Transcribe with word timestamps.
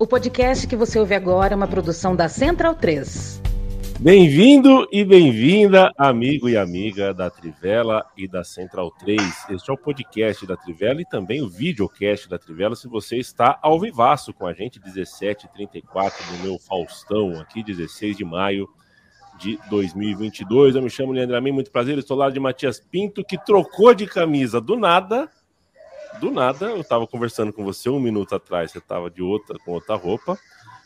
O 0.00 0.06
podcast 0.06 0.64
que 0.68 0.76
você 0.76 0.96
ouve 0.96 1.12
agora 1.12 1.54
é 1.54 1.56
uma 1.56 1.66
produção 1.66 2.14
da 2.14 2.28
Central 2.28 2.72
3. 2.76 3.42
Bem-vindo 3.98 4.86
e 4.92 5.04
bem-vinda, 5.04 5.92
amigo 5.98 6.48
e 6.48 6.56
amiga 6.56 7.12
da 7.12 7.28
Trivela 7.28 8.06
e 8.16 8.28
da 8.28 8.44
Central 8.44 8.92
3. 8.92 9.20
Este 9.50 9.68
é 9.68 9.72
o 9.72 9.76
podcast 9.76 10.46
da 10.46 10.56
Trivela 10.56 11.00
e 11.02 11.04
também 11.04 11.42
o 11.42 11.48
videocast 11.48 12.28
da 12.28 12.38
Trivela. 12.38 12.76
Se 12.76 12.86
você 12.86 13.16
está 13.16 13.58
ao 13.60 13.80
vivaço 13.80 14.32
com 14.32 14.46
a 14.46 14.52
gente, 14.52 14.78
17h34 14.78 16.12
do 16.30 16.44
meu 16.44 16.60
Faustão, 16.60 17.32
aqui, 17.40 17.60
16 17.60 18.16
de 18.16 18.24
maio 18.24 18.68
de 19.36 19.58
2022. 19.68 20.76
Eu 20.76 20.82
me 20.82 20.90
chamo 20.90 21.10
Leandro 21.10 21.36
Amin, 21.36 21.50
muito 21.50 21.72
prazer. 21.72 21.98
Estou 21.98 22.16
lá 22.16 22.30
de 22.30 22.38
Matias 22.38 22.78
Pinto, 22.78 23.24
que 23.24 23.36
trocou 23.36 23.92
de 23.92 24.06
camisa 24.06 24.60
do 24.60 24.76
nada. 24.76 25.28
Do 26.20 26.30
nada, 26.30 26.66
eu 26.66 26.80
estava 26.80 27.06
conversando 27.06 27.52
com 27.52 27.64
você 27.64 27.88
um 27.88 28.00
minuto 28.00 28.34
atrás, 28.34 28.72
você 28.72 28.78
estava 28.78 29.08
de 29.08 29.22
outra, 29.22 29.58
com 29.58 29.72
outra 29.72 29.94
roupa. 29.94 30.38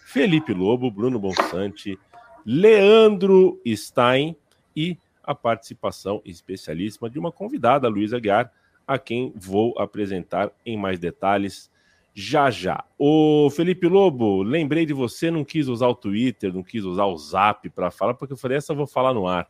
Felipe 0.05 0.53
Lobo, 0.53 0.91
Bruno 0.91 1.19
Bonsante, 1.19 1.99
Leandro 2.45 3.59
Stein 3.67 4.37
e 4.77 4.99
a 5.23 5.35
participação 5.35 6.21
especialíssima 6.25 7.09
de 7.09 7.19
uma 7.19 7.33
convidada, 7.33 7.89
Luísa 7.89 8.21
Guiar, 8.21 8.53
a 8.87 8.99
quem 8.99 9.33
vou 9.35 9.75
apresentar 9.79 10.51
em 10.67 10.77
mais 10.77 10.99
detalhes 10.99 11.71
já 12.15 12.51
já. 12.51 12.85
O 12.99 13.49
Felipe 13.51 13.89
Lobo, 13.89 14.43
lembrei 14.43 14.85
de 14.85 14.93
você, 14.93 15.31
não 15.31 15.45
quis 15.45 15.69
usar 15.69 15.89
o 15.89 15.95
Twitter, 15.95 16.53
não 16.53 16.63
quis 16.63 16.85
usar 16.85 17.07
o 17.07 17.17
Zap 17.17 17.69
para 17.71 17.91
falar, 17.91 18.15
porque 18.15 18.35
eu 18.35 18.37
falei, 18.37 18.59
essa 18.59 18.73
eu 18.73 18.77
vou 18.77 18.87
falar 18.87 19.15
no 19.15 19.27
ar. 19.27 19.47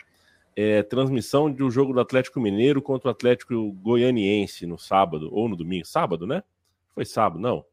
É, 0.55 0.83
transmissão 0.83 1.51
do 1.51 1.71
jogo 1.71 1.93
do 1.93 2.01
Atlético 2.01 2.41
Mineiro 2.41 2.83
contra 2.83 3.09
o 3.09 3.11
Atlético 3.11 3.73
Goianiense 3.73 4.67
no 4.67 4.79
sábado, 4.79 5.29
ou 5.33 5.49
no 5.49 5.57
domingo. 5.57 5.87
Sábado, 5.87 6.27
né? 6.27 6.43
Foi 6.95 7.05
sábado, 7.05 7.41
não. 7.41 7.65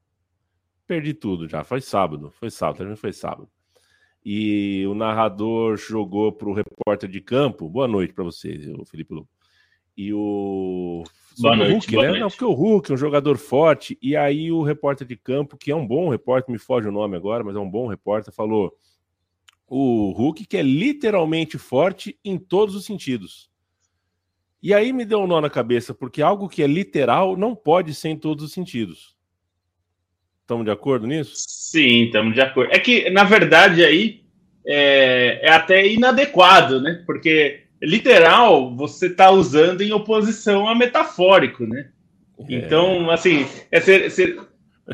Perdi 0.88 1.14
tudo 1.14 1.48
já. 1.48 1.64
Foi 1.64 1.82
sábado, 1.82 2.32
foi 2.32 2.50
sábado, 2.50 2.96
foi 2.96 3.14
sábado 3.14 3.50
e 4.24 4.86
o 4.88 4.94
narrador 4.94 5.78
jogou 5.78 6.32
para 6.32 6.50
o 6.50 6.54
repórter 6.54 7.10
de 7.10 7.22
campo. 7.22 7.70
Boa 7.70 7.88
noite 7.88 8.14
para 8.14 8.24
você, 8.24 8.60
Felipe 8.86 9.14
Lobo. 9.14 9.30
E 9.96 10.14
o. 10.14 11.04
Boa 11.40 11.56
noite, 11.56 11.72
Hulk, 11.72 11.92
boa 11.92 12.04
né? 12.04 12.10
noite. 12.10 12.22
Não, 12.22 12.30
porque 12.30 12.46
o 12.46 12.54
Hulk 12.54 12.92
é 12.92 12.94
um 12.94 12.98
jogador 12.98 13.38
forte. 13.38 13.98
E 14.02 14.16
aí 14.16 14.52
o 14.52 14.62
repórter 14.62 15.08
de 15.08 15.16
campo, 15.16 15.58
que 15.58 15.72
é 15.72 15.76
um 15.76 15.86
bom 15.86 16.10
repórter, 16.10 16.52
me 16.52 16.60
foge 16.60 16.88
o 16.88 16.92
nome 16.92 17.16
agora, 17.16 17.44
mas 17.44 17.56
é 17.56 17.60
um 17.60 17.70
bom 17.70 17.88
repórter, 17.88 18.34
falou: 18.34 18.74
o 19.70 20.12
Hulk 20.12 20.46
que 20.46 20.58
é 20.58 20.62
literalmente 20.62 21.58
forte 21.58 22.18
em 22.26 22.38
todos 22.38 22.76
os 22.76 22.86
sentidos. 22.86 23.50
E 24.62 24.74
aí 24.74 24.92
me 24.92 25.06
deu 25.06 25.20
um 25.22 25.28
nó 25.28 25.40
na 25.40 25.50
cabeça, 25.50 25.94
porque 25.94 26.22
algo 26.22 26.50
que 26.50 26.62
é 26.62 26.68
literal 26.68 27.38
não 27.38 27.56
pode 27.56 27.94
ser 27.94 28.10
em 28.10 28.18
todos 28.18 28.44
os 28.44 28.52
sentidos. 28.52 29.16
Estamos 30.42 30.66
de 30.66 30.72
acordo 30.72 31.06
nisso? 31.08 31.34
Sim, 31.36 32.06
estamos 32.06 32.34
de 32.34 32.42
acordo. 32.42 32.74
É 32.74 32.80
que, 32.80 33.10
na 33.10 33.24
verdade, 33.24 33.86
aí 33.86 34.24
é, 34.66 35.40
é 35.44 35.52
até 35.52 35.88
inadequado, 35.88 36.82
né? 36.82 37.04
Porque 37.06 37.66
literal 37.82 38.76
você 38.76 39.08
está 39.08 39.30
usando 39.32 39.82
em 39.82 39.94
oposição 39.94 40.68
a 40.68 40.76
metafórico, 40.76 41.66
né? 41.66 41.92
Então, 42.50 43.10
assim, 43.12 43.46
é 43.72 43.80
ser, 43.80 44.10
ser- 44.10 44.40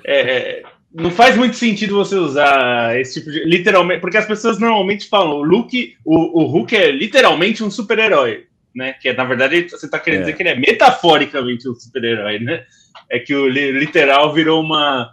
é, 0.03 0.63
não 0.95 1.11
faz 1.11 1.35
muito 1.35 1.55
sentido 1.57 1.93
você 1.95 2.15
usar 2.15 2.99
esse 2.99 3.15
tipo 3.19 3.31
de. 3.31 3.43
Literalmente, 3.43 3.99
porque 4.01 4.17
as 4.17 4.25
pessoas 4.25 4.59
normalmente 4.59 5.07
falam, 5.09 5.37
o 5.37 5.43
Luke, 5.43 5.95
o, 6.05 6.41
o 6.41 6.45
Hulk 6.45 6.75
é 6.75 6.89
literalmente 6.91 7.63
um 7.63 7.69
super-herói, 7.69 8.45
né? 8.73 8.93
Que 8.93 9.09
é, 9.09 9.13
na 9.13 9.25
verdade, 9.25 9.69
você 9.69 9.85
está 9.85 9.99
querendo 9.99 10.19
É. 10.21 10.23
dizer 10.23 10.35
que 10.37 10.43
ele 10.43 10.49
é 10.49 10.55
metaforicamente 10.59 11.67
um 11.69 11.75
super-herói, 11.75 12.39
né? 12.39 12.63
É 13.09 13.19
que 13.19 13.35
o 13.35 13.47
li- 13.47 13.71
literal 13.71 14.33
virou 14.33 14.61
uma 14.61 15.11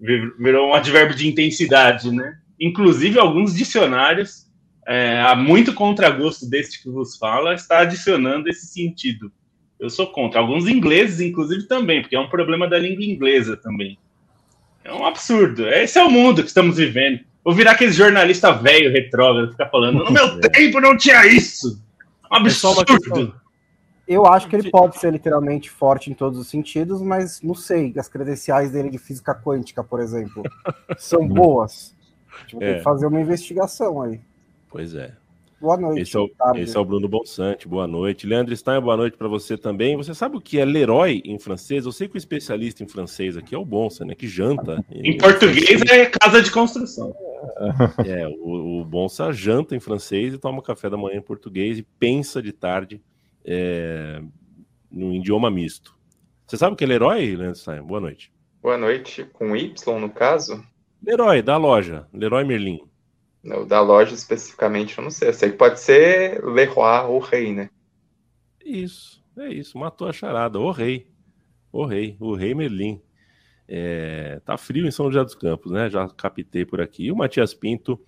vir- 0.00 0.32
virou 0.38 0.68
um 0.70 0.74
advérbio 0.74 1.16
de 1.16 1.26
intensidade, 1.28 2.10
né? 2.10 2.38
Inclusive, 2.60 3.18
alguns 3.18 3.54
dicionários, 3.54 4.46
é, 4.86 5.20
há 5.20 5.34
muito 5.34 5.74
contragosto 5.74 6.48
deste 6.48 6.82
que 6.82 6.88
vos 6.88 7.16
fala, 7.16 7.54
está 7.54 7.80
adicionando 7.80 8.48
esse 8.48 8.66
sentido. 8.66 9.32
Eu 9.80 9.90
sou 9.90 10.06
contra. 10.06 10.40
Alguns 10.40 10.68
ingleses, 10.68 11.20
inclusive, 11.20 11.66
também, 11.66 12.00
porque 12.00 12.14
é 12.14 12.20
um 12.20 12.28
problema 12.28 12.68
da 12.68 12.78
língua 12.78 13.04
inglesa 13.04 13.56
também. 13.56 13.98
É 14.84 14.92
um 14.92 15.04
absurdo. 15.04 15.66
Esse 15.68 15.98
é 15.98 16.04
o 16.04 16.10
mundo 16.10 16.42
que 16.42 16.48
estamos 16.48 16.76
vivendo. 16.76 17.20
Vou 17.42 17.54
virar 17.54 17.72
aquele 17.72 17.92
jornalista 17.92 18.52
velho, 18.52 18.92
retrógrado, 18.92 19.50
ficar 19.50 19.68
falando: 19.68 20.04
no 20.04 20.10
meu 20.10 20.38
tempo 20.52 20.80
não 20.80 20.96
tinha 20.96 21.26
isso. 21.26 21.80
Um 22.30 22.36
É 22.36 22.38
absurdo. 22.40 23.34
Eu 24.06 24.26
acho 24.26 24.48
que 24.48 24.54
ele 24.56 24.70
pode 24.70 24.98
ser 24.98 25.10
literalmente 25.10 25.70
forte 25.70 26.10
em 26.10 26.14
todos 26.14 26.38
os 26.38 26.48
sentidos, 26.48 27.00
mas 27.00 27.40
não 27.40 27.54
sei. 27.54 27.92
As 27.96 28.06
credenciais 28.06 28.70
dele 28.70 28.90
de 28.90 28.98
física 28.98 29.34
quântica, 29.34 29.82
por 29.82 29.98
exemplo, 30.00 30.42
são 30.98 31.26
boas. 31.26 31.94
Tipo, 32.46 32.60
tem 32.60 32.68
É. 32.68 32.74
que 32.74 32.82
fazer 32.82 33.06
uma 33.06 33.20
investigação 33.20 34.02
aí. 34.02 34.20
Pois 34.68 34.94
é. 34.94 35.12
Boa 35.64 35.78
noite. 35.78 36.02
Esse 36.02 36.14
é, 36.14 36.20
o, 36.20 36.28
tarde. 36.28 36.60
esse 36.60 36.76
é 36.76 36.78
o 36.78 36.84
Bruno 36.84 37.08
Bonsante, 37.08 37.66
boa 37.66 37.86
noite. 37.86 38.26
Leandro 38.26 38.54
Stein, 38.54 38.82
boa 38.82 38.98
noite 38.98 39.16
para 39.16 39.26
você 39.26 39.56
também. 39.56 39.96
Você 39.96 40.12
sabe 40.12 40.36
o 40.36 40.40
que 40.40 40.58
é 40.58 40.64
Leroy 40.64 41.22
em 41.24 41.38
francês? 41.38 41.86
Eu 41.86 41.92
sei 41.92 42.06
que 42.06 42.16
o 42.16 42.18
especialista 42.18 42.84
em 42.84 42.86
francês 42.86 43.34
aqui 43.34 43.54
é 43.54 43.58
o 43.58 43.64
Bonsa, 43.64 44.04
né? 44.04 44.14
Que 44.14 44.28
janta. 44.28 44.84
Em 44.92 45.16
português 45.16 45.80
é 45.90 46.04
casa 46.04 46.42
de 46.42 46.50
construção. 46.50 47.14
É, 48.06 48.26
o, 48.26 48.80
o 48.80 48.84
Bonsa 48.84 49.30
janta 49.32 49.76
em 49.76 49.80
francês 49.80 50.32
e 50.32 50.38
toma 50.38 50.62
café 50.62 50.88
da 50.88 50.96
manhã 50.96 51.18
em 51.18 51.22
português 51.22 51.78
e 51.78 51.82
pensa 51.82 52.42
de 52.42 52.52
tarde 52.52 53.02
é, 53.44 54.20
no 54.90 55.14
idioma 55.14 55.50
misto. 55.50 55.94
Você 56.46 56.56
sabe 56.56 56.72
o 56.72 56.76
que 56.76 56.84
é 56.84 56.86
Leroy, 56.86 57.36
Leandro 57.36 57.58
Stein? 57.58 57.82
Boa 57.82 58.00
noite. 58.00 58.32
Boa 58.62 58.78
noite, 58.78 59.24
com 59.32 59.54
Y 59.54 60.00
no 60.00 60.10
caso. 60.10 60.64
Leroy, 61.02 61.42
da 61.42 61.56
loja. 61.58 62.06
Leroy 62.12 62.44
Merlin. 62.44 62.80
Da 63.68 63.82
loja 63.82 64.14
especificamente, 64.14 64.96
eu 64.96 65.04
não 65.04 65.10
sei. 65.10 65.28
Eu 65.28 65.34
sei 65.34 65.50
que 65.50 65.56
pode 65.58 65.78
ser 65.78 66.42
Leroy 66.42 67.06
ou 67.06 67.18
Rei, 67.18 67.52
né? 67.52 67.68
Isso, 68.64 69.22
é 69.38 69.48
isso. 69.48 69.76
Matou 69.76 70.08
a 70.08 70.12
charada. 70.12 70.58
O 70.58 70.70
rei. 70.70 71.06
O 71.70 71.84
rei. 71.84 72.16
O 72.18 72.34
rei 72.34 72.54
Merlin. 72.54 73.02
É, 73.68 74.40
tá 74.44 74.56
frio 74.56 74.86
em 74.86 74.90
São 74.90 75.10
José 75.10 75.22
dos 75.24 75.34
Campos, 75.34 75.72
né? 75.72 75.90
Já 75.90 76.08
captei 76.08 76.64
por 76.64 76.80
aqui. 76.80 77.04
E 77.04 77.12
o 77.12 77.16
Matias 77.16 77.52
Pinto 77.52 78.00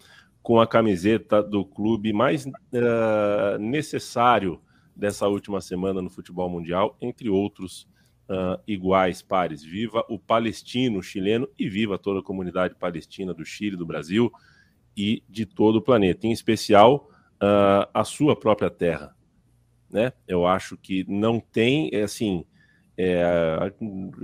com 0.42 0.60
a 0.60 0.66
camiseta 0.66 1.42
do 1.42 1.64
clube 1.64 2.12
mais 2.12 2.46
eh, 2.46 3.58
necessário 3.58 4.60
dessa 4.94 5.26
última 5.26 5.60
semana 5.60 6.00
no 6.00 6.08
futebol 6.08 6.48
mundial, 6.48 6.96
entre 7.00 7.28
outros 7.28 7.88
ah, 8.28 8.60
iguais 8.64 9.20
pares. 9.20 9.64
Viva 9.64 10.04
o 10.08 10.20
palestino 10.20 11.02
chileno 11.02 11.48
e 11.58 11.68
viva 11.68 11.98
toda 11.98 12.20
a 12.20 12.22
comunidade 12.22 12.76
palestina 12.76 13.34
do 13.34 13.44
Chile, 13.44 13.76
do 13.76 13.84
Brasil 13.84 14.30
e 14.96 15.22
de 15.28 15.44
todo 15.44 15.76
o 15.76 15.82
planeta, 15.82 16.26
em 16.26 16.32
especial 16.32 17.10
ah, 17.40 17.88
a 17.92 18.04
sua 18.04 18.34
própria 18.34 18.70
terra 18.70 19.16
né? 19.90 20.12
Eu 20.26 20.46
acho 20.46 20.76
que 20.76 21.04
não 21.08 21.40
tem, 21.40 21.90
é 21.92 22.02
assim, 22.02 22.44
é, 22.96 23.72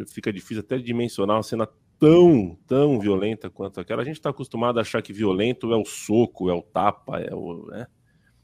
fica 0.08 0.32
difícil 0.32 0.60
até 0.60 0.78
dimensionar 0.78 1.36
uma 1.36 1.42
cena 1.42 1.68
tão, 1.98 2.58
tão 2.66 2.98
violenta 2.98 3.48
quanto 3.48 3.80
aquela. 3.80 4.02
A 4.02 4.04
gente 4.04 4.16
está 4.16 4.30
acostumado 4.30 4.78
a 4.78 4.82
achar 4.82 5.02
que 5.02 5.12
violento 5.12 5.72
é 5.72 5.76
o 5.76 5.84
soco, 5.84 6.50
é 6.50 6.54
o 6.54 6.62
tapa, 6.62 7.20
é 7.20 7.34
o, 7.34 7.66
né? 7.66 7.86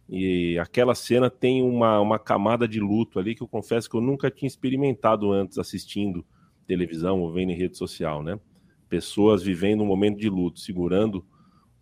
E 0.08 0.58
aquela 0.58 0.94
cena 0.94 1.28
tem 1.28 1.62
uma, 1.62 2.00
uma 2.00 2.18
camada 2.18 2.66
de 2.66 2.80
luto 2.80 3.18
ali 3.18 3.34
que 3.34 3.42
eu 3.42 3.48
confesso 3.48 3.90
que 3.90 3.96
eu 3.96 4.00
nunca 4.00 4.30
tinha 4.30 4.46
experimentado 4.46 5.30
antes 5.30 5.58
assistindo 5.58 6.24
televisão 6.66 7.20
ou 7.20 7.30
vendo 7.30 7.52
em 7.52 7.56
rede 7.56 7.76
social, 7.76 8.22
né? 8.22 8.40
Pessoas 8.88 9.42
vivendo 9.42 9.82
um 9.82 9.86
momento 9.86 10.18
de 10.18 10.30
luto, 10.30 10.60
segurando 10.60 11.26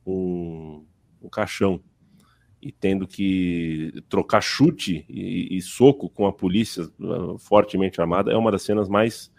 um, 0.06 0.84
um 1.22 1.28
caixão 1.28 1.80
e 2.60 2.72
tendo 2.72 3.06
que 3.06 4.02
trocar 4.08 4.40
chute 4.40 5.04
e, 5.08 5.56
e 5.56 5.60
soco 5.60 6.08
com 6.08 6.26
a 6.26 6.32
polícia 6.32 6.84
uh, 6.98 7.38
fortemente 7.38 8.00
armada 8.00 8.32
é 8.32 8.36
uma 8.36 8.50
das 8.50 8.62
cenas 8.62 8.88
mais 8.88 9.30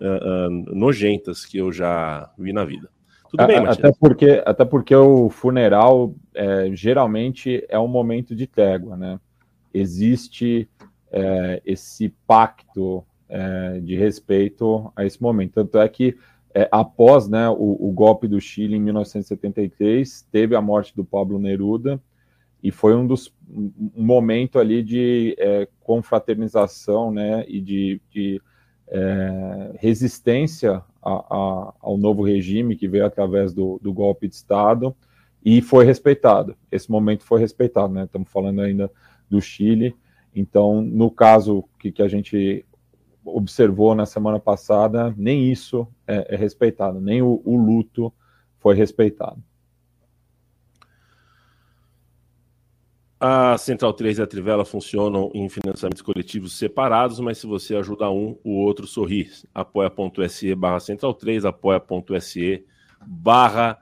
uh, 0.00 0.46
uh, 0.46 0.74
nojentas 0.74 1.44
que 1.44 1.58
eu 1.58 1.72
já 1.72 2.30
vi 2.38 2.52
na 2.52 2.64
vida. 2.64 2.88
Tudo 3.30 3.46
bem, 3.48 3.60
Matias? 3.60 3.78
até 3.78 3.92
porque 3.98 4.42
até 4.46 4.64
porque 4.64 4.94
o 4.94 5.28
funeral 5.28 6.14
é, 6.32 6.70
geralmente 6.72 7.64
é 7.68 7.76
um 7.78 7.88
momento 7.88 8.34
de 8.34 8.46
trégua, 8.46 8.96
né? 8.96 9.18
Existe 9.72 10.68
é, 11.10 11.60
esse 11.66 12.10
pacto 12.28 13.04
é, 13.28 13.80
de 13.80 13.96
respeito 13.96 14.92
a 14.94 15.04
esse 15.04 15.20
momento. 15.20 15.54
Tanto 15.54 15.78
é 15.78 15.88
que 15.88 16.16
é, 16.54 16.68
após 16.70 17.28
né, 17.28 17.48
o, 17.50 17.76
o 17.88 17.90
golpe 17.92 18.28
do 18.28 18.40
Chile 18.40 18.76
em 18.76 18.80
1973 18.80 20.22
teve 20.30 20.54
a 20.54 20.60
morte 20.62 20.94
do 20.94 21.04
Pablo 21.04 21.38
Neruda 21.38 22.00
e 22.62 22.70
foi 22.70 22.94
um 22.94 23.06
dos 23.06 23.32
um 23.50 24.02
momento 24.04 24.58
ali 24.58 24.82
de 24.82 25.34
é, 25.38 25.68
confraternização, 25.80 27.10
né, 27.10 27.44
e 27.46 27.60
de, 27.60 28.00
de, 28.10 28.40
é, 28.88 29.72
resistência 29.78 30.82
a- 31.02 31.12
a- 31.12 31.74
ao 31.80 31.98
novo 31.98 32.22
regime 32.22 32.76
que 32.76 32.88
veio 32.88 33.04
através 33.04 33.52
do, 33.52 33.78
do 33.82 33.92
golpe 33.92 34.28
de 34.28 34.34
Estado 34.34 34.94
e 35.44 35.60
foi 35.60 35.84
respeitado. 35.84 36.56
Esse 36.72 36.90
momento 36.90 37.22
foi 37.24 37.38
respeitado, 37.40 37.92
né? 37.92 38.04
Estamos 38.04 38.30
falando 38.30 38.62
ainda 38.62 38.90
do 39.28 39.40
Chile. 39.42 39.94
Então, 40.34 40.80
no 40.80 41.10
caso 41.10 41.64
que, 41.78 41.92
que 41.92 42.02
a 42.02 42.08
gente 42.08 42.64
observou 43.24 43.94
na 43.94 44.06
semana 44.06 44.38
passada, 44.38 45.14
nem 45.16 45.50
isso 45.50 45.86
é, 46.06 46.34
é 46.34 46.36
respeitado, 46.36 47.00
nem 47.00 47.22
o, 47.22 47.40
o 47.44 47.56
luto 47.56 48.12
foi 48.58 48.74
respeitado. 48.74 49.42
A 53.26 53.56
Central 53.56 53.94
3 53.94 54.18
e 54.18 54.22
a 54.22 54.26
Trivela 54.26 54.64
funcionam 54.66 55.30
em 55.32 55.48
financiamentos 55.48 56.02
coletivos 56.02 56.58
separados, 56.58 57.18
mas 57.20 57.38
se 57.38 57.46
você 57.46 57.74
ajuda 57.74 58.10
um, 58.10 58.38
o 58.44 58.50
outro 58.50 58.86
sorri. 58.86 59.30
apoia.se 59.54 60.54
barra 60.54 60.78
Central 60.78 61.14
3, 61.14 61.46
apoia.se 61.46 62.66
barra 63.06 63.78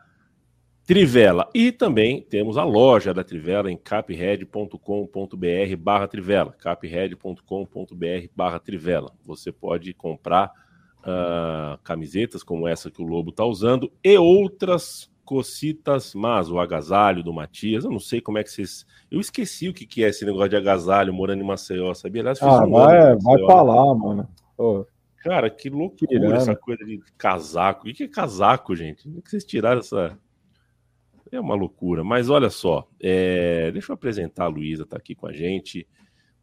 Trivela. 0.86 1.48
E 1.54 1.70
também 1.70 2.20
temos 2.22 2.56
a 2.58 2.64
loja 2.64 3.14
da 3.14 3.22
Trivela 3.22 3.70
em 3.70 3.76
capred.com.br 3.76 4.76
barra 5.78 6.08
Trivela, 6.08 6.52
capred.com.br 6.52 8.26
barra 8.34 8.58
Trivela. 8.58 9.12
Você 9.24 9.52
pode 9.52 9.94
comprar 9.94 10.50
uh, 11.00 11.78
camisetas 11.84 12.42
como 12.42 12.66
essa 12.66 12.90
que 12.90 13.02
o 13.02 13.06
Lobo 13.06 13.30
está 13.30 13.44
usando 13.44 13.92
e 14.02 14.16
outras 14.18 15.10
cocitas 15.24 16.14
mas 16.14 16.50
o 16.50 16.58
agasalho 16.58 17.22
do 17.22 17.32
Matias. 17.32 17.84
Eu 17.84 17.90
não 17.90 18.00
sei 18.00 18.20
como 18.20 18.38
é 18.38 18.42
que 18.42 18.50
vocês. 18.50 18.84
Eu 19.10 19.20
esqueci 19.20 19.68
o 19.68 19.74
que, 19.74 19.86
que 19.86 20.04
é 20.04 20.08
esse 20.08 20.24
negócio 20.24 20.50
de 20.50 20.56
agasalho 20.56 21.12
morando 21.12 21.42
em 21.42 21.46
Maceió, 21.46 21.94
sabia? 21.94 22.22
Aliás, 22.22 22.42
ah, 22.42 22.64
um 22.64 22.70
vai, 22.70 23.16
vai 23.16 23.38
pra 23.38 23.62
lá, 23.62 23.94
mano. 23.94 24.28
Cara, 25.18 25.48
que 25.48 25.70
loucura 25.70 26.08
Tirando. 26.08 26.34
essa 26.34 26.56
coisa 26.56 26.84
de 26.84 27.00
casaco. 27.16 27.88
O 27.88 27.94
que 27.94 28.04
é 28.04 28.08
casaco, 28.08 28.74
gente? 28.74 29.04
Como 29.04 29.18
é 29.18 29.22
que 29.22 29.30
vocês 29.30 29.44
tiraram 29.44 29.78
essa. 29.78 30.18
É 31.32 31.40
uma 31.40 31.54
loucura. 31.54 32.04
Mas 32.04 32.28
olha 32.28 32.50
só, 32.50 32.86
é... 33.00 33.70
deixa 33.72 33.90
eu 33.90 33.94
apresentar 33.94 34.44
a 34.44 34.48
Luísa, 34.48 34.84
tá 34.84 34.98
aqui 34.98 35.14
com 35.14 35.26
a 35.26 35.32
gente. 35.32 35.88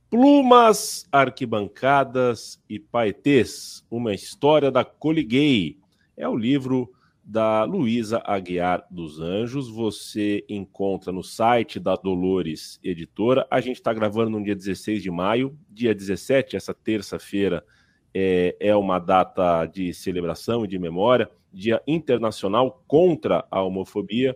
Plumas, 0.10 1.08
arquibancadas 1.12 2.60
e 2.68 2.80
paetês. 2.80 3.86
Uma 3.92 4.16
história 4.16 4.72
da 4.72 4.84
Coliguei. 4.84 5.78
É 6.18 6.28
o 6.28 6.36
livro 6.36 6.92
da 7.24 7.64
Luísa 7.64 8.20
Aguiar 8.26 8.84
dos 8.90 9.20
Anjos. 9.20 9.70
Você 9.70 10.44
encontra 10.50 11.12
no 11.12 11.24
site 11.24 11.80
da 11.80 11.96
Dolores 11.96 12.80
Editora. 12.84 13.46
A 13.52 13.62
gente 13.62 13.76
está 13.76 13.94
gravando 13.94 14.32
no 14.32 14.44
dia 14.44 14.56
16 14.56 15.04
de 15.04 15.12
maio. 15.12 15.56
Dia 15.70 15.94
17, 15.94 16.56
essa 16.56 16.74
terça-feira, 16.74 17.64
é, 18.12 18.58
é 18.60 18.76
uma 18.76 18.98
data 18.98 19.68
de 19.68 19.94
celebração 19.94 20.66
e 20.66 20.68
de 20.68 20.80
memória, 20.80 21.30
Dia 21.54 21.80
Internacional 21.86 22.84
contra 22.88 23.46
a 23.52 23.62
Homofobia 23.62 24.36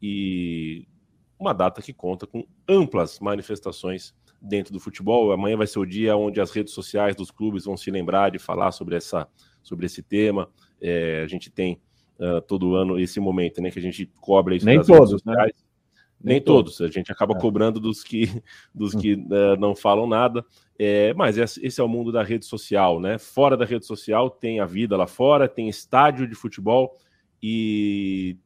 e 0.00 0.86
uma 1.38 1.52
data 1.52 1.82
que 1.82 1.92
conta 1.92 2.26
com 2.26 2.46
amplas 2.68 3.20
manifestações 3.20 4.14
dentro 4.40 4.72
do 4.72 4.80
futebol. 4.80 5.32
Amanhã 5.32 5.56
vai 5.56 5.66
ser 5.66 5.78
o 5.78 5.86
dia 5.86 6.16
onde 6.16 6.40
as 6.40 6.50
redes 6.50 6.72
sociais 6.72 7.14
dos 7.14 7.30
clubes 7.30 7.64
vão 7.64 7.76
se 7.76 7.90
lembrar 7.90 8.30
de 8.30 8.38
falar 8.38 8.72
sobre, 8.72 8.96
essa, 8.96 9.28
sobre 9.62 9.86
esse 9.86 10.02
tema. 10.02 10.48
É, 10.80 11.22
a 11.22 11.26
gente 11.26 11.50
tem 11.50 11.80
uh, 12.18 12.40
todo 12.42 12.74
ano 12.74 12.98
esse 12.98 13.20
momento, 13.20 13.60
né? 13.60 13.70
Que 13.70 13.78
a 13.78 13.82
gente 13.82 14.06
cobra 14.20 14.54
isso 14.54 14.66
Nem 14.66 14.82
todos, 14.82 15.24
né? 15.24 15.34
Nem, 15.36 16.34
Nem 16.34 16.40
todos. 16.40 16.78
todos. 16.78 16.90
A 16.90 16.92
gente 16.92 17.12
acaba 17.12 17.36
é. 17.36 17.40
cobrando 17.40 17.78
dos 17.80 18.02
que, 18.02 18.42
dos 18.74 18.94
que 18.94 19.14
uh, 19.14 19.58
não 19.58 19.74
falam 19.74 20.06
nada. 20.06 20.44
É, 20.78 21.14
mas 21.14 21.38
esse 21.38 21.80
é 21.80 21.84
o 21.84 21.88
mundo 21.88 22.12
da 22.12 22.22
rede 22.22 22.44
social, 22.44 23.00
né? 23.00 23.18
Fora 23.18 23.56
da 23.56 23.64
rede 23.64 23.86
social 23.86 24.28
tem 24.28 24.60
a 24.60 24.66
vida 24.66 24.96
lá 24.96 25.06
fora, 25.06 25.48
tem 25.48 25.68
estádio 25.68 26.28
de 26.28 26.34
futebol 26.34 26.98
e 27.42 28.36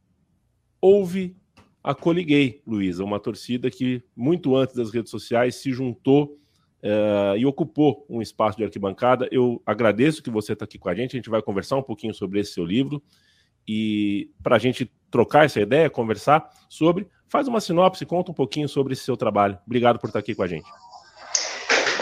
houve 0.81 1.37
a 1.83 1.95
Coliguei, 1.95 2.61
Luísa, 2.67 3.03
uma 3.03 3.19
torcida 3.19 3.71
que 3.71 4.03
muito 4.15 4.55
antes 4.57 4.75
das 4.75 4.93
redes 4.93 5.11
sociais 5.11 5.55
se 5.57 5.73
juntou 5.73 6.39
uh, 6.83 7.37
e 7.37 7.47
ocupou 7.47 8.05
um 8.09 8.21
espaço 8.21 8.59
de 8.59 8.65
arquibancada. 8.65 9.29
Eu 9.31 9.63
agradeço 9.65 10.23
que 10.23 10.31
você 10.31 10.53
está 10.53 10.65
aqui 10.65 10.79
com 10.79 10.89
a 10.89 10.95
gente. 10.95 11.17
A 11.17 11.19
gente 11.19 11.31
vai 11.31 11.43
conversar 11.43 11.77
um 11.77 11.83
pouquinho 11.83 12.15
sobre 12.15 12.41
esse 12.41 12.53
seu 12.53 12.65
livro 12.65 13.03
e 13.67 14.31
para 14.43 14.57
a 14.57 14.59
gente 14.59 14.91
trocar 15.11 15.45
essa 15.45 15.61
ideia, 15.61 15.89
conversar 15.89 16.49
sobre, 16.69 17.07
faz 17.29 17.49
uma 17.49 17.61
sinopse, 17.61 18.07
conta 18.07 18.31
um 18.31 18.35
pouquinho 18.35 18.69
sobre 18.69 18.93
esse 18.93 19.05
seu 19.05 19.17
trabalho. 19.17 19.59
Obrigado 19.67 19.99
por 19.99 20.09
estar 20.09 20.19
aqui 20.19 20.35
com 20.35 20.43
a 20.43 20.47
gente. 20.47 20.67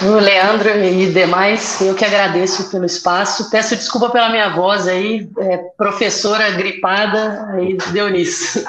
Leandro 0.01 0.69
e 0.79 1.13
demais, 1.13 1.81
eu 1.81 1.93
que 1.95 2.05
agradeço 2.05 2.71
pelo 2.71 2.85
espaço. 2.85 3.51
Peço 3.51 3.75
desculpa 3.75 4.11
pela 4.11 4.31
minha 4.31 4.49
voz 4.51 4.87
aí, 4.87 5.29
é, 5.39 5.57
professora 5.77 6.51
gripada, 6.53 7.49
aí 7.53 7.77
deu 7.93 8.09
nisso. 8.09 8.65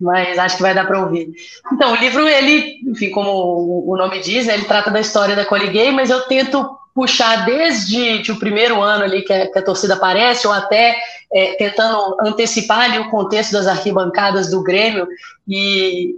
Mas 0.00 0.38
acho 0.38 0.56
que 0.56 0.62
vai 0.62 0.74
dar 0.74 0.86
para 0.86 1.00
ouvir. 1.00 1.30
Então, 1.72 1.92
o 1.92 1.96
livro, 1.96 2.26
ele, 2.26 2.80
enfim, 2.86 3.10
como 3.10 3.84
o 3.86 3.96
nome 3.96 4.20
diz, 4.20 4.46
né, 4.46 4.54
ele 4.54 4.64
trata 4.64 4.90
da 4.90 5.00
história 5.00 5.36
da 5.36 5.44
Coliguei, 5.44 5.90
mas 5.90 6.08
eu 6.08 6.22
tento 6.22 6.78
puxar 6.94 7.44
desde 7.44 8.18
de 8.22 8.32
o 8.32 8.38
primeiro 8.38 8.80
ano 8.80 9.04
ali 9.04 9.22
que 9.22 9.32
a, 9.32 9.50
que 9.50 9.58
a 9.58 9.64
torcida 9.64 9.94
aparece, 9.94 10.46
ou 10.46 10.52
até 10.52 10.96
é, 11.32 11.54
tentando 11.54 12.16
antecipar 12.20 12.80
ali 12.80 12.98
o 12.98 13.10
contexto 13.10 13.52
das 13.52 13.66
arquibancadas 13.66 14.50
do 14.50 14.62
Grêmio 14.62 15.06
e 15.46 16.16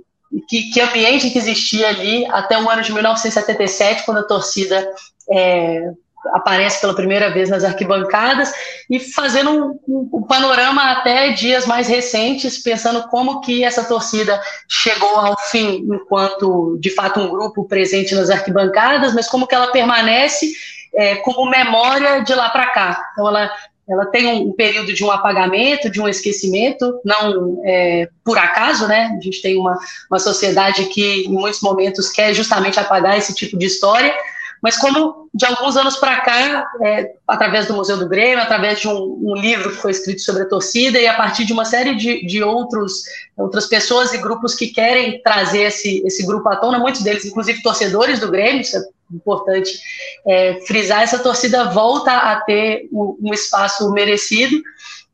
que, 0.49 0.71
que 0.71 0.81
ambiente 0.81 1.31
que 1.31 1.39
existia 1.39 1.89
ali 1.89 2.25
até 2.27 2.59
o 2.59 2.69
ano 2.69 2.83
de 2.83 2.93
1977, 2.93 4.05
quando 4.05 4.19
a 4.19 4.27
torcida 4.27 4.89
é, 5.31 5.93
aparece 6.35 6.81
pela 6.81 6.95
primeira 6.95 7.31
vez 7.31 7.51
nas 7.51 7.65
arquibancadas 7.65 8.53
e 8.89 9.01
fazendo 9.01 9.51
um, 9.51 9.81
um, 9.89 10.11
um, 10.19 10.23
panorama 10.23 10.93
até 10.93 11.31
dias 11.31 11.67
mais 11.67 11.89
recentes, 11.89 12.59
pensando 12.59 13.09
como 13.09 13.41
que 13.41 13.65
essa 13.65 13.85
torcida 13.85 14.41
chegou 14.69 15.17
ao 15.17 15.37
fim 15.51 15.87
enquanto 15.93 16.79
de 16.81 16.91
fato 16.91 17.21
um 17.21 17.31
grupo 17.31 17.65
presente 17.65 18.15
nas 18.15 18.31
arquibancadas, 18.31 19.15
mas 19.15 19.29
como 19.29 19.47
que 19.47 19.55
ela 19.55 19.73
permanece 19.73 20.53
é, 20.95 21.17
como 21.17 21.49
memória 21.51 22.21
de 22.21 22.35
lá 22.35 22.51
para 22.51 22.67
cá. 22.67 23.11
Então 23.13 23.29
ela 23.29 23.51
ela 23.89 24.07
tem 24.07 24.27
um, 24.27 24.53
período 24.53 24.93
de 24.95 25.05
um 25.05 25.11
apagamento, 25.11 25.91
de 25.91 26.01
um 26.01 26.09
esquecimento, 26.09 27.01
não 27.05 27.61
é, 27.67 28.09
por 28.25 28.39
acaso, 28.39 28.87
né? 28.87 29.15
A 29.19 29.21
gente 29.21 29.43
tem 29.43 29.57
uma, 29.59 29.77
uma 30.09 30.21
sociedade 30.21 30.85
que, 30.87 31.25
em 31.25 31.29
muitos 31.29 31.61
momentos, 31.61 32.09
quer 32.09 32.33
justamente 32.33 32.79
apagar 32.79 33.19
esse 33.19 33.35
tipo 33.35 33.59
de 33.59 33.67
história, 33.67 34.15
mas 34.63 34.77
como 34.77 35.29
de 35.35 35.45
alguns 35.45 35.77
anos 35.77 35.97
para 35.97 36.21
cá, 36.21 36.67
é, 36.83 37.15
através 37.27 37.67
do 37.67 37.75
Museu 37.75 37.97
do 37.97 38.09
Grêmio, 38.09 38.41
através 38.41 38.81
de 38.81 38.87
um, 38.87 39.19
um, 39.21 39.35
livro 39.35 39.71
que 39.71 39.77
foi 39.77 39.91
escrito 39.91 40.21
sobre 40.21 40.45
a 40.45 40.49
torcida 40.49 41.01
e 41.01 41.07
a 41.07 41.15
partir 41.15 41.45
de 41.45 41.53
uma 41.53 41.65
série 41.65 41.97
de, 41.97 42.25
de 42.25 42.43
outros, 42.45 43.03
outras 43.37 43.67
pessoas 43.67 44.13
e 44.15 44.19
grupos 44.19 44.55
que 44.55 44.69
querem 44.69 45.21
trazer 45.23 45.63
esse, 45.63 46.01
esse 46.07 46.25
grupo 46.25 46.49
à 46.49 46.57
tona, 46.57 46.79
muitos 46.79 47.03
deles, 47.03 47.25
inclusive 47.25 47.63
torcedores 47.63 48.21
do 48.21 48.31
Grêmio, 48.31 48.61
isso 48.61 48.77
é 48.77 48.83
importante 49.13 49.81
é, 50.27 50.61
frisar, 50.67 51.03
essa 51.03 51.19
torcida 51.19 51.65
volta 51.65 52.13
a 52.13 52.37
ter 52.43 52.89
um, 52.93 53.17
um 53.21 53.35
espaço 53.35 53.91
merecido 53.91 54.63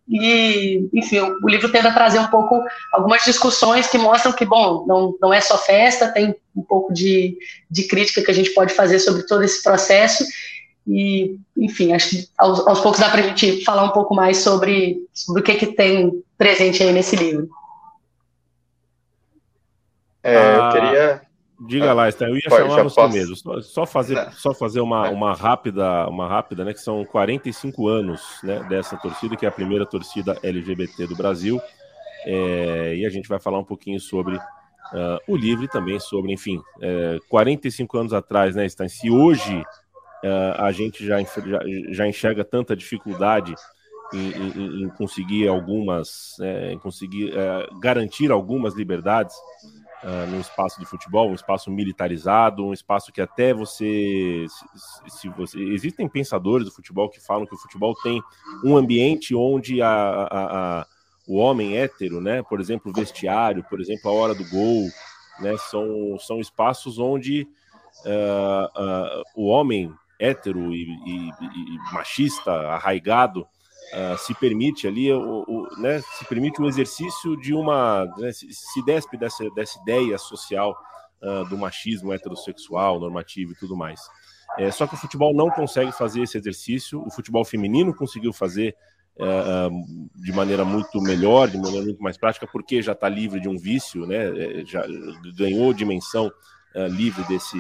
e, 0.09 0.89
enfim, 0.95 1.21
o 1.21 1.49
livro 1.49 1.71
tenta 1.71 1.93
trazer 1.93 2.19
um 2.19 2.29
pouco 2.29 2.65
algumas 2.93 3.23
discussões 3.25 3.87
que 3.89 3.99
mostram 3.99 4.33
que, 4.33 4.47
bom, 4.47 4.87
não, 4.87 5.15
não 5.21 5.35
é 5.35 5.41
só 5.41 5.59
festa, 5.59 6.11
tem 6.11 6.35
um 6.57 6.63
pouco 6.63 6.95
de, 6.95 7.37
de 7.71 7.87
crítica 7.87 8.23
que 8.23 8.31
a 8.31 8.35
gente 8.35 8.51
pode 8.51 8.73
fazer 8.73 8.99
sobre 9.01 9.25
todo 9.25 9.45
esse 9.45 9.63
processo. 9.63 10.25
E, 10.87 11.37
enfim, 11.55 11.93
acho 11.93 12.09
que 12.09 12.29
aos, 12.39 12.67
aos 12.67 12.81
poucos 12.81 12.99
dá 12.99 13.11
para 13.11 13.21
a 13.21 13.23
gente 13.25 13.63
falar 13.63 13.85
um 13.85 13.91
pouco 13.91 14.15
mais 14.15 14.39
sobre, 14.39 15.07
sobre 15.13 15.43
o 15.43 15.45
que, 15.45 15.55
que 15.57 15.67
tem 15.67 16.25
presente 16.39 16.83
aí 16.83 16.91
nesse 16.91 17.15
livro. 17.15 17.51
É, 20.23 20.35
eu 20.35 20.63
ah, 20.63 20.73
queria 20.73 21.28
Diga 21.61 21.93
lá, 21.93 22.09
Esther, 22.09 22.29
eu 22.29 22.37
ia 22.37 22.43
chamar 22.49 22.85
você 22.85 22.95
posso... 22.95 23.15
mesmo. 23.15 23.37
Só, 23.37 23.61
só, 23.61 23.87
fazer, 23.87 24.31
só 24.33 24.55
fazer 24.55 24.81
uma, 24.81 25.11
uma 25.11 25.35
rápida, 25.35 26.09
uma 26.09 26.29
rápida, 26.29 26.65
né? 26.65 26.73
Que 26.73 26.81
são 26.81 27.05
45 27.05 27.89
anos 27.89 28.23
né, 28.45 28.63
dessa 28.69 28.97
torcida, 28.97 29.37
que 29.37 29.45
é 29.45 29.49
a 29.49 29.53
primeira 29.53 29.85
torcida 29.85 30.39
LGBT 30.43 31.09
do 31.09 31.17
Brasil. 31.17 31.61
É, 32.25 32.95
e 32.97 33.05
a 33.05 33.11
gente 33.11 33.29
vai 33.29 33.41
falar 33.41 33.59
um 33.59 33.65
pouquinho 33.65 33.99
sobre 33.99 34.37
uh, 34.37 35.19
o 35.27 35.37
livro 35.37 35.65
e 35.65 35.69
também 35.69 35.99
sobre, 35.99 36.33
enfim, 36.33 36.61
é, 36.81 37.19
45 37.29 37.99
anos 37.99 38.13
atrás, 38.13 38.55
né, 38.55 38.69
Stein? 38.69 38.89
Se 38.89 39.11
hoje 39.11 39.57
uh, 39.59 40.63
a 40.63 40.71
gente 40.71 41.05
já, 41.05 41.21
já, 41.21 41.61
já, 41.91 42.07
enxerga 42.07 42.45
tanta 42.45 42.77
dificuldade 42.77 43.55
em, 44.13 44.31
em, 44.31 44.83
em 44.85 44.89
conseguir 44.91 45.49
algumas, 45.49 46.37
é, 46.41 46.73
em 46.73 46.79
conseguir 46.79 47.33
é, 47.37 47.69
garantir 47.81 48.31
algumas 48.31 48.75
liberdades 48.75 49.35
uh, 50.03 50.31
num 50.31 50.41
espaço 50.41 50.79
de 50.79 50.87
futebol, 50.87 51.31
um 51.31 51.35
espaço 51.35 51.71
militarizado, 51.71 52.65
um 52.65 52.73
espaço 52.73 53.13
que 53.13 53.21
até 53.21 53.53
você 53.53 54.47
se, 54.49 55.21
se, 55.21 55.29
você. 55.29 55.59
Existem 55.59 56.09
pensadores 56.09 56.67
do 56.67 56.73
futebol 56.73 57.09
que 57.09 57.21
falam 57.21 57.47
que 57.47 57.55
o 57.55 57.59
futebol 57.59 57.95
tem 58.03 58.23
um 58.65 58.77
ambiente 58.77 59.35
onde 59.35 59.83
a, 59.83 59.89
a, 59.91 60.81
a 60.81 60.87
o 61.29 61.37
homem 61.37 61.77
hétero, 61.77 62.23
né? 62.23 62.43
Por 62.43 62.59
exemplo, 62.59 62.91
o 62.91 62.95
vestiário, 62.95 63.63
por 63.69 63.81
exemplo, 63.81 64.11
a 64.11 64.15
hora 64.15 64.35
do 64.35 64.49
gol, 64.49 64.89
né? 65.41 65.55
São, 65.71 66.19
são 66.19 66.41
espaços 66.41 66.99
onde 66.99 67.47
uh, 68.07 68.83
uh, 68.83 69.23
o 69.37 69.47
homem 69.47 69.93
hétero 70.19 70.75
e, 70.75 70.85
e, 70.85 71.29
e 71.29 71.93
machista, 71.93 72.51
arraigado, 72.51 73.47
Uh, 73.93 74.19
se 74.19 74.35
permite 74.35 74.87
ali, 74.87 75.11
o, 75.11 75.45
o, 75.49 75.81
né, 75.81 76.01
se 76.19 76.25
permite 76.27 76.61
o 76.61 76.67
exercício 76.67 77.37
de 77.39 77.55
uma, 77.55 78.05
né, 78.19 78.31
se, 78.33 78.85
despe 78.85 79.17
dessa, 79.17 79.49
dessa 79.51 79.81
ideia 79.81 80.19
social 80.19 80.77
uh, 81.23 81.49
do 81.49 81.57
machismo 81.57 82.13
heterossexual, 82.13 83.01
normativo 83.01 83.53
e 83.53 83.55
tudo 83.55 83.75
mais. 83.75 84.01
É, 84.59 84.71
só 84.71 84.87
que 84.87 84.95
o 84.95 84.99
futebol 84.99 85.35
não 85.35 85.51
consegue 85.51 85.91
fazer 85.93 86.23
esse 86.23 86.37
exercício, 86.37 87.03
o 87.07 87.11
futebol 87.11 87.45
feminino 87.45 87.95
conseguiu 87.95 88.33
fazer 88.33 88.75
é, 89.21 89.69
de 90.17 90.33
maneira 90.33 90.65
muito 90.65 91.01
melhor, 91.03 91.49
de 91.49 91.59
maneira 91.59 91.85
muito 91.85 92.03
mais 92.03 92.17
prática, 92.17 92.47
porque 92.47 92.81
já 92.81 92.93
está 92.93 93.09
livre 93.09 93.41
de 93.41 93.49
um 93.49 93.59
vício, 93.59 94.07
né? 94.07 94.65
Já 94.65 94.85
ganhou 95.37 95.75
dimensão 95.75 96.31
livre 96.91 97.23
desse, 97.25 97.59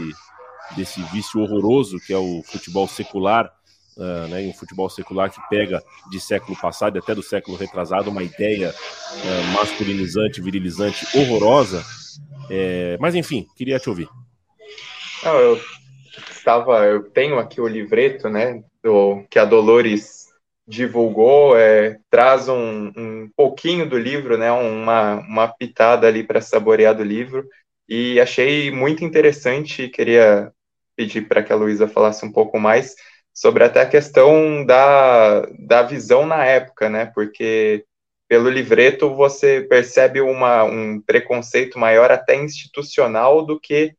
desse 0.76 1.02
vício 1.04 1.40
horroroso 1.40 1.98
que 2.00 2.12
é 2.12 2.16
o 2.16 2.42
futebol 2.42 2.88
secular, 2.88 3.52
uh, 3.98 4.28
né, 4.28 4.40
um 4.42 4.54
futebol 4.54 4.88
secular 4.88 5.30
que 5.30 5.40
pega 5.50 5.82
de 6.10 6.20
século 6.20 6.56
passado 6.58 6.98
até 6.98 7.14
do 7.14 7.22
século 7.22 7.56
retrasado 7.56 8.10
uma 8.10 8.22
ideia 8.22 8.70
uh, 8.70 9.52
masculinizante, 9.52 10.40
virilizante, 10.40 11.06
horrorosa. 11.16 11.84
É, 12.50 12.96
mas 12.98 13.14
enfim, 13.14 13.46
queria 13.56 13.78
te 13.78 13.90
ouvir. 13.90 14.08
Não, 15.22 15.38
eu 15.38 15.60
estava, 16.30 16.86
eu 16.86 17.02
tenho 17.10 17.38
aqui 17.38 17.60
o 17.60 17.68
livreto, 17.68 18.28
né, 18.28 18.62
do, 18.82 19.24
que 19.28 19.38
a 19.38 19.44
Dolores 19.44 20.28
divulgou, 20.66 21.56
é, 21.56 21.98
traz 22.10 22.48
um, 22.48 22.92
um 22.96 23.30
pouquinho 23.36 23.88
do 23.88 23.98
livro, 23.98 24.38
né, 24.38 24.50
uma, 24.52 25.14
uma 25.14 25.48
pitada 25.48 26.06
ali 26.06 26.22
para 26.22 26.40
saborear 26.40 26.94
do 26.94 27.02
livro, 27.02 27.46
e 27.88 28.20
achei 28.20 28.70
muito 28.70 29.04
interessante, 29.04 29.88
queria 29.88 30.52
pedir 30.94 31.26
para 31.26 31.42
que 31.42 31.52
a 31.52 31.56
Luísa 31.56 31.88
falasse 31.88 32.24
um 32.24 32.32
pouco 32.32 32.58
mais 32.58 32.94
sobre 33.38 33.62
até 33.62 33.82
a 33.82 33.88
questão 33.88 34.66
da, 34.66 35.42
da 35.60 35.82
visão 35.82 36.26
na 36.26 36.44
época, 36.44 36.90
né, 36.90 37.06
porque 37.06 37.84
pelo 38.26 38.50
livreto 38.50 39.14
você 39.14 39.60
percebe 39.60 40.20
uma, 40.20 40.64
um 40.64 41.00
preconceito 41.00 41.78
maior 41.78 42.10
até 42.10 42.34
institucional 42.34 43.46
do 43.46 43.58
que 43.58 43.94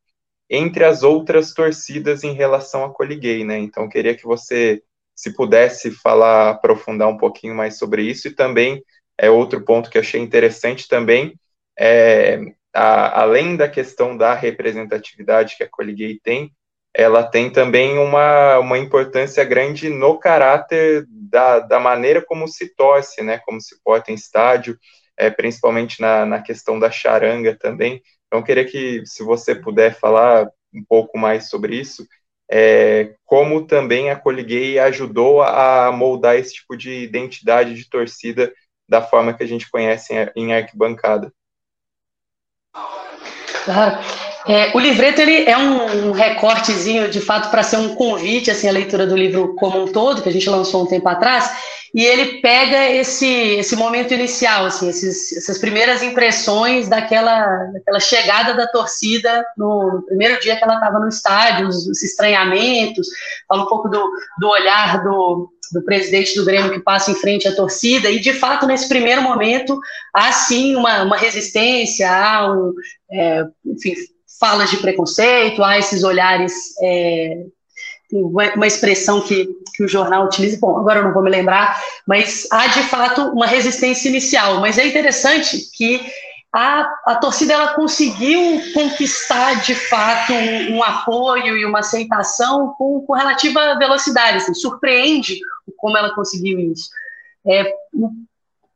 entre 0.49 0.83
as 0.83 1.03
outras 1.03 1.53
torcidas 1.53 2.21
em 2.25 2.33
relação 2.33 2.83
a 2.83 2.93
Coliguei, 2.93 3.45
né? 3.45 3.57
Então 3.59 3.87
queria 3.87 4.13
que 4.13 4.25
você, 4.25 4.83
se 5.15 5.33
pudesse 5.33 5.89
falar, 5.89 6.49
aprofundar 6.49 7.07
um 7.07 7.17
pouquinho 7.17 7.55
mais 7.55 7.77
sobre 7.77 8.03
isso 8.03 8.27
e 8.27 8.35
também 8.35 8.83
é 9.17 9.29
outro 9.29 9.63
ponto 9.63 9.89
que 9.89 9.97
achei 9.97 10.19
interessante 10.19 10.85
também 10.85 11.39
é 11.79 12.41
a, 12.73 13.21
além 13.21 13.55
da 13.55 13.69
questão 13.69 14.17
da 14.17 14.33
representatividade 14.33 15.55
que 15.55 15.63
a 15.63 15.69
Coliguei 15.69 16.19
tem, 16.21 16.51
ela 16.99 17.23
tem 17.23 17.49
também 17.49 17.97
uma, 17.97 18.59
uma 18.59 18.77
importância 18.77 19.45
grande 19.45 19.89
no 19.89 20.19
caráter 20.19 21.05
da, 21.07 21.59
da 21.59 21.79
maneira 21.79 22.21
como 22.21 22.45
se 22.45 22.75
torce, 22.75 23.23
né, 23.23 23.39
como 23.45 23.61
se 23.61 23.81
porta 23.81 24.11
em 24.11 24.15
estádio, 24.15 24.77
é, 25.17 25.29
principalmente 25.29 26.01
na, 26.01 26.25
na 26.25 26.41
questão 26.41 26.77
da 26.77 26.91
charanga 26.91 27.55
também. 27.57 28.03
Então, 28.27 28.43
queria 28.43 28.65
que, 28.65 29.01
se 29.05 29.23
você 29.23 29.55
puder 29.55 29.97
falar 29.97 30.49
um 30.73 30.83
pouco 30.83 31.17
mais 31.17 31.49
sobre 31.49 31.77
isso, 31.77 32.05
é, 32.51 33.15
como 33.25 33.65
também 33.65 34.09
a 34.09 34.17
Coliguei 34.17 34.77
ajudou 34.77 35.41
a 35.41 35.93
moldar 35.93 36.35
esse 36.35 36.55
tipo 36.55 36.75
de 36.75 36.91
identidade 36.91 37.75
de 37.75 37.89
torcida 37.89 38.53
da 38.89 39.01
forma 39.01 39.33
que 39.33 39.43
a 39.43 39.47
gente 39.47 39.71
conhece 39.71 40.13
em, 40.13 40.31
em 40.35 40.53
arquibancada. 40.53 41.31
Claro. 43.63 44.28
É, 44.47 44.71
o 44.75 44.79
livreto 44.79 45.21
ele 45.21 45.43
é 45.43 45.57
um, 45.57 46.11
recortezinho, 46.11 47.09
de 47.09 47.19
fato, 47.19 47.49
para 47.51 47.63
ser 47.63 47.77
um 47.77 47.95
convite 47.95 48.49
assim, 48.49 48.67
à 48.67 48.71
leitura 48.71 49.05
do 49.05 49.15
livro 49.15 49.55
como 49.55 49.81
um 49.81 49.91
todo, 49.91 50.21
que 50.21 50.29
a 50.29 50.31
gente 50.31 50.49
lançou 50.49 50.83
um 50.83 50.87
tempo 50.87 51.07
atrás, 51.09 51.51
e 51.93 52.05
ele 52.05 52.39
pega 52.39 52.87
esse, 52.89 53.27
esse 53.27 53.75
momento 53.75 54.13
inicial, 54.13 54.65
assim, 54.65 54.89
esses, 54.89 55.35
essas 55.35 55.57
primeiras 55.57 56.03
impressões 56.03 56.87
daquela, 56.87 57.65
daquela 57.73 57.99
chegada 57.99 58.53
da 58.53 58.67
torcida 58.67 59.43
no, 59.57 59.93
no 59.93 60.01
primeiro 60.03 60.39
dia 60.39 60.55
que 60.55 60.63
ela 60.63 60.75
estava 60.75 60.99
no 60.99 61.07
estádio, 61.07 61.67
os, 61.67 61.87
os, 61.87 62.03
estranhamentos, 62.03 63.07
fala 63.47 63.63
um 63.63 63.67
pouco 63.67 63.89
do, 63.89 64.07
do 64.39 64.47
olhar 64.47 65.03
do, 65.03 65.51
do 65.73 65.83
presidente 65.83 66.35
do 66.35 66.45
Grêmio 66.45 66.71
que 66.71 66.79
passa 66.79 67.11
em 67.11 67.15
frente 67.15 67.47
à 67.47 67.55
torcida, 67.55 68.09
e 68.09 68.19
de 68.19 68.33
fato, 68.33 68.67
nesse 68.67 68.87
primeiro 68.87 69.23
momento, 69.23 69.79
há 70.13 70.31
sim 70.31 70.75
uma, 70.75 71.03
uma 71.03 71.17
resistência, 71.17 72.09
há 72.09 72.51
um, 72.51 72.73
é, 73.11 73.43
enfim, 73.65 73.95
falas 74.39 74.69
de 74.69 74.77
preconceito, 74.77 75.63
há 75.63 75.77
esses 75.77 76.03
olhares, 76.03 76.53
é, 76.81 77.43
uma 78.11 78.65
expressão 78.65 79.21
que, 79.21 79.47
que 79.75 79.83
o 79.83 79.87
jornal 79.87 80.25
utiliza, 80.25 80.57
bom, 80.59 80.77
agora 80.77 80.99
eu 80.99 81.03
não 81.03 81.13
vou 81.13 81.21
me 81.21 81.29
lembrar, 81.29 81.79
mas 82.07 82.47
há 82.51 82.67
de 82.67 82.81
fato 82.83 83.21
uma 83.33 83.45
resistência 83.45 84.09
inicial. 84.09 84.59
Mas 84.59 84.77
é 84.77 84.87
interessante 84.87 85.69
que 85.75 86.01
a, 86.51 86.91
a 87.05 87.15
torcida 87.15 87.53
ela 87.53 87.73
conseguiu 87.75 88.59
conquistar 88.73 89.61
de 89.61 89.75
fato 89.75 90.33
um, 90.33 90.77
um 90.77 90.83
apoio 90.83 91.55
e 91.55 91.65
uma 91.65 91.79
aceitação 91.79 92.73
com, 92.77 93.01
com 93.05 93.13
relativa 93.13 93.77
velocidade. 93.77 94.37
Assim, 94.37 94.55
surpreende 94.55 95.39
como 95.77 95.97
ela 95.97 96.15
conseguiu 96.15 96.59
isso. 96.59 96.89
É, 97.45 97.71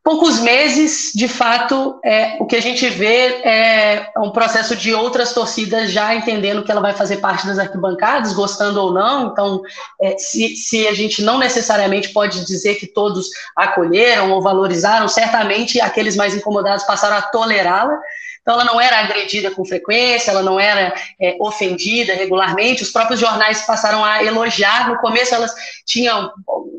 poucos 0.03 0.39
meses, 0.39 1.11
de 1.15 1.29
fato, 1.29 1.97
é, 2.03 2.35
o 2.37 2.45
que 2.45 2.57
a 2.57 2.61
gente 2.61 2.89
vê 2.89 3.41
é 3.41 4.11
um 4.17 4.31
processo 4.31 4.75
de 4.75 4.93
outras 4.93 5.31
torcidas 5.31 5.91
já 5.91 6.13
entendendo 6.13 6.61
que 6.61 6.69
ela 6.69 6.81
vai 6.81 6.93
fazer 6.93 7.17
parte 7.17 7.47
das 7.47 7.57
arquibancadas, 7.57 8.33
gostando 8.33 8.81
ou 8.81 8.91
não. 8.91 9.27
Então, 9.27 9.61
é, 10.01 10.17
se, 10.17 10.57
se 10.57 10.85
a 10.87 10.93
gente 10.93 11.21
não 11.23 11.39
necessariamente 11.39 12.09
pode 12.09 12.45
dizer 12.45 12.75
que 12.75 12.85
todos 12.85 13.29
acolheram 13.55 14.31
ou 14.31 14.41
valorizaram, 14.41 15.07
certamente 15.07 15.79
aqueles 15.79 16.17
mais 16.17 16.35
incomodados 16.35 16.83
passaram 16.83 17.15
a 17.15 17.21
tolerá-la. 17.21 17.97
Então, 18.43 18.55
ela 18.55 18.65
não 18.65 18.79
era 18.79 18.99
agredida 18.99 19.51
com 19.51 19.63
frequência, 19.63 20.29
ela 20.29 20.43
não 20.43 20.59
era 20.59 20.93
é, 21.19 21.37
ofendida 21.39 22.13
regularmente. 22.13 22.83
Os 22.83 22.91
próprios 22.91 23.17
jornais 23.17 23.61
passaram 23.61 24.03
a 24.03 24.21
elogiar. 24.21 24.89
No 24.89 24.97
começo, 24.97 25.33
elas 25.33 25.55
tinham 25.85 26.29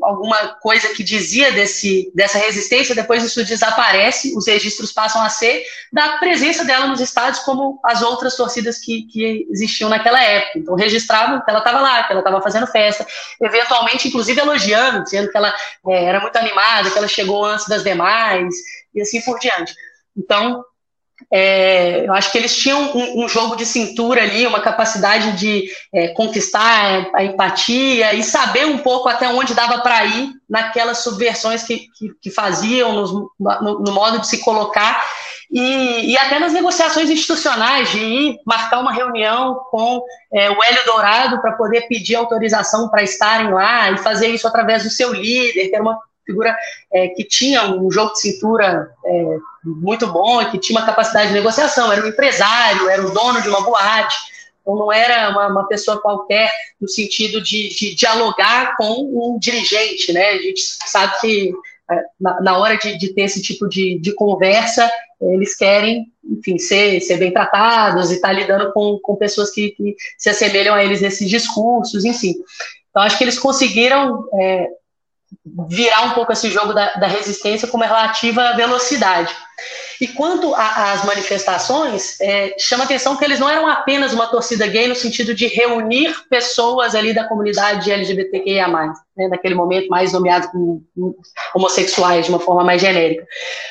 alguma 0.03 0.49
coisa 0.61 0.89
que 0.89 1.03
dizia 1.03 1.51
desse, 1.51 2.11
dessa 2.13 2.37
resistência, 2.37 2.93
depois 2.93 3.23
isso 3.23 3.43
desaparece. 3.43 4.37
Os 4.37 4.45
registros 4.45 4.91
passam 4.91 5.23
a 5.23 5.29
ser 5.29 5.65
da 5.91 6.19
presença 6.19 6.63
dela 6.63 6.85
nos 6.85 6.99
estádios, 6.99 7.43
como 7.43 7.79
as 7.83 8.03
outras 8.03 8.35
torcidas 8.35 8.77
que, 8.77 9.07
que 9.07 9.47
existiam 9.49 9.89
naquela 9.89 10.21
época. 10.21 10.59
Então, 10.59 10.75
registravam 10.75 11.41
que 11.41 11.49
ela 11.49 11.59
estava 11.59 11.81
lá, 11.81 12.03
que 12.03 12.11
ela 12.11 12.21
estava 12.21 12.41
fazendo 12.43 12.67
festa, 12.67 13.07
eventualmente, 13.41 14.07
inclusive, 14.07 14.39
elogiando, 14.39 15.03
dizendo 15.03 15.31
que 15.31 15.37
ela 15.37 15.51
é, 15.87 16.05
era 16.05 16.19
muito 16.19 16.35
animada, 16.35 16.91
que 16.91 16.97
ela 16.99 17.07
chegou 17.07 17.43
antes 17.43 17.67
das 17.67 17.83
demais, 17.83 18.53
e 18.93 19.01
assim 19.01 19.19
por 19.21 19.39
diante. 19.39 19.73
Então, 20.15 20.63
é, 21.31 22.05
eu 22.05 22.13
acho 22.13 22.31
que 22.31 22.37
eles 22.37 22.55
tinham 22.55 22.95
um, 22.95 23.23
um, 23.23 23.29
jogo 23.29 23.55
de 23.55 23.65
cintura 23.65 24.21
ali, 24.21 24.45
uma 24.45 24.59
capacidade 24.59 25.37
de 25.37 25.65
é, 25.93 26.09
conquistar 26.09 27.09
a 27.13 27.23
empatia 27.23 28.13
e 28.13 28.23
saber 28.23 28.65
um 28.65 28.77
pouco 28.77 29.07
até 29.07 29.27
onde 29.29 29.53
dava 29.53 29.79
para 29.79 30.05
ir 30.05 30.29
naquelas 30.49 30.99
subversões 30.99 31.63
que, 31.63 31.87
que, 31.97 32.13
que 32.21 32.29
faziam 32.29 32.93
nos, 32.93 33.11
no, 33.11 33.79
no, 33.79 33.91
modo 33.93 34.19
de 34.19 34.27
se 34.27 34.39
colocar. 34.39 35.03
E, 35.49 36.11
e, 36.11 36.17
até 36.17 36.39
nas 36.39 36.53
negociações 36.53 37.09
institucionais 37.09 37.89
de 37.91 37.99
ir 37.99 38.39
marcar 38.45 38.79
uma 38.79 38.91
reunião 38.91 39.55
com 39.69 40.01
é, 40.33 40.49
o 40.49 40.63
Hélio 40.63 40.85
Dourado 40.85 41.39
para 41.39 41.53
poder 41.53 41.87
pedir 41.87 42.15
autorização 42.15 42.89
para 42.89 43.03
estarem 43.03 43.51
lá 43.51 43.91
e 43.91 43.97
fazer 43.99 44.27
isso 44.27 44.47
através 44.47 44.83
do 44.83 44.89
seu 44.89 45.13
líder, 45.13 45.69
que 45.69 45.75
era 45.75 45.83
uma 45.83 45.99
figura 46.25 46.57
é, 46.91 47.09
que 47.09 47.23
tinha 47.23 47.63
um 47.63 47.91
jogo 47.91 48.13
de 48.13 48.21
cintura 48.21 48.89
é, 49.05 49.37
muito 49.65 50.07
bom 50.07 50.41
e 50.41 50.51
que 50.51 50.59
tinha 50.59 50.79
uma 50.79 50.85
capacidade 50.85 51.29
de 51.29 51.33
negociação, 51.33 51.91
era 51.91 52.03
um 52.03 52.09
empresário, 52.09 52.89
era 52.89 53.05
o 53.05 53.11
dono 53.11 53.41
de 53.41 53.49
uma 53.49 53.61
boate, 53.61 54.15
então 54.61 54.75
não 54.75 54.91
era 54.91 55.29
uma, 55.29 55.47
uma 55.47 55.67
pessoa 55.67 56.01
qualquer 56.01 56.51
no 56.81 56.87
sentido 56.87 57.41
de, 57.41 57.69
de, 57.69 57.95
dialogar 57.95 58.75
com 58.77 59.35
um 59.35 59.37
dirigente, 59.39 60.11
né? 60.11 60.29
A 60.31 60.37
gente 60.37 60.61
sabe 60.61 61.19
que 61.19 61.53
é, 61.89 62.01
na, 62.19 62.41
na 62.41 62.57
hora 62.57 62.75
de, 62.77 62.97
de, 62.97 63.13
ter 63.13 63.21
esse 63.21 63.41
tipo 63.41 63.69
de, 63.69 63.99
de 63.99 64.11
conversa, 64.13 64.89
eles 65.21 65.55
querem, 65.55 66.07
enfim, 66.23 66.57
ser, 66.57 66.99
ser 67.01 67.17
bem 67.17 67.31
tratados 67.31 68.09
e 68.09 68.15
estar 68.15 68.29
tá 68.29 68.33
lidando 68.33 68.73
com, 68.73 68.99
com 69.01 69.15
pessoas 69.15 69.51
que, 69.51 69.69
que 69.71 69.95
se 70.17 70.29
assemelham 70.29 70.73
a 70.73 70.83
eles 70.83 71.01
nesses 71.01 71.29
discursos, 71.29 72.03
enfim. 72.03 72.33
Então, 72.89 73.03
acho 73.03 73.17
que 73.17 73.23
eles 73.23 73.37
conseguiram 73.37 74.27
é, 74.33 74.67
virar 75.67 76.03
um 76.03 76.11
pouco 76.11 76.31
esse 76.31 76.49
jogo 76.49 76.73
da, 76.73 76.93
da 76.93 77.07
resistência 77.07 77.67
com 77.67 77.77
uma 77.77 77.85
relativa 77.85 78.53
velocidade. 78.53 79.33
E 79.99 80.07
quanto 80.07 80.53
às 80.55 81.05
manifestações, 81.05 82.19
é, 82.19 82.55
chama 82.59 82.83
atenção 82.83 83.15
que 83.15 83.23
eles 83.23 83.39
não 83.39 83.49
eram 83.49 83.67
apenas 83.67 84.13
uma 84.13 84.27
torcida 84.27 84.67
gay 84.67 84.87
no 84.87 84.95
sentido 84.95 85.33
de 85.33 85.47
reunir 85.47 86.13
pessoas 86.29 86.95
ali 86.95 87.13
da 87.13 87.27
comunidade 87.27 87.91
LGBTQIA+, 87.91 88.67
né, 89.15 89.27
naquele 89.27 89.55
momento 89.55 89.87
mais 89.87 90.11
nomeados 90.11 90.49
como 90.49 90.83
homossexuais 91.53 92.25
de 92.25 92.31
uma 92.31 92.39
forma 92.39 92.63
mais 92.63 92.81
genérica. 92.81 93.25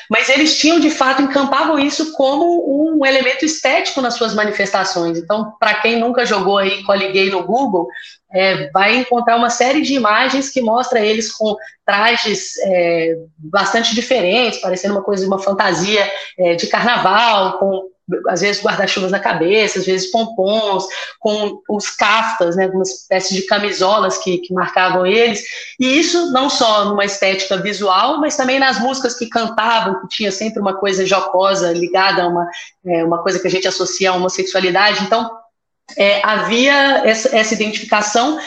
Mas 0.09 0.29
eles 0.29 0.57
tinham, 0.57 0.79
de 0.79 0.89
fato, 0.89 1.21
encampavam 1.21 1.77
isso 1.77 2.13
como 2.13 2.95
um 2.97 3.05
elemento 3.05 3.45
estético 3.45 4.01
nas 4.01 4.15
suas 4.15 4.33
manifestações. 4.33 5.17
Então, 5.17 5.53
para 5.59 5.75
quem 5.75 5.99
nunca 5.99 6.25
jogou 6.25 6.57
aí 6.57 6.83
Cole 6.83 7.11
Gay 7.11 7.29
no 7.29 7.43
Google, 7.43 7.87
é, 8.33 8.69
vai 8.71 8.97
encontrar 8.97 9.37
uma 9.37 9.49
série 9.49 9.81
de 9.81 9.93
imagens 9.93 10.49
que 10.49 10.61
mostra 10.61 10.99
eles 10.99 11.31
com 11.31 11.55
trajes 11.85 12.57
é, 12.63 13.15
bastante 13.37 13.93
diferentes, 13.93 14.59
parecendo 14.59 14.95
uma 14.95 15.03
coisa, 15.03 15.25
uma 15.25 15.39
fantasia 15.39 16.09
é, 16.37 16.55
de 16.55 16.67
carnaval, 16.67 17.59
com 17.59 17.94
às 18.27 18.41
vezes 18.41 18.63
guarda-chuvas 18.63 19.11
na 19.11 19.19
cabeça, 19.19 19.79
às 19.79 19.85
vezes 19.85 20.11
pompons, 20.11 20.85
com 21.19 21.61
os 21.69 21.89
caftas, 21.89 22.55
né, 22.55 22.67
uma 22.67 22.83
espécie 22.83 23.33
de 23.33 23.43
camisolas 23.43 24.17
que, 24.17 24.37
que 24.37 24.53
marcavam 24.53 25.05
eles, 25.05 25.43
e 25.79 25.99
isso 25.99 26.31
não 26.31 26.49
só 26.49 26.85
numa 26.85 27.05
estética 27.05 27.57
visual, 27.57 28.19
mas 28.19 28.35
também 28.35 28.59
nas 28.59 28.79
músicas 28.79 29.17
que 29.17 29.27
cantavam, 29.27 30.01
que 30.01 30.07
tinha 30.09 30.31
sempre 30.31 30.59
uma 30.59 30.75
coisa 30.75 31.05
jocosa 31.05 31.71
ligada 31.71 32.23
a 32.23 32.27
uma, 32.27 32.47
é, 32.85 33.03
uma 33.03 33.23
coisa 33.23 33.39
que 33.39 33.47
a 33.47 33.51
gente 33.51 33.67
associa 33.67 34.11
à 34.11 34.15
homossexualidade, 34.15 35.03
então 35.03 35.29
é, 35.97 36.21
havia 36.23 37.03
essa, 37.05 37.35
essa 37.35 37.53
identificação, 37.53 38.39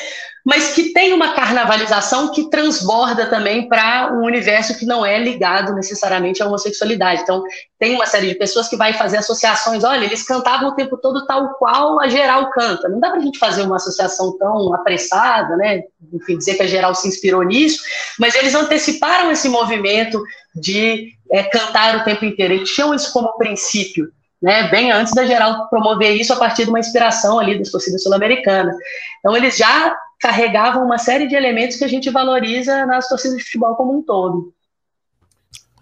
mas 0.48 0.72
que 0.72 0.94
tem 0.94 1.12
uma 1.12 1.34
carnavalização 1.34 2.32
que 2.32 2.48
transborda 2.48 3.26
também 3.26 3.68
para 3.68 4.14
um 4.14 4.24
universo 4.24 4.78
que 4.78 4.86
não 4.86 5.04
é 5.04 5.18
ligado 5.18 5.74
necessariamente 5.74 6.42
à 6.42 6.46
homossexualidade. 6.46 7.20
Então, 7.20 7.44
tem 7.78 7.94
uma 7.94 8.06
série 8.06 8.28
de 8.28 8.34
pessoas 8.34 8.66
que 8.66 8.74
vai 8.74 8.94
fazer 8.94 9.18
associações, 9.18 9.84
olha, 9.84 10.06
eles 10.06 10.22
cantavam 10.22 10.70
o 10.70 10.74
tempo 10.74 10.96
todo 10.96 11.26
tal 11.26 11.50
qual 11.58 12.00
a 12.00 12.08
geral 12.08 12.48
canta. 12.48 12.88
Não 12.88 12.98
dá 12.98 13.10
para 13.10 13.18
a 13.18 13.22
gente 13.22 13.38
fazer 13.38 13.60
uma 13.60 13.76
associação 13.76 14.38
tão 14.38 14.72
apressada, 14.72 15.54
né? 15.54 15.82
Enfim, 16.14 16.38
dizer 16.38 16.54
que 16.54 16.62
a 16.62 16.66
geral 16.66 16.94
se 16.94 17.06
inspirou 17.06 17.42
nisso, 17.42 17.82
mas 18.18 18.34
eles 18.34 18.54
anteciparam 18.54 19.30
esse 19.30 19.50
movimento 19.50 20.18
de 20.54 21.12
é, 21.30 21.42
cantar 21.42 21.98
o 21.98 22.04
tempo 22.04 22.24
inteiro. 22.24 22.54
Eles 22.54 22.70
tinham 22.70 22.94
isso 22.94 23.12
como 23.12 23.36
princípio 23.36 24.10
né, 24.40 24.68
bem 24.70 24.92
antes 24.92 25.12
da 25.12 25.26
geral 25.26 25.68
promover 25.68 26.12
isso 26.12 26.32
a 26.32 26.36
partir 26.36 26.64
de 26.64 26.70
uma 26.70 26.78
inspiração 26.78 27.38
ali 27.38 27.58
das 27.58 27.70
torcidas 27.70 28.02
sul-americanas. 28.02 28.74
Então, 29.18 29.36
eles 29.36 29.58
já 29.58 29.94
carregavam 30.20 30.84
uma 30.84 30.98
série 30.98 31.26
de 31.26 31.34
elementos 31.34 31.76
que 31.76 31.84
a 31.84 31.88
gente 31.88 32.10
valoriza 32.10 32.84
nas 32.86 33.08
torcidas 33.08 33.38
de 33.38 33.44
futebol 33.44 33.76
como 33.76 33.96
um 33.96 34.02
todo. 34.02 34.52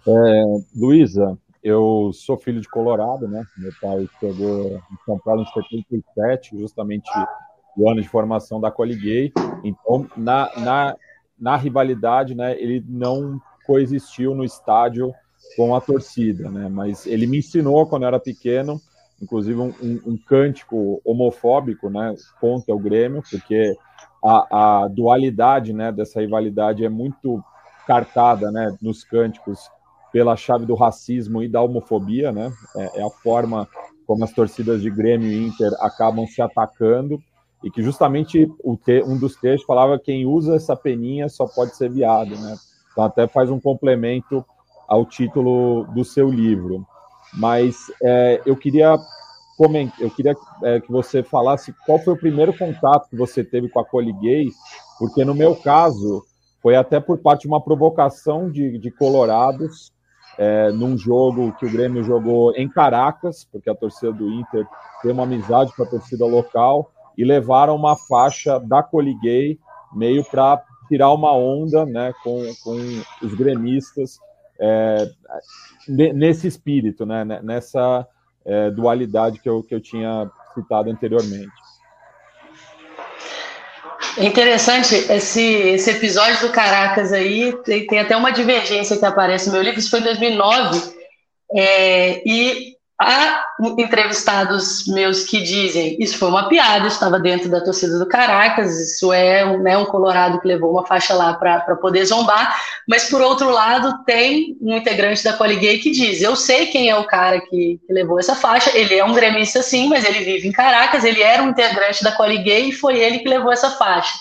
É, 0.07 0.43
Luísa, 0.75 1.37
eu 1.63 2.11
sou 2.13 2.37
filho 2.37 2.61
de 2.61 2.69
Colorado, 2.69 3.27
né? 3.27 3.43
Meu 3.57 3.71
pai 3.81 4.07
chegou 4.19 4.77
em 4.77 5.05
São 5.05 5.19
Paulo 5.19 5.41
em 5.41 5.63
77, 5.63 6.57
justamente 6.57 7.09
o 7.77 7.89
ano 7.89 8.01
de 8.01 8.07
formação 8.07 8.61
da 8.61 8.71
Coliguei. 8.71 9.33
Então, 9.63 10.07
na, 10.15 10.49
na, 10.57 10.95
na 11.37 11.57
rivalidade, 11.57 12.33
né, 12.33 12.59
ele 12.59 12.83
não 12.87 13.39
coexistiu 13.65 14.33
no 14.33 14.45
estádio 14.45 15.13
com 15.55 15.75
a 15.75 15.81
torcida, 15.81 16.49
né? 16.49 16.69
Mas 16.69 17.05
ele 17.05 17.27
me 17.27 17.39
ensinou 17.39 17.85
quando 17.85 18.03
eu 18.03 18.07
era 18.07 18.19
pequeno, 18.19 18.79
inclusive 19.21 19.59
um, 19.59 19.73
um, 19.81 20.01
um 20.11 20.17
cântico 20.17 21.01
homofóbico, 21.03 21.89
né? 21.89 22.15
Contra 22.39 22.73
o 22.73 22.79
Grêmio, 22.79 23.21
porque 23.29 23.75
a, 24.23 24.83
a, 24.83 24.87
dualidade, 24.87 25.73
né? 25.73 25.91
Dessa 25.91 26.21
rivalidade 26.21 26.83
é 26.83 26.89
muito 26.89 27.43
cartada, 27.85 28.51
né? 28.51 28.75
Nos 28.81 29.03
cânticos 29.03 29.59
pela 30.11 30.35
chave 30.35 30.65
do 30.65 30.75
racismo 30.75 31.43
e 31.43 31.47
da 31.47 31.61
homofobia, 31.61 32.31
né? 32.31 32.51
É, 32.75 32.99
é 32.99 33.03
a 33.05 33.09
forma 33.09 33.67
como 34.05 34.23
as 34.23 34.31
torcidas 34.31 34.81
de 34.81 34.89
Grêmio 34.89 35.29
e 35.29 35.47
Inter 35.47 35.71
acabam 35.81 36.25
se 36.25 36.41
atacando 36.41 37.19
e 37.63 37.69
que 37.69 37.81
justamente 37.81 38.47
te, 38.85 39.03
um 39.03 39.17
dos 39.17 39.35
textos 39.35 39.65
falava 39.65 39.97
que 39.97 40.05
quem 40.05 40.25
usa 40.25 40.55
essa 40.55 40.75
peninha 40.75 41.27
só 41.27 41.45
pode 41.45 41.75
ser 41.75 41.89
viado, 41.89 42.35
né? 42.37 42.55
Então 42.91 43.03
até 43.03 43.27
faz 43.27 43.49
um 43.49 43.59
complemento 43.59 44.45
ao 44.87 45.05
título 45.05 45.85
do 45.93 46.03
seu 46.03 46.29
livro. 46.29 46.85
Mas 47.33 47.75
é, 48.01 48.41
eu 48.45 48.55
queria 48.55 48.97
eu 49.99 50.09
queria 50.11 50.35
é, 50.63 50.79
que 50.79 50.91
você 50.91 51.23
falasse 51.23 51.73
qual 51.85 51.99
foi 51.99 52.13
o 52.13 52.19
primeiro 52.19 52.55
contato 52.55 53.09
que 53.09 53.15
você 53.15 53.43
teve 53.43 53.69
com 53.69 53.79
a 53.79 53.85
Coliguei, 53.85 54.49
porque 54.99 55.25
no 55.25 55.33
meu 55.33 55.55
caso 55.55 56.23
foi 56.61 56.75
até 56.75 56.99
por 56.99 57.17
parte 57.17 57.41
de 57.41 57.47
uma 57.47 57.61
provocação 57.61 58.51
de, 58.51 58.77
de 58.77 58.91
colorados 58.91 59.91
é, 60.37 60.71
num 60.71 60.97
jogo 60.97 61.53
que 61.53 61.65
o 61.65 61.71
Grêmio 61.71 62.03
jogou 62.03 62.53
em 62.55 62.69
Caracas, 62.69 63.47
porque 63.51 63.69
a 63.69 63.75
torcida 63.75 64.11
do 64.13 64.29
Inter 64.29 64.67
tem 65.01 65.11
uma 65.11 65.23
amizade 65.23 65.75
com 65.75 65.83
a 65.83 65.87
torcida 65.87 66.25
local, 66.25 66.91
e 67.17 67.25
levaram 67.25 67.75
uma 67.75 67.95
faixa 67.95 68.59
da 68.59 68.83
Coliguei 68.83 69.57
meio 69.93 70.23
para 70.23 70.61
tirar 70.87 71.11
uma 71.11 71.33
onda 71.33 71.85
né, 71.85 72.13
com, 72.23 72.43
com 72.63 72.75
os 73.23 73.33
gremistas 73.33 74.19
é, 74.59 75.09
nesse 75.87 76.47
espírito, 76.47 77.05
né, 77.05 77.25
nessa 77.25 78.07
é, 78.47 78.71
dualidade 78.71 79.39
que 79.39 79.49
eu, 79.49 79.61
que 79.61 79.75
eu 79.75 79.81
tinha 79.81 80.31
citado 80.55 80.89
anteriormente. 80.89 81.51
É 84.17 84.25
interessante 84.25 84.95
esse, 84.95 85.43
esse 85.43 85.91
episódio 85.91 86.47
do 86.47 86.53
Caracas 86.53 87.13
aí, 87.13 87.55
tem, 87.63 87.85
tem 87.85 87.99
até 87.99 88.15
uma 88.15 88.31
divergência 88.31 88.97
que 88.97 89.05
aparece 89.05 89.47
no 89.47 89.53
meu 89.53 89.61
livro, 89.61 89.79
isso 89.79 89.91
foi 89.91 89.99
em 89.99 90.03
2009, 90.03 90.95
é, 91.53 92.23
e 92.27 92.76
Há 92.99 93.43
entrevistados 93.77 94.87
meus 94.87 95.23
que 95.23 95.39
dizem 95.41 95.95
isso 95.99 96.17
foi 96.17 96.29
uma 96.29 96.49
piada, 96.49 96.87
estava 96.87 97.19
dentro 97.19 97.47
da 97.47 97.61
torcida 97.61 97.99
do 97.99 98.07
Caracas, 98.07 98.71
isso 98.79 99.13
é 99.13 99.45
um, 99.45 99.59
né, 99.61 99.77
um 99.77 99.85
colorado 99.85 100.39
que 100.39 100.47
levou 100.47 100.71
uma 100.71 100.85
faixa 100.85 101.13
lá 101.13 101.35
para 101.35 101.75
poder 101.75 102.05
zombar, 102.05 102.59
mas 102.87 103.07
por 103.07 103.21
outro 103.21 103.51
lado 103.51 104.03
tem 104.03 104.57
um 104.59 104.75
integrante 104.75 105.23
da 105.23 105.33
Coliguei 105.33 105.77
que 105.77 105.91
diz, 105.91 106.23
eu 106.23 106.35
sei 106.35 106.65
quem 106.67 106.89
é 106.89 106.95
o 106.95 107.05
cara 107.05 107.39
que, 107.39 107.79
que, 107.85 107.93
levou 107.93 108.19
essa 108.19 108.33
faixa, 108.33 108.75
ele 108.75 108.95
é 108.95 109.05
um 109.05 109.13
gremista 109.13 109.61
sim, 109.61 109.87
mas 109.87 110.03
ele 110.03 110.21
vive 110.21 110.47
em 110.47 110.51
Caracas, 110.51 111.03
ele 111.03 111.21
era 111.21 111.43
um 111.43 111.49
integrante 111.49 112.03
da 112.03 112.13
Coliguei 112.13 112.69
e 112.69 112.71
foi 112.71 112.97
ele 112.97 113.19
que 113.19 113.29
levou 113.29 113.51
essa 113.51 113.69
faixa 113.69 114.17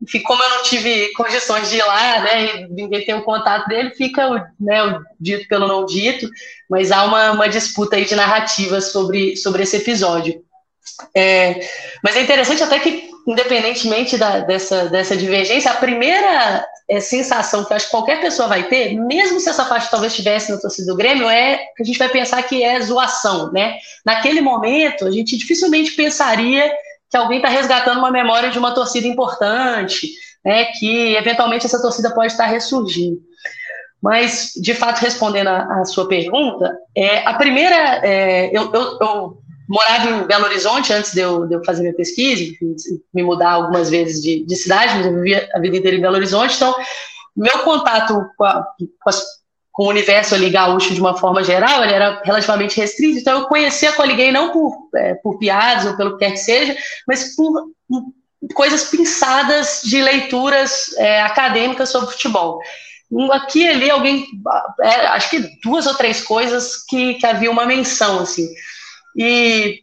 enfim, 0.00 0.22
como 0.22 0.42
eu 0.42 0.50
não 0.50 0.62
tive 0.62 1.12
condições 1.12 1.70
de 1.70 1.76
ir 1.76 1.84
lá, 1.84 2.20
né, 2.20 2.44
e 2.44 2.68
ninguém 2.68 3.04
tem 3.04 3.14
o 3.14 3.24
contato 3.24 3.66
dele, 3.66 3.90
fica 3.90 4.52
né, 4.60 4.84
o 4.84 5.00
dito 5.18 5.48
pelo 5.48 5.66
não 5.66 5.86
dito, 5.86 6.28
mas 6.68 6.92
há 6.92 7.04
uma, 7.04 7.32
uma 7.32 7.48
disputa 7.48 7.96
aí 7.96 8.04
de 8.04 8.14
narrativas 8.14 8.92
sobre, 8.92 9.36
sobre 9.36 9.62
esse 9.62 9.76
episódio. 9.76 10.44
É, 11.14 11.60
mas 12.02 12.16
é 12.16 12.22
interessante 12.22 12.62
até 12.62 12.78
que, 12.78 13.10
independentemente 13.26 14.16
da, 14.16 14.40
dessa, 14.40 14.88
dessa 14.88 15.16
divergência, 15.16 15.70
a 15.70 15.76
primeira 15.76 16.64
é, 16.88 17.00
sensação 17.00 17.64
que 17.64 17.74
acho 17.74 17.86
que 17.86 17.90
qualquer 17.90 18.20
pessoa 18.20 18.48
vai 18.48 18.68
ter, 18.68 18.94
mesmo 18.94 19.40
se 19.40 19.48
essa 19.48 19.64
faixa 19.64 19.88
talvez 19.90 20.12
estivesse 20.12 20.52
na 20.52 20.58
torcida 20.58 20.86
do 20.86 20.96
Grêmio, 20.96 21.28
é 21.28 21.56
que 21.76 21.82
a 21.82 21.86
gente 21.86 21.98
vai 21.98 22.08
pensar 22.08 22.42
que 22.44 22.62
é 22.62 22.80
zoação, 22.80 23.50
né? 23.50 23.76
Naquele 24.04 24.40
momento, 24.40 25.06
a 25.06 25.10
gente 25.10 25.36
dificilmente 25.36 25.92
pensaria 25.92 26.70
que 27.10 27.16
alguém 27.16 27.38
está 27.38 27.48
resgatando 27.48 27.98
uma 27.98 28.10
memória 28.10 28.50
de 28.50 28.58
uma 28.58 28.74
torcida 28.74 29.06
importante, 29.06 30.10
né, 30.44 30.66
que 30.78 31.16
eventualmente 31.16 31.66
essa 31.66 31.80
torcida 31.80 32.14
pode 32.14 32.32
estar 32.32 32.46
ressurgindo. 32.46 33.20
Mas, 34.02 34.52
de 34.54 34.74
fato, 34.74 35.00
respondendo 35.00 35.48
a 35.48 35.84
sua 35.84 36.06
pergunta, 36.06 36.76
é, 36.94 37.26
a 37.26 37.34
primeira, 37.34 38.06
é, 38.06 38.56
eu, 38.56 38.72
eu, 38.72 38.98
eu, 39.00 39.38
morava 39.68 40.08
em 40.10 40.26
Belo 40.26 40.44
Horizonte 40.44 40.92
antes 40.92 41.12
de 41.12 41.20
eu, 41.20 41.46
de 41.46 41.54
eu 41.54 41.64
fazer 41.64 41.82
minha 41.82 41.94
pesquisa, 41.94 42.52
me 43.12 43.22
mudar 43.22 43.52
algumas 43.52 43.90
vezes 43.90 44.22
de, 44.22 44.44
de 44.44 44.56
cidade, 44.56 44.94
mas 44.94 45.06
eu 45.06 45.14
vivia 45.14 45.48
a 45.52 45.58
vida 45.58 45.76
inteira 45.76 45.96
em 45.96 46.00
Belo 46.00 46.14
Horizonte, 46.14 46.54
então 46.54 46.74
meu 47.36 47.58
contato 47.60 48.24
com, 48.36 48.44
a, 48.44 48.64
com 49.02 49.08
as 49.08 49.24
com 49.76 49.84
o 49.84 49.88
universo 49.90 50.34
ali 50.34 50.48
gaúcho 50.48 50.94
de 50.94 51.00
uma 51.02 51.18
forma 51.18 51.44
geral, 51.44 51.84
ele 51.84 51.92
era 51.92 52.22
relativamente 52.24 52.80
restrito, 52.80 53.18
então 53.18 53.40
eu 53.40 53.46
conhecia 53.46 53.90
a 53.90 53.92
Coliguei 53.92 54.32
não 54.32 54.50
por, 54.50 54.88
é, 54.94 55.14
por 55.16 55.38
piadas 55.38 55.84
ou 55.84 55.96
pelo 55.98 56.12
que 56.12 56.24
quer 56.24 56.30
que 56.30 56.38
seja, 56.38 56.74
mas 57.06 57.36
por 57.36 57.68
coisas 58.54 58.84
pensadas 58.84 59.82
de 59.84 60.00
leituras 60.00 60.94
é, 60.96 61.20
acadêmicas 61.20 61.90
sobre 61.90 62.10
futebol. 62.10 62.58
Aqui 63.32 63.64
e 63.64 63.68
ali 63.68 63.90
alguém, 63.90 64.24
é, 64.80 65.08
acho 65.08 65.28
que 65.28 65.40
duas 65.62 65.86
ou 65.86 65.94
três 65.94 66.22
coisas 66.22 66.82
que, 66.88 67.14
que 67.16 67.26
havia 67.26 67.50
uma 67.50 67.66
menção, 67.66 68.20
assim. 68.20 68.48
E, 69.14 69.82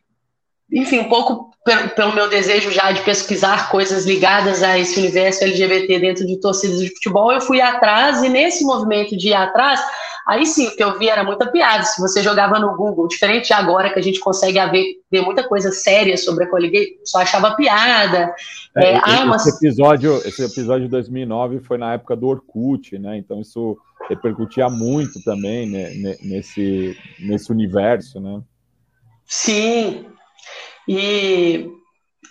enfim, 0.72 0.98
um 0.98 1.08
pouco 1.08 1.53
pelo, 1.64 1.90
pelo, 1.90 2.14
meu 2.14 2.30
desejo 2.30 2.72
já 2.72 2.92
de 2.92 3.02
pesquisar 3.02 3.70
coisas 3.70 4.06
ligadas 4.06 4.62
a 4.62 4.78
esse 4.78 5.00
universo 5.00 5.44
LGBT 5.44 6.00
dentro 6.00 6.26
de 6.26 6.40
torcidas 6.40 6.80
de 6.80 6.90
futebol, 6.90 7.32
eu 7.32 7.42
fui 7.42 7.62
atrás 7.62 8.22
e 8.22 8.30
nesse 8.30 8.66
movimento 8.66 9.16
de 9.16 9.30
ir 9.30 9.34
atrás, 9.34 9.80
aí 10.28 10.46
sim, 10.46 10.68
o 10.68 10.76
que 10.76 10.84
eu 10.84 10.98
vi 11.00 11.08
era 11.08 11.24
muita 11.24 11.50
piada. 11.50 11.84
Se 11.86 12.02
você 12.02 12.22
jogava 12.22 12.60
no 12.60 12.76
Google, 12.76 13.08
diferente 13.08 13.48
de 13.48 13.54
agora 13.54 13.94
que 13.94 14.00
a 14.00 14.04
gente 14.04 14.20
consegue 14.20 14.60
ver, 14.68 14.96
ver 15.10 15.22
muita 15.22 15.48
coisa 15.48 15.72
séria 15.72 16.18
sobre 16.18 16.44
a 16.44 16.50
Coliguei, 16.50 17.00
só 17.06 17.22
achava 17.22 17.56
piada. 17.56 18.34
É, 18.76 18.94
é, 18.94 18.98
esse, 18.98 19.26
mas... 19.26 19.48
episódio, 19.48 20.18
esse 20.26 20.44
episódio 20.44 20.84
de 20.84 20.92
2009 20.92 21.60
foi 21.62 21.78
na 21.78 21.94
época 21.94 22.16
do 22.16 22.28
Orkut, 22.28 22.98
né? 23.00 23.18
Então 23.18 23.40
isso 23.40 23.78
repercutia 24.10 24.68
muito 24.68 25.24
também 25.24 25.70
né, 25.70 26.18
nesse, 26.22 26.98
nesse 27.20 27.52
universo, 27.52 28.20
né? 28.20 28.42
Sim, 29.26 30.06
e, 30.88 31.70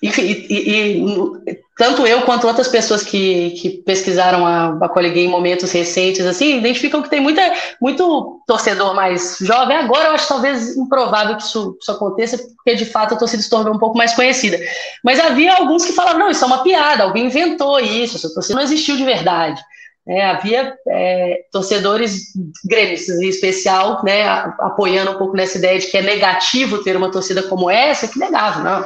enfim, 0.03 0.23
e, 0.23 0.99
e, 0.99 1.63
tanto 1.77 2.07
eu 2.07 2.23
quanto 2.23 2.47
outras 2.47 2.69
pessoas 2.69 3.03
que, 3.03 3.51
que 3.53 3.71
pesquisaram 3.71 4.47
a, 4.47 4.79
a 4.81 4.89
Coliguei 4.89 5.25
em 5.25 5.29
momentos 5.29 5.73
recentes, 5.73 6.25
assim, 6.27 6.59
identificam 6.59 7.03
que 7.03 7.09
tem 7.09 7.21
muita, 7.21 7.43
muito 7.81 8.43
torcedor 8.47 8.95
mais 8.95 9.39
jovem. 9.41 9.77
Agora 9.77 10.09
eu 10.09 10.13
acho 10.13 10.29
talvez 10.29 10.77
improvável 10.77 11.37
que 11.37 11.43
isso, 11.43 11.77
isso 11.81 11.91
aconteça, 11.91 12.39
porque 12.39 12.75
de 12.75 12.85
fato 12.85 13.15
a 13.15 13.17
torcida 13.17 13.43
se 13.43 13.51
tornou 13.51 13.75
um 13.75 13.79
pouco 13.79 13.97
mais 13.97 14.15
conhecida. 14.15 14.59
Mas 15.03 15.19
havia 15.19 15.55
alguns 15.55 15.85
que 15.85 15.93
falavam, 15.93 16.21
não, 16.21 16.31
isso 16.31 16.45
é 16.45 16.47
uma 16.47 16.63
piada, 16.63 17.05
alguém 17.05 17.27
inventou 17.27 17.81
isso, 17.81 18.17
essa 18.17 18.33
torcida 18.33 18.57
não 18.57 18.63
existiu 18.63 18.97
de 18.97 19.05
verdade. 19.05 19.61
Né, 20.07 20.25
havia 20.25 20.77
é, 20.89 21.45
torcedores 21.53 22.33
gremistas 22.65 23.21
em 23.21 23.29
especial, 23.29 24.03
né, 24.05 24.27
apoiando 24.61 25.13
um 25.13 25.19
pouco 25.19 25.37
nessa 25.37 25.59
ideia 25.59 25.79
de 25.79 25.87
que 25.87 25.97
é 25.97 26.03
negativo 26.03 26.83
ter 26.83 26.97
uma 26.97 27.11
torcida 27.11 27.43
como 27.45 27.71
essa, 27.71 28.09
que 28.09 28.19
negava, 28.19 28.61
não, 28.61 28.81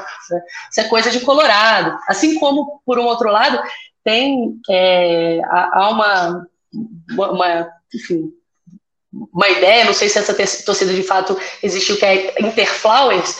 isso 0.71 0.81
é 0.81 0.85
coisa 0.85 1.11
de 1.11 1.21
Colorado. 1.21 1.99
Assim 2.07 2.39
como, 2.39 2.81
por 2.85 2.99
um 2.99 3.05
outro 3.05 3.31
lado, 3.31 3.59
tem 4.05 4.61
é, 4.71 5.41
há 5.45 5.89
uma, 5.91 6.47
uma, 7.19 7.69
enfim, 7.95 8.31
uma 9.33 9.49
ideia, 9.49 9.85
não 9.85 9.95
sei 9.95 10.09
se 10.09 10.19
essa 10.19 10.35
torcida 10.65 10.93
de 10.93 11.03
fato 11.03 11.39
existiu, 11.63 11.97
que 11.97 12.05
é 12.05 12.35
Interflowers, 12.41 13.37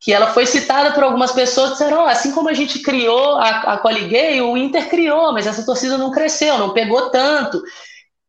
que 0.00 0.12
ela 0.12 0.28
foi 0.28 0.46
citada 0.46 0.92
por 0.92 1.02
algumas 1.02 1.32
pessoas 1.32 1.70
que 1.70 1.78
disseram, 1.78 2.04
oh, 2.04 2.06
assim 2.06 2.32
como 2.32 2.48
a 2.48 2.54
gente 2.54 2.78
criou 2.80 3.36
a, 3.36 3.74
a 3.74 3.78
Coligay, 3.78 4.40
o 4.40 4.56
Inter 4.56 4.88
criou, 4.88 5.32
mas 5.32 5.46
essa 5.46 5.64
torcida 5.64 5.98
não 5.98 6.12
cresceu, 6.12 6.56
não 6.56 6.72
pegou 6.72 7.10
tanto. 7.10 7.60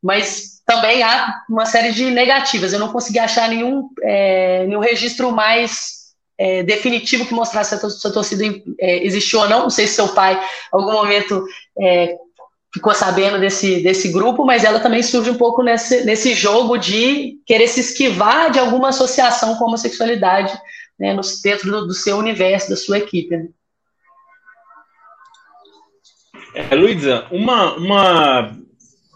Mas 0.02 0.62
também 0.66 1.04
há 1.04 1.42
uma 1.50 1.66
série 1.66 1.92
de 1.92 2.10
negativas. 2.10 2.74
Eu 2.74 2.80
não 2.80 2.92
consegui 2.92 3.20
achar 3.20 3.48
nenhum, 3.50 3.90
é, 4.02 4.66
nenhum 4.66 4.80
registro 4.80 5.32
mais 5.32 6.00
é, 6.38 6.64
definitivo 6.64 7.26
que 7.26 7.34
mostrasse 7.34 7.78
se 7.78 8.08
a 8.08 8.12
torcida 8.12 8.44
é, 8.80 9.06
existiu 9.06 9.42
ou 9.42 9.50
não. 9.50 9.64
Não 9.64 9.70
sei 9.70 9.86
se 9.86 9.96
seu 9.96 10.08
pai, 10.10 10.36
em 10.36 10.40
algum 10.72 10.94
momento, 10.94 11.44
é, 11.80 12.16
ficou 12.74 12.94
sabendo 12.96 13.40
desse, 13.40 13.82
desse 13.82 14.10
grupo, 14.10 14.46
mas 14.46 14.64
ela 14.64 14.80
também 14.80 15.04
surge 15.04 15.30
um 15.30 15.38
pouco 15.38 15.62
nesse, 15.62 16.04
nesse 16.04 16.34
jogo 16.34 16.78
de 16.78 17.38
querer 17.46 17.68
se 17.68 17.82
esquivar 17.82 18.50
de 18.52 18.60
alguma 18.60 18.90
associação 18.90 19.56
com 19.56 19.66
a 19.66 19.68
homossexualidade 19.68 20.58
né, 21.00 21.14
no, 21.14 21.22
dentro 21.44 21.72
do, 21.72 21.88
do, 21.88 21.94
seu 21.94 22.18
universo, 22.18 22.70
da 22.70 22.76
sua 22.76 22.98
equipe. 22.98 23.36
Né? 23.36 23.48
É, 26.54 26.76
Luísa, 26.76 27.26
uma, 27.32 27.76
uma, 27.76 28.58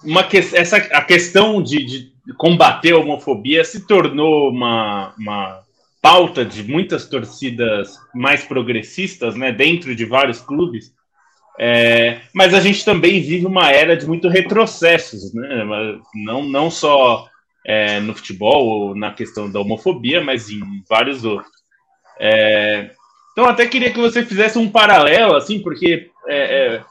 uma 0.03 0.23
que, 0.23 0.37
essa, 0.37 0.77
a 0.77 1.01
questão 1.01 1.61
de, 1.61 1.83
de, 1.83 2.13
combater 2.37 2.93
a 2.93 2.97
homofobia 2.97 3.65
se 3.65 3.85
tornou 3.85 4.49
uma, 4.49 5.13
uma 5.17 5.61
pauta 6.01 6.45
de 6.45 6.63
muitas 6.63 7.07
torcidas 7.07 7.97
mais 8.15 8.43
progressistas, 8.45 9.35
né, 9.35 9.51
dentro 9.51 9.95
de 9.95 10.05
vários 10.05 10.39
clubes, 10.39 10.93
é, 11.59 12.21
mas 12.33 12.53
a 12.53 12.59
gente 12.59 12.83
também 12.83 13.21
vive 13.21 13.45
uma 13.45 13.71
era 13.71 13.95
de 13.95 14.07
muito 14.07 14.27
retrocessos, 14.27 15.33
né, 15.33 15.65
não, 16.15 16.43
não 16.43 16.71
só 16.71 17.27
é, 17.65 17.99
no 17.99 18.15
futebol 18.15 18.65
ou 18.65 18.95
na 18.95 19.11
questão 19.13 19.51
da 19.51 19.59
homofobia, 19.59 20.21
mas 20.21 20.49
em 20.49 20.61
vários 20.89 21.23
outros. 21.23 21.62
É, 22.19 22.91
então, 23.31 23.45
até 23.45 23.65
queria 23.65 23.91
que 23.91 23.99
você 23.99 24.23
fizesse 24.23 24.57
um 24.57 24.69
paralelo, 24.69 25.35
assim, 25.35 25.59
porque 25.59 26.09
é, 26.27 26.75
é, 26.75 26.81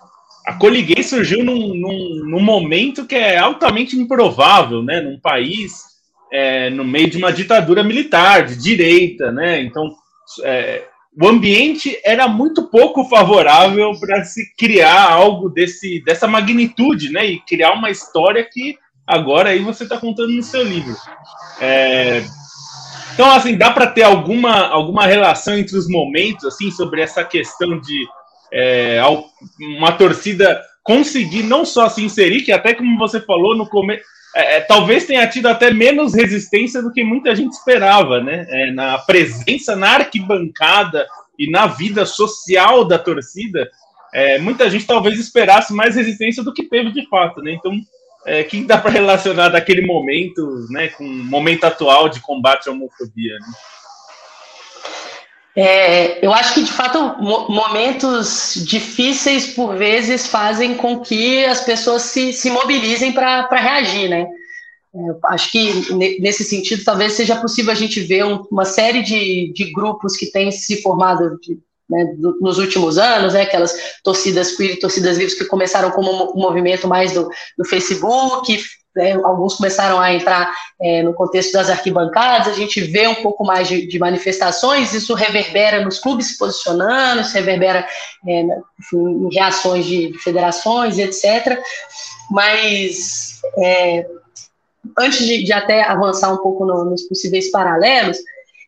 a 0.47 0.55
Coliguei 0.55 1.03
surgiu 1.03 1.45
num, 1.45 1.75
num, 1.75 2.25
num, 2.27 2.43
momento 2.43 3.07
que 3.07 3.15
é 3.15 3.39
altamente 3.39 3.97
improvável, 3.97 4.83
né? 4.83 5.01
Num 5.01 5.19
país 5.21 5.85
é, 6.33 6.69
no 6.71 6.85
meio 6.85 7.09
de 7.09 7.19
uma 7.19 7.33
ditadura 7.33 7.85
militar, 7.85 8.45
de 8.45 8.57
direita, 8.57 9.31
né? 9.31 9.61
Então, 9.63 9.95
é, 10.43 10.85
o 11.21 11.29
ambiente 11.29 11.97
era 12.05 12.27
muito 12.27 12.69
pouco 12.69 13.05
favorável 13.05 13.93
para 14.01 14.25
se 14.25 14.43
criar 14.57 15.11
algo 15.11 15.49
desse, 15.49 16.03
dessa 16.05 16.27
magnitude, 16.27 17.13
né? 17.13 17.25
E 17.25 17.41
criar 17.41 17.73
uma 17.73 17.91
história 17.91 18.45
que 18.51 18.77
agora 19.07 19.51
aí 19.51 19.61
você 19.61 19.85
está 19.85 19.97
contando 19.99 20.33
no 20.33 20.43
seu 20.43 20.65
livro. 20.65 20.97
É, 21.61 22.25
então, 23.15 23.31
assim, 23.31 23.57
dá 23.57 23.71
para 23.71 23.87
ter 23.87 24.03
alguma, 24.03 24.69
alguma 24.69 25.07
relação 25.07 25.57
entre 25.57 25.77
os 25.77 25.89
momentos, 25.89 26.45
assim, 26.45 26.71
sobre 26.71 27.01
essa 27.03 27.25
questão 27.25 27.79
de 27.81 28.07
é, 28.53 29.01
uma 29.79 29.93
torcida 29.93 30.63
conseguir 30.83 31.43
não 31.43 31.65
só 31.65 31.89
se 31.89 32.03
inserir, 32.03 32.43
que 32.43 32.53
até 32.53 32.75
como 32.75 32.99
você 32.99 33.21
falou 33.21 33.57
no 33.57 33.69
começo, 33.69 34.03
é, 34.35 34.57
é, 34.57 34.61
talvez 34.61 35.07
tenha 35.07 35.27
tido 35.27 35.47
até 35.47 35.71
menos 35.71 36.15
resistência 36.15 36.83
do 36.83 36.93
que 36.93 37.05
muita 37.05 37.35
gente 37.35 37.53
esperava, 37.53 38.21
né? 38.21 38.47
É, 38.49 38.71
na 38.73 38.99
presença 38.99 39.77
na 39.77 39.91
arquibancada 39.91 41.07
e 41.39 41.51
na 41.51 41.67
vida 41.67 42.07
social 42.07 42.85
da 42.85 42.99
torcida, 42.99 43.71
é, 44.13 44.39
muita 44.39 44.69
gente 44.71 44.87
talvez 44.87 45.19
esperasse 45.19 45.73
mais 45.73 45.97
resistência 45.97 46.43
do 46.43 46.53
que 46.53 46.65
teve 46.65 46.93
de 46.93 47.07
fato, 47.09 47.43
né? 47.43 47.53
Então, 47.53 47.73
é, 48.27 48.45
que 48.45 48.65
dá 48.65 48.79
para 48.79 48.91
relacionar 48.91 49.49
daquele 49.49 49.87
momento, 49.87 50.67
né, 50.71 50.89
com 50.89 51.05
o 51.05 51.25
momento 51.25 51.65
atual 51.65 52.09
de 52.09 52.21
combate 52.21 52.69
à 52.69 52.73
homofobia? 52.73 53.35
Né? 53.35 53.47
É, 55.55 56.25
eu 56.25 56.33
acho 56.33 56.55
que, 56.55 56.63
de 56.63 56.73
fato, 56.73 56.99
momentos 57.21 58.55
difíceis, 58.67 59.49
por 59.49 59.77
vezes, 59.77 60.27
fazem 60.27 60.75
com 60.75 61.01
que 61.01 61.45
as 61.45 61.61
pessoas 61.61 62.03
se, 62.03 62.33
se 62.33 62.51
mobilizem 62.51 63.13
para 63.13 63.47
reagir, 63.51 64.09
né? 64.09 64.27
É, 64.95 64.99
acho 65.27 65.51
que, 65.51 65.93
nesse 66.21 66.45
sentido, 66.45 66.85
talvez 66.85 67.13
seja 67.13 67.37
possível 67.37 67.71
a 67.71 67.75
gente 67.75 68.01
ver 68.01 68.25
um, 68.25 68.47
uma 68.51 68.65
série 68.65 69.03
de, 69.03 69.53
de 69.53 69.71
grupos 69.73 70.17
que 70.17 70.31
têm 70.31 70.51
se 70.51 70.81
formado 70.81 71.39
de, 71.41 71.59
né, 71.93 72.17
nos 72.41 72.59
últimos 72.59 72.97
anos, 72.97 73.35
né, 73.35 73.43
aquelas 73.43 73.75
torcidas 74.03 74.57
queer, 74.57 74.79
torcidas 74.81 75.19
livres 75.19 75.39
que 75.39 75.45
começaram 75.45 75.91
como 75.91 76.33
um 76.35 76.41
movimento 76.41 76.89
mais 76.89 77.13
do, 77.13 77.29
do 77.59 77.65
Facebook, 77.67 78.59
né, 78.97 79.13
alguns 79.25 79.57
começaram 79.57 80.01
a 80.01 80.13
entrar 80.13 80.53
é, 80.81 81.03
no 81.03 81.13
contexto 81.13 81.53
das 81.53 81.69
arquibancadas, 81.69 82.49
a 82.49 82.57
gente 82.57 82.81
vê 82.81 83.07
um 83.07 83.17
pouco 83.17 83.45
mais 83.45 83.69
de, 83.69 83.87
de 83.87 83.99
manifestações, 83.99 84.95
isso 84.95 85.15
reverbera 85.15 85.85
nos 85.85 85.99
clubes 85.99 86.29
se 86.29 86.39
posicionando, 86.39 87.21
isso 87.21 87.35
reverbera 87.35 87.87
é, 88.27 88.43
enfim, 88.81 89.27
em 89.27 89.35
reações 89.35 89.85
de, 89.85 90.13
de, 90.13 90.19
federações, 90.19 90.99
etc. 90.99 91.59
Mas 92.31 93.41
é, 93.59 94.07
antes 94.99 95.27
de, 95.27 95.45
de, 95.45 95.53
até 95.53 95.83
avançar 95.83 96.33
um 96.33 96.39
pouco 96.39 96.65
no, 96.65 96.85
nos 96.85 97.03
possíveis 97.03 97.51
paralelos, 97.51 98.19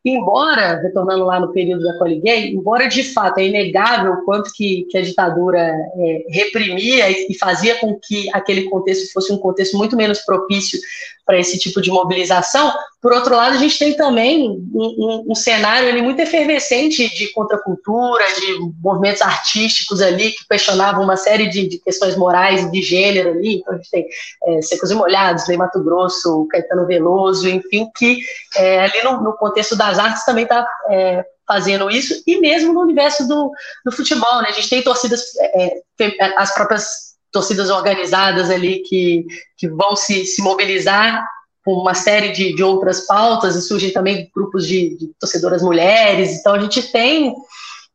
embora, 0.05 0.81
retornando 0.83 1.25
lá 1.25 1.40
no 1.40 1.53
período 1.53 1.83
da 1.83 1.99
Coliguei, 1.99 2.51
embora 2.51 2.87
de 2.88 3.03
fato 3.03 3.38
é 3.38 3.47
inegável 3.47 4.12
o 4.12 4.25
quanto 4.25 4.53
que, 4.53 4.87
que 4.90 4.99
a 4.99 5.03
ditadura 5.03 5.61
é, 5.61 6.25
reprimia 6.29 7.11
e, 7.11 7.29
e 7.31 7.38
fazia 7.38 7.77
com 7.77 7.99
que 7.99 8.29
aquele 8.35 8.64
contexto 8.69 9.11
fosse 9.12 9.33
um 9.33 9.38
contexto 9.38 9.79
muito 9.79 9.97
menos 9.97 10.21
propício 10.21 10.79
para 11.25 11.38
esse 11.38 11.59
tipo 11.59 11.81
de 11.81 11.90
mobilização. 11.90 12.73
Por 13.01 13.12
outro 13.12 13.35
lado, 13.35 13.55
a 13.55 13.59
gente 13.59 13.79
tem 13.79 13.95
também 13.95 14.49
um, 14.49 14.64
um, 14.75 15.25
um 15.29 15.35
cenário 15.35 15.88
ali 15.88 16.01
muito 16.01 16.21
efervescente 16.21 17.09
de 17.14 17.29
contracultura, 17.33 18.25
de 18.35 18.59
movimentos 18.83 19.21
artísticos 19.21 20.01
ali 20.01 20.33
que 20.33 20.47
questionavam 20.49 21.05
uma 21.05 21.17
série 21.17 21.49
de, 21.49 21.69
de 21.69 21.79
questões 21.79 22.17
morais 22.17 22.62
e 22.62 22.71
de 22.71 22.81
gênero 22.81 23.31
ali. 23.31 23.57
Então, 23.57 23.75
a 23.75 23.77
gente 23.77 23.90
tem 23.90 24.07
é, 24.47 24.62
Secos 24.62 24.90
e 24.90 24.95
Molhados, 24.95 25.45
Mato 25.57 25.83
Grosso, 25.83 26.47
Caetano 26.51 26.87
Veloso, 26.87 27.49
enfim, 27.49 27.90
que 27.95 28.21
é, 28.57 28.85
ali 28.85 29.03
no, 29.03 29.23
no, 29.23 29.33
contexto 29.35 29.77
das 29.95 30.05
artes 30.05 30.25
também 30.25 30.45
está 30.45 30.67
é, 30.91 31.25
fazendo 31.47 31.91
isso, 31.91 32.23
e 32.27 32.41
mesmo 32.41 32.73
no 32.73 32.81
universo 32.81 33.27
do, 33.29 33.51
do 33.85 33.93
futebol, 33.93 34.43
né? 34.43 34.49
A 34.49 34.53
gente 34.53 34.71
tem 34.71 34.83
torcidas, 34.83 35.23
é, 35.39 35.79
é, 36.01 36.35
as 36.37 36.53
próprias 36.55 37.15
torcidas 37.31 37.71
organizadas 37.71 38.51
ali 38.51 38.81
que, 38.81 39.25
que 39.57 39.69
vão 39.69 39.97
se, 39.97 40.25
se 40.25 40.43
mobilizar 40.43 41.27
com 41.65 41.73
uma 41.73 41.95
série 41.95 42.31
de, 42.31 42.55
de 42.55 42.63
outras 42.63 43.07
pautas, 43.07 43.57
e 43.57 43.63
surgem 43.63 43.91
também 43.91 44.31
grupos 44.35 44.67
de, 44.67 44.97
de 44.97 45.11
torcedoras 45.19 45.63
mulheres, 45.63 46.33
então 46.33 46.55
a 46.55 46.59
gente 46.59 46.83
tem 46.93 47.35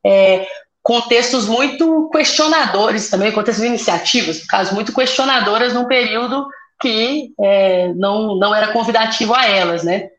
é, 0.03 0.47
contextos 0.81 1.47
muito 1.47 2.09
questionadores 2.09 3.09
também, 3.09 3.31
contextos 3.31 3.63
de 3.63 3.69
iniciativas, 3.69 4.41
no 4.41 4.47
caso, 4.47 4.73
muito 4.73 4.93
questionadoras 4.93 5.73
num 5.73 5.85
período 5.85 6.47
que 6.81 7.31
é, 7.39 7.93
não, 7.93 8.35
não 8.37 8.55
era 8.55 8.71
convidativo 8.71 9.35
a 9.35 9.45
elas, 9.45 9.83
né? 9.83 10.09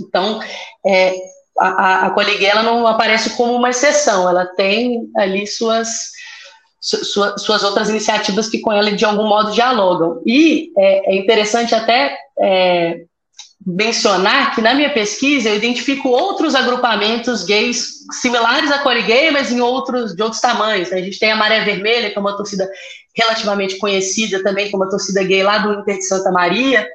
Então, 0.00 0.40
é, 0.84 1.14
a, 1.58 2.06
a, 2.06 2.06
a 2.06 2.62
não 2.62 2.86
aparece 2.86 3.36
como 3.36 3.54
uma 3.54 3.70
exceção, 3.70 4.28
ela 4.28 4.46
tem 4.46 5.08
ali 5.16 5.46
suas, 5.46 6.10
sua, 6.80 7.38
suas 7.38 7.62
outras 7.62 7.88
iniciativas 7.88 8.48
que 8.48 8.60
com 8.60 8.72
ela 8.72 8.92
de 8.92 9.04
algum 9.04 9.26
modo 9.26 9.52
dialogam. 9.52 10.22
E 10.26 10.70
é, 10.76 11.14
é 11.14 11.16
interessante 11.16 11.74
até 11.74 12.16
é, 12.40 13.00
mencionar 13.66 14.54
que 14.54 14.60
na 14.60 14.74
minha 14.74 14.90
pesquisa 14.90 15.48
eu 15.48 15.56
identifico 15.56 16.08
outros 16.08 16.54
agrupamentos 16.54 17.42
gays 17.42 17.96
similares 18.12 18.70
à 18.70 18.78
Gay, 19.00 19.30
mas 19.32 19.50
em 19.50 19.60
outros, 19.60 20.14
de 20.14 20.22
outros 20.22 20.40
tamanhos. 20.40 20.90
Né? 20.90 20.98
A 20.98 21.02
gente 21.02 21.18
tem 21.18 21.32
a 21.32 21.36
Maré 21.36 21.64
Vermelha, 21.64 22.10
que 22.10 22.16
é 22.16 22.20
uma 22.20 22.36
torcida 22.36 22.68
relativamente 23.16 23.78
conhecida 23.78 24.42
também 24.42 24.70
como 24.70 24.84
uma 24.84 24.90
torcida 24.90 25.24
gay 25.24 25.42
lá 25.42 25.58
do 25.58 25.80
Inter 25.80 25.96
de 25.96 26.04
Santa 26.04 26.30
Maria, 26.30 26.86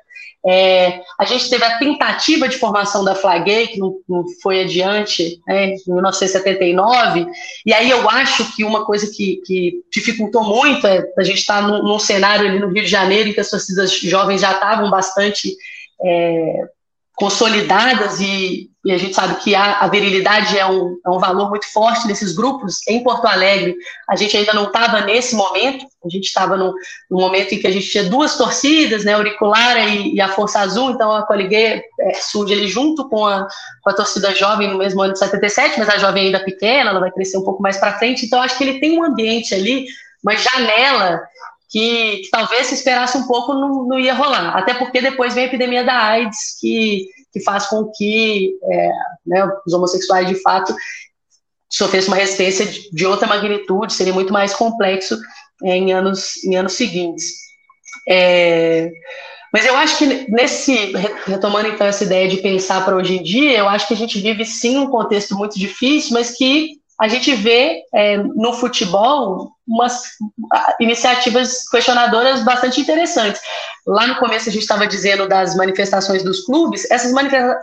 é, 0.45 1.01
a 1.19 1.25
gente 1.25 1.49
teve 1.49 1.63
a 1.63 1.77
tentativa 1.77 2.47
de 2.47 2.57
formação 2.57 3.03
da 3.03 3.13
Flaguei, 3.13 3.67
que 3.67 3.77
não, 3.77 3.97
não 4.09 4.25
foi 4.41 4.61
adiante, 4.61 5.39
né, 5.47 5.75
em 5.75 5.77
1979, 5.87 7.27
e 7.65 7.73
aí 7.73 7.89
eu 7.89 8.09
acho 8.09 8.55
que 8.55 8.63
uma 8.63 8.83
coisa 8.83 9.11
que, 9.15 9.41
que 9.45 9.83
dificultou 9.91 10.43
muito 10.43 10.87
é 10.87 11.03
a 11.17 11.23
gente 11.23 11.39
estar 11.39 11.61
tá 11.61 11.67
num, 11.67 11.83
num, 11.83 11.99
cenário 11.99 12.49
ali 12.49 12.59
no 12.59 12.69
Rio 12.69 12.83
de 12.83 12.89
Janeiro 12.89 13.29
em 13.29 13.33
que 13.33 13.39
as 13.39 13.49
torcidas 13.49 13.91
jovens 13.99 14.41
já 14.41 14.51
estavam 14.53 14.89
bastante 14.89 15.55
é, 16.03 16.63
consolidadas 17.15 18.19
e, 18.19 18.69
e, 18.83 18.91
a 18.91 18.97
gente 18.97 19.13
sabe 19.13 19.35
que 19.35 19.53
a, 19.53 19.79
a 19.79 19.87
virilidade 19.87 20.57
é 20.57 20.65
um, 20.65 20.97
é 21.05 21.09
um, 21.09 21.19
valor 21.19 21.49
muito 21.49 21.71
forte 21.71 22.07
nesses 22.07 22.33
grupos. 22.33 22.79
Em 22.87 23.03
Porto 23.03 23.25
Alegre, 23.25 23.75
a 24.09 24.15
gente 24.15 24.35
ainda 24.35 24.53
não 24.53 24.65
estava 24.65 25.01
nesse 25.01 25.35
momento, 25.35 25.85
a 26.03 26.09
gente 26.09 26.25
estava 26.25 26.57
no, 26.57 26.73
no, 27.09 27.19
momento 27.19 27.53
em 27.53 27.59
que 27.59 27.67
a 27.67 27.71
gente 27.71 27.89
tinha 27.89 28.05
duas 28.05 28.37
torcidas, 28.37 29.03
né, 29.03 29.13
Auricular 29.13 29.77
e, 29.77 30.15
e 30.15 30.21
a 30.21 30.29
Força 30.29 30.59
Azul, 30.61 30.91
então 30.91 31.11
a 31.11 31.25
Coliguei 31.25 31.83
é, 31.99 32.13
surge 32.15 32.53
ali 32.53 32.67
junto 32.67 33.07
com 33.07 33.25
a, 33.25 33.47
com 33.83 33.89
a 33.89 33.93
torcida 33.93 34.33
jovem 34.33 34.69
no 34.69 34.77
mesmo 34.77 35.01
ano 35.01 35.13
de 35.13 35.19
77, 35.19 35.77
mas 35.77 35.89
a 35.89 35.97
jovem 35.97 36.25
ainda 36.25 36.39
pequena, 36.39 36.89
ela 36.89 36.99
vai 36.99 37.11
crescer 37.11 37.37
um 37.37 37.43
pouco 37.43 37.61
mais 37.61 37.77
para 37.77 37.99
frente, 37.99 38.25
então 38.25 38.41
acho 38.41 38.57
que 38.57 38.63
ele 38.63 38.79
tem 38.79 38.97
um 38.97 39.03
ambiente 39.03 39.53
ali, 39.53 39.85
uma 40.23 40.35
janela 40.35 41.21
que, 41.71 42.17
que, 42.17 42.29
talvez 42.29 42.67
se 42.67 42.75
esperasse 42.75 43.17
um 43.17 43.25
pouco 43.25 43.53
não, 43.53 43.87
não, 43.87 43.97
ia 43.97 44.13
rolar. 44.13 44.57
Até 44.57 44.73
porque 44.73 45.01
depois 45.01 45.33
vem 45.33 45.45
a 45.45 45.47
epidemia 45.47 45.83
da 45.85 45.95
AIDS, 45.95 46.57
que, 46.59 47.07
que 47.31 47.39
faz 47.39 47.67
com 47.67 47.89
que 47.95 48.53
é, 48.63 48.89
né, 49.25 49.49
os 49.65 49.73
homossexuais, 49.73 50.27
de 50.27 50.35
fato, 50.41 50.75
sofressem 51.69 52.09
uma 52.09 52.17
resistência 52.17 52.65
de, 52.65 52.91
de, 52.91 53.05
outra 53.05 53.25
magnitude, 53.25 53.93
seria 53.93 54.13
muito 54.13 54.33
mais 54.33 54.53
complexo 54.53 55.17
é, 55.63 55.77
em, 55.77 55.93
anos, 55.93 56.43
em 56.43 56.57
anos 56.57 56.73
seguintes. 56.73 57.35
É, 58.07 58.91
mas 59.53 59.65
eu 59.65 59.75
acho 59.77 59.97
que 59.97 60.29
nesse, 60.29 60.93
retomando 61.25 61.69
então 61.69 61.87
essa 61.87 62.03
ideia 62.03 62.27
de 62.27 62.37
pensar 62.37 62.83
para 62.83 62.95
hoje 62.95 63.17
em 63.17 63.23
dia, 63.23 63.57
eu 63.57 63.69
acho 63.69 63.87
que 63.87 63.93
a 63.93 63.97
gente 63.97 64.19
vive 64.19 64.43
sim 64.43 64.77
um 64.77 64.87
contexto 64.87 65.35
muito 65.35 65.57
difícil, 65.57 66.13
mas 66.13 66.31
que 66.37 66.81
a 66.99 67.07
gente 67.07 67.33
vê 67.33 67.81
é, 67.93 68.17
no 68.17 68.53
futebol 68.53 69.51
umas 69.71 70.03
iniciativas 70.79 71.67
questionadoras 71.69 72.43
bastante 72.43 72.81
interessantes. 72.81 73.41
Lá 73.87 74.05
no 74.05 74.17
começo 74.17 74.49
a 74.49 74.51
gente 74.51 74.63
estava 74.63 74.85
dizendo 74.85 75.27
das 75.27 75.55
manifestações 75.55 76.23
dos 76.23 76.41
clubes, 76.41 76.89
essas 76.91 77.13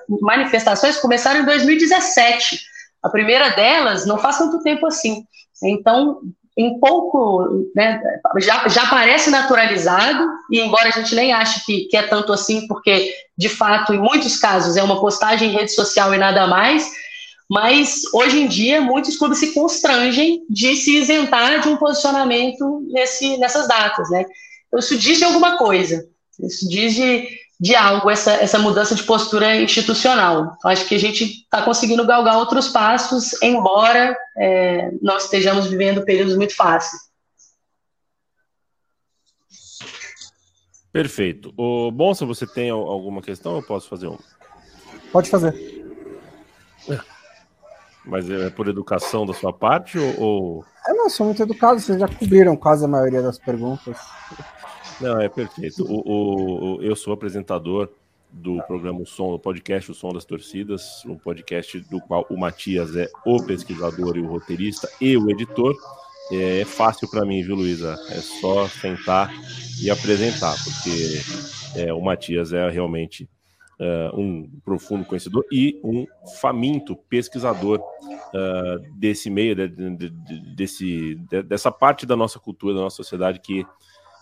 manifestações 0.09 0.97
começaram 0.97 1.41
em 1.41 1.45
2017. 1.45 2.61
A 3.03 3.11
primeira 3.11 3.51
delas 3.51 4.07
não 4.07 4.19
faz 4.19 4.39
tanto 4.39 4.63
tempo 4.63 4.87
assim. 4.87 5.25
Então, 5.63 6.21
em 6.57 6.81
pouco, 6.81 7.71
né, 7.77 8.01
já, 8.39 8.67
já 8.69 8.87
parece 8.87 9.31
naturalizado, 9.31 10.29
e 10.51 10.61
embora 10.61 10.89
a 10.89 10.91
gente 10.91 11.15
nem 11.15 11.33
ache 11.33 11.65
que, 11.65 11.85
que 11.85 11.97
é 11.97 12.03
tanto 12.03 12.33
assim, 12.33 12.67
porque, 12.67 13.13
de 13.37 13.49
fato, 13.49 13.93
em 13.93 13.99
muitos 14.01 14.37
casos 14.39 14.77
é 14.77 14.83
uma 14.83 15.01
postagem 15.01 15.51
em 15.51 15.53
rede 15.53 15.73
social 15.73 16.13
e 16.13 16.19
nada 16.19 16.49
mais, 16.49 16.91
mas 17.49 18.03
hoje 18.13 18.41
em 18.41 18.47
dia 18.47 18.81
muitos 18.81 19.17
clubes 19.17 19.39
se 19.39 19.55
constrangem 19.55 20.45
de 20.51 20.77
se 20.77 20.99
isentar 20.99 21.61
de 21.61 21.69
um 21.69 21.77
posicionamento 21.77 22.87
nesse, 22.91 23.39
nessas 23.39 23.67
datas, 23.67 24.11
né? 24.11 24.27
Então, 24.67 24.79
isso 24.79 24.99
diz 24.99 25.19
de 25.19 25.25
alguma 25.25 25.57
coisa, 25.57 26.07
isso 26.41 26.69
diz 26.69 26.95
de, 26.95 27.27
de 27.59 27.75
algo, 27.75 28.11
essa, 28.11 28.33
essa 28.33 28.59
mudança 28.59 28.95
de 28.95 29.03
postura 29.03 29.57
institucional. 29.57 30.55
Então, 30.59 30.71
acho 30.71 30.87
que 30.87 30.95
a 30.95 31.01
gente 31.01 31.25
está 31.25 31.63
conseguindo 31.63 32.07
galgar 32.07 32.37
outros 32.37 32.69
passos, 32.69 33.43
embora 33.43 34.15
é, 34.37 34.91
nós 35.01 35.25
estejamos 35.25 35.67
vivendo 35.69 36.05
períodos 36.05 36.37
muito 36.37 36.55
fáceis. 36.55 37.09
Perfeito. 40.93 41.53
O 41.57 41.91
Bonsa, 41.91 42.27
você 42.27 42.47
tem 42.47 42.71
alguma 42.71 43.23
questão? 43.23 43.57
Eu 43.57 43.63
posso 43.63 43.89
fazer 43.89 44.07
uma? 44.07 44.19
Pode 45.13 45.31
fazer. 45.31 45.55
Mas 48.09 48.29
é 48.31 48.49
por 48.49 48.67
educação 48.69 49.27
da 49.27 49.35
sua 49.35 49.53
parte 49.53 49.99
ou. 50.19 50.65
Eu 50.87 50.97
não 50.97 51.11
sou 51.11 51.27
muito 51.27 51.43
educado, 51.43 51.79
vocês 51.79 52.01
já 52.01 52.09
cobriram 52.09 52.57
quase 52.57 52.83
a 52.85 52.89
maioria 52.89 53.21
das 53.21 53.39
perguntas. 53.39 53.99
Não, 54.99 55.21
é 55.21 55.29
perfeito. 55.29 55.85
O, 55.85 56.79
o, 56.79 56.83
eu 56.83 56.97
sou 56.97 57.13
apresentador 57.13 57.91
do 58.31 58.63
programa 58.63 59.01
o 59.01 59.07
Som, 59.07 59.33
do 59.33 59.39
podcast 59.39 59.91
O 59.91 59.95
Som 59.95 60.13
das 60.13 60.25
Torcidas, 60.25 61.05
um 61.07 61.17
podcast 61.17 61.81
do 61.81 62.01
qual 62.01 62.27
o 62.31 62.39
Matias 62.39 62.97
é 62.97 63.09
o 63.27 63.43
pesquisador 63.43 64.17
e 64.17 64.21
o 64.21 64.27
roteirista 64.27 64.89
e 65.01 65.17
o 65.17 65.31
editor. 65.31 65.77
É, 66.33 66.61
é 66.61 66.65
fácil 66.65 67.09
para 67.11 67.27
mim, 67.27 67.43
viu, 67.43 67.57
Luísa? 67.57 67.95
É 68.11 68.21
só 68.21 68.67
sentar 68.69 69.31
e 69.83 69.91
apresentar, 69.91 70.55
porque 70.65 71.21
é, 71.77 71.93
o 71.93 72.01
Matias 72.01 72.53
é 72.53 72.69
realmente 72.71 73.29
uh, 73.79 74.21
um 74.21 74.51
profundo 74.65 75.05
conhecedor 75.05 75.45
e 75.51 75.81
um 75.83 76.07
faminto 76.41 76.97
pesquisador 77.09 77.81
uh, 77.81 78.99
desse 78.99 79.31
meio, 79.31 79.55
de, 79.55 79.69
de, 79.69 80.11
de, 80.11 80.55
desse, 80.55 81.15
dessa 81.47 81.71
parte 81.71 82.07
da 82.07 82.17
nossa 82.17 82.39
cultura, 82.39 82.75
da 82.75 82.81
nossa 82.81 82.97
sociedade 82.97 83.41
que 83.41 83.67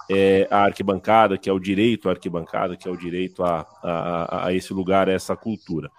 é 0.08 0.46
a 0.50 0.64
arquibancada, 0.64 1.36
que 1.36 1.50
é 1.50 1.52
o 1.52 1.58
direito 1.58 2.08
à 2.08 2.12
arquibancada, 2.12 2.76
que 2.76 2.86
é 2.86 2.90
o 2.90 2.96
direito 2.96 3.42
a, 3.42 3.66
a, 3.82 4.46
a 4.46 4.54
esse 4.54 4.72
lugar, 4.72 5.08
a 5.08 5.12
essa 5.12 5.36
cultura. 5.36 5.90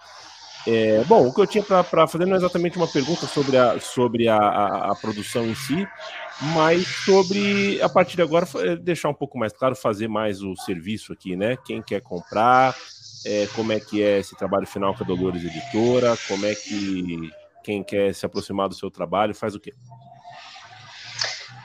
É, 0.66 1.02
bom, 1.04 1.26
o 1.26 1.32
que 1.32 1.40
eu 1.40 1.46
tinha 1.46 1.62
para 1.62 2.06
fazer 2.06 2.26
não 2.26 2.34
é 2.34 2.36
exatamente 2.36 2.76
uma 2.76 2.86
pergunta 2.86 3.26
sobre, 3.26 3.56
a, 3.56 3.80
sobre 3.80 4.28
a, 4.28 4.36
a, 4.36 4.92
a, 4.92 4.94
produção 4.94 5.46
em 5.46 5.54
si, 5.54 5.86
mas 6.54 6.86
sobre, 6.86 7.80
a 7.80 7.88
partir 7.88 8.16
de 8.16 8.22
agora, 8.22 8.46
deixar 8.80 9.08
um 9.08 9.14
pouco 9.14 9.38
mais 9.38 9.52
claro, 9.52 9.74
fazer 9.74 10.08
mais 10.08 10.42
o 10.42 10.54
serviço 10.56 11.12
aqui, 11.12 11.36
né? 11.36 11.56
Quem 11.64 11.80
quer 11.80 12.02
comprar, 12.02 12.74
é, 13.28 13.46
como 13.54 13.72
é 13.72 13.78
que 13.78 14.02
é 14.02 14.18
esse 14.18 14.34
trabalho 14.34 14.66
final 14.66 14.94
com 14.94 15.04
a 15.04 15.06
Dolores 15.06 15.44
Editora, 15.44 16.16
como 16.26 16.46
é 16.46 16.54
que 16.54 17.30
quem 17.62 17.84
quer 17.84 18.14
se 18.14 18.24
aproximar 18.24 18.68
do 18.68 18.74
seu 18.74 18.90
trabalho 18.90 19.34
faz 19.34 19.54
o 19.54 19.60
quê? 19.60 19.74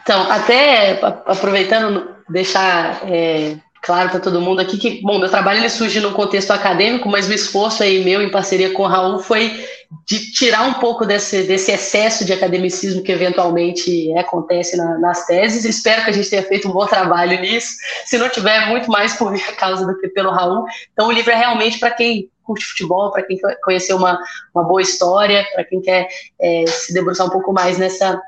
Então, 0.02 0.30
até 0.30 1.00
aproveitando, 1.26 2.14
deixar 2.28 3.10
é, 3.10 3.58
claro 3.84 4.10
para 4.10 4.20
todo 4.20 4.42
mundo 4.42 4.62
aqui 4.62 4.78
que, 4.78 5.02
bom, 5.02 5.20
meu 5.20 5.30
trabalho 5.30 5.60
ele 5.60 5.70
surge 5.70 6.00
num 6.00 6.14
contexto 6.14 6.52
acadêmico, 6.52 7.10
mas 7.10 7.28
o 7.28 7.34
esforço 7.34 7.84
aí 7.84 8.04
meu, 8.04 8.22
em 8.22 8.32
parceria 8.32 8.72
com 8.72 8.84
o 8.84 8.88
Raul, 8.88 9.20
foi 9.20 9.64
de 10.08 10.32
tirar 10.32 10.64
um 10.64 10.76
pouco 10.76 11.06
desse, 11.06 11.44
desse 11.44 11.72
excesso 11.72 12.26
de 12.26 12.34
academicismo 12.34 13.04
que 13.04 13.12
eventualmente 13.12 14.12
acontece 14.18 14.78
na, 14.78 14.98
nas 14.98 15.26
teses. 15.26 15.66
Espero 15.66 16.04
que 16.04 16.10
a 16.10 16.14
gente 16.14 16.30
tenha 16.30 16.44
feito 16.44 16.68
um 16.68 16.72
bom 16.72 16.86
trabalho 16.88 17.40
nisso. 17.42 17.76
Se 18.06 18.18
não 18.18 18.30
tiver, 18.30 18.68
muito 18.68 18.90
mais 18.90 19.14
por 19.14 19.30
minha 19.30 19.52
causa 19.54 19.86
do 19.86 20.00
que 20.00 20.08
pelo 20.08 20.32
Raul. 20.32 20.66
Então, 20.94 21.10
o 21.10 21.12
livro 21.12 21.32
é 21.32 21.36
realmente 21.36 21.78
para 21.78 21.92
quem 21.92 22.30
curte 22.44 22.66
futebol, 22.66 23.12
para 23.12 23.24
quem 23.24 23.38
quer 23.38 23.60
conhecer 23.62 23.94
uma, 23.94 24.20
uma 24.56 24.64
boa 24.64 24.82
história, 24.82 25.46
para 25.54 25.64
quem 25.64 25.82
quer 25.82 26.08
é, 26.40 26.66
se 26.68 26.94
debruçar 26.94 27.28
um 27.28 27.30
pouco 27.30 27.54
mais 27.54 27.78
nessa, 27.78 28.20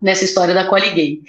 nessa 0.00 0.24
história 0.24 0.54
da 0.54 0.66
Coli 0.66 0.90
Gay. 0.90 1.20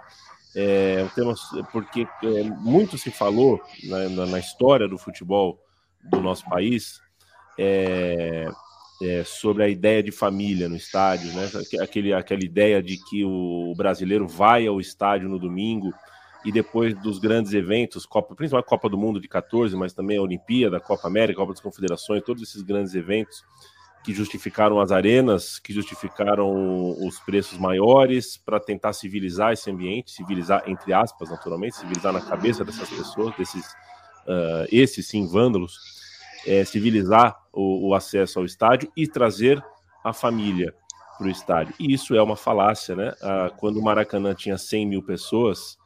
É 0.55 1.03
um 1.03 1.09
tema 1.09 1.35
porque 1.71 2.07
é, 2.23 2.43
muito 2.43 2.97
se 2.97 3.11
falou 3.11 3.61
né, 3.83 4.07
na, 4.09 4.25
na, 4.25 4.39
história 4.39 4.87
do 4.87 4.97
futebol 4.97 5.59
do 6.03 6.19
nosso 6.19 6.45
país 6.49 6.99
é, 7.59 8.49
é, 9.03 9.23
sobre 9.23 9.63
a 9.63 9.67
ideia 9.67 10.01
de 10.01 10.11
família 10.11 10.67
no 10.69 10.75
estádio, 10.75 11.31
né? 11.33 11.47
Aquele, 11.81 12.13
aquela 12.13 12.43
ideia 12.43 12.81
de 12.81 12.97
que 12.97 13.23
o 13.23 13.73
brasileiro 13.75 14.27
vai 14.27 14.65
ao 14.65 14.79
estádio 14.79 15.29
no 15.29 15.37
domingo 15.37 15.93
e 16.45 16.51
depois 16.51 16.95
dos 17.01 17.19
grandes 17.19 17.53
eventos, 17.53 18.05
Copa, 18.05 18.33
principalmente 18.33 18.65
a 18.65 18.69
Copa 18.69 18.89
do 18.89 18.97
Mundo 18.97 19.19
de 19.19 19.27
14, 19.27 19.75
mas 19.75 19.93
também 19.93 20.17
a 20.17 20.21
Olimpíada, 20.21 20.77
a 20.77 20.79
Copa 20.79 21.07
América, 21.07 21.39
a 21.39 21.43
Copa 21.43 21.53
das 21.53 21.61
Confederações, 21.61 22.23
todos 22.23 22.41
esses 22.41 22.61
grandes 22.61 22.95
eventos 22.95 23.43
que 24.07 24.13
justificaram 24.13 24.79
as 24.79 24.89
arenas, 24.89 25.59
que 25.59 25.73
justificaram 25.73 26.95
os 27.05 27.19
preços 27.19 27.57
maiores 27.57 28.37
para 28.37 28.57
tentar 28.57 28.93
civilizar 28.93 29.51
esse 29.51 29.69
ambiente, 29.69 30.11
civilizar 30.11 30.63
entre 30.65 30.93
aspas, 30.93 31.29
naturalmente, 31.29 31.75
civilizar 31.75 32.13
na 32.13 32.21
cabeça 32.21 32.63
dessas 32.63 32.87
pessoas, 32.87 33.35
desses 33.35 33.65
uh, 33.65 34.65
esses 34.71 35.05
sim 35.09 35.27
vândalos, 35.27 35.77
é, 36.47 36.63
civilizar 36.63 37.37
o, 37.51 37.89
o 37.89 37.93
acesso 37.93 38.39
ao 38.39 38.45
estádio 38.45 38.89
e 38.95 39.05
trazer 39.05 39.61
a 40.01 40.13
família 40.13 40.73
para 41.17 41.27
o 41.27 41.29
estádio. 41.29 41.75
E 41.77 41.93
isso 41.93 42.15
é 42.15 42.23
uma 42.23 42.37
falácia, 42.37 42.95
né? 42.95 43.13
Ah, 43.21 43.51
quando 43.57 43.75
o 43.77 43.83
Maracanã 43.83 44.33
tinha 44.33 44.57
100 44.57 44.85
mil 44.85 45.03
pessoas, 45.03 45.77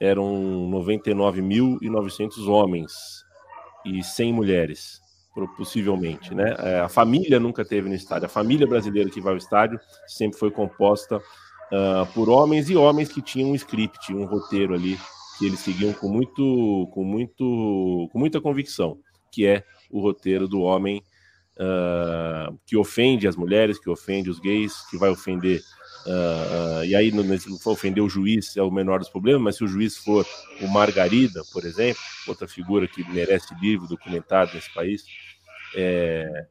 eram 0.00 0.24
99.900 0.70 2.48
homens 2.48 2.94
e 3.84 4.02
100 4.02 4.32
mulheres 4.32 5.04
possivelmente, 5.56 6.34
né? 6.34 6.54
É, 6.58 6.80
a 6.80 6.88
família 6.88 7.38
nunca 7.38 7.64
teve 7.64 7.88
no 7.88 7.94
estádio. 7.94 8.26
A 8.26 8.30
família 8.30 8.66
brasileira 8.66 9.10
que 9.10 9.20
vai 9.20 9.32
ao 9.32 9.38
estádio 9.38 9.78
sempre 10.06 10.38
foi 10.38 10.50
composta 10.50 11.18
uh, 11.18 12.06
por 12.14 12.28
homens 12.30 12.70
e 12.70 12.76
homens 12.76 13.12
que 13.12 13.20
tinham 13.20 13.50
um 13.50 13.54
script, 13.54 14.14
um 14.14 14.24
roteiro 14.24 14.74
ali 14.74 14.98
que 15.38 15.46
eles 15.46 15.60
seguiam 15.60 15.92
com 15.92 16.08
muito, 16.08 16.88
com 16.92 17.04
muito, 17.04 18.08
com 18.10 18.18
muita 18.18 18.40
convicção, 18.40 18.98
que 19.30 19.46
é 19.46 19.62
o 19.90 20.00
roteiro 20.00 20.48
do 20.48 20.60
homem 20.60 21.02
uh, 21.58 22.58
que 22.66 22.76
ofende 22.76 23.28
as 23.28 23.36
mulheres, 23.36 23.78
que 23.78 23.90
ofende 23.90 24.30
os 24.30 24.40
gays, 24.40 24.88
que 24.88 24.96
vai 24.96 25.10
ofender 25.10 25.60
Uh, 26.06 26.80
uh, 26.80 26.84
e 26.84 26.94
aí, 26.94 27.10
se 27.38 27.58
for 27.58 27.72
ofender 27.72 28.02
o 28.02 28.08
juiz, 28.08 28.56
é 28.56 28.62
o 28.62 28.70
menor 28.70 29.00
dos 29.00 29.08
problemas, 29.08 29.42
mas 29.42 29.56
se 29.56 29.64
o 29.64 29.68
juiz 29.68 29.96
for 29.96 30.24
o 30.60 30.68
Margarida, 30.68 31.42
por 31.52 31.64
exemplo, 31.64 32.00
outra 32.28 32.46
figura 32.46 32.86
que 32.86 33.02
merece 33.10 33.52
livro 33.60 33.88
documentado 33.88 34.52
nesse 34.54 34.72
país, 34.72 35.04
é, 35.74 36.46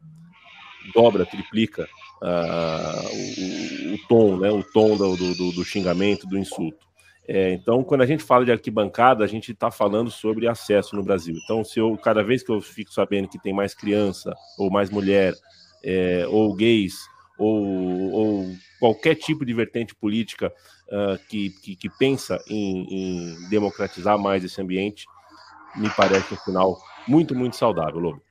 dobra, 0.93 1.25
triplica 1.25 1.87
uh, 2.21 3.91
o, 3.91 3.93
o, 3.95 4.07
tom, 4.09 4.37
né, 4.37 4.51
o 4.51 4.61
tom 4.61 4.97
do, 4.97 5.15
do, 5.15 5.51
do 5.53 5.63
xingamento, 5.63 6.27
do 6.27 6.37
insulto. 6.37 6.85
É, 7.27 7.53
então, 7.53 7.83
quando 7.83 8.01
a 8.01 8.05
gente 8.05 8.23
fala 8.23 8.45
de 8.45 8.51
arquibancada, 8.51 9.23
a 9.23 9.27
gente 9.27 9.51
está 9.51 9.71
falando 9.71 10.11
sobre 10.11 10.47
acesso 10.47 10.95
no 10.95 11.03
Brasil. 11.03 11.35
Então, 11.43 11.63
se 11.63 11.79
eu, 11.79 11.97
cada 11.97 12.23
vez 12.23 12.43
que 12.43 12.51
eu 12.51 12.61
fico 12.61 12.93
sabendo 12.93 13.27
que 13.27 13.41
tem 13.41 13.53
mais 13.53 13.73
criança, 13.73 14.35
ou 14.59 14.69
mais 14.69 14.89
mulher, 14.91 15.33
é, 15.83 16.25
ou 16.27 16.53
gays, 16.53 16.93
ou, 17.37 18.11
ou, 18.11 18.55
qualquer 18.79 19.15
tipo 19.15 19.45
de 19.45 19.53
vertente 19.53 19.95
política 19.95 20.51
uh, 20.87 21.17
que, 21.27 21.49
que, 21.61 21.75
que, 21.75 21.89
pensa 21.89 22.39
em, 22.47 22.85
em 22.89 23.49
democratizar 23.49 24.17
mais 24.17 24.43
esse 24.43 24.61
ambiente, 24.61 25.05
me 25.75 25.89
parece 25.89 26.33
um 26.33 26.37
sinal 26.37 26.77
muito, 27.07 27.35
muito 27.35 27.55
saudável, 27.55 27.99
Lobo. 27.99 28.21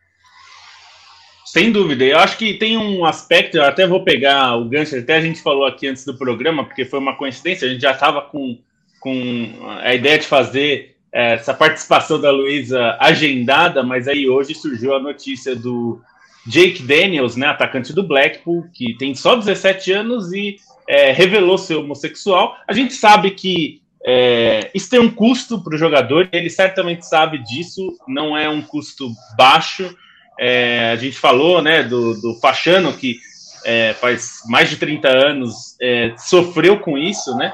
Sem 1.45 1.71
dúvida. 1.71 2.05
Eu 2.05 2.19
acho 2.19 2.37
que 2.37 2.55
tem 2.55 2.77
um 2.77 3.05
aspecto, 3.05 3.59
eu 3.59 3.65
até 3.65 3.87
vou 3.87 4.03
pegar 4.03 4.57
o 4.57 4.65
gancho, 4.69 4.99
até 4.99 5.17
a 5.17 5.21
gente 5.21 5.41
falou 5.41 5.65
aqui 5.65 5.87
antes 5.87 6.05
do 6.05 6.19
programa, 6.19 6.65
porque 6.65 6.85
foi 6.85 6.99
uma 6.99 7.17
coincidência, 7.17 7.69
a 7.69 7.71
gente 7.71 7.83
já 7.83 7.93
estava 7.93 8.23
com, 8.23 8.59
com 8.99 9.69
a 9.81 9.95
ideia 9.95 10.19
de 10.19 10.27
fazer 10.27 10.97
é, 11.13 11.35
essa 11.35 11.55
participação 11.55 12.21
da 12.21 12.33
Luísa 12.33 12.97
agendada, 12.99 13.85
mas 13.85 14.09
aí 14.09 14.29
hoje 14.29 14.53
surgiu 14.53 14.97
a 14.97 15.01
notícia 15.01 15.55
do 15.55 16.01
Jake 16.47 16.83
Daniels, 16.83 17.37
né, 17.37 17.47
atacante 17.47 17.93
do 17.93 18.03
Blackpool, 18.03 18.67
que 18.73 18.97
tem 18.99 19.15
só 19.15 19.35
17 19.35 19.93
anos 19.93 20.33
e 20.33 20.57
é, 20.89 21.13
revelou 21.13 21.57
ser 21.57 21.77
homossexual. 21.77 22.57
A 22.69 22.73
gente 22.73 22.95
sabe 22.95 23.31
que 23.31 23.81
é, 24.07 24.71
isso 24.75 24.91
tem 24.91 25.01
um 25.01 25.11
custo 25.11 25.63
para 25.63 25.75
o 25.75 25.79
jogador, 25.79 26.29
ele 26.31 26.51
certamente 26.51 27.07
sabe 27.07 27.39
disso, 27.39 27.97
não 28.07 28.37
é 28.37 28.49
um 28.49 28.61
custo 28.61 29.11
baixo. 29.37 29.97
É, 30.39 30.91
a 30.93 30.97
gente 30.97 31.17
falou 31.17 31.63
né, 31.63 31.83
do, 31.83 32.21
do 32.21 32.35
Fachano, 32.41 32.93
que 32.93 33.19
é, 33.65 33.95
faz 33.95 34.41
mais 34.47 34.69
de 34.69 34.77
30 34.77 35.09
anos 35.09 35.75
é, 35.81 36.13
sofreu 36.19 36.81
com 36.81 36.99
isso, 36.99 37.35
né? 37.37 37.53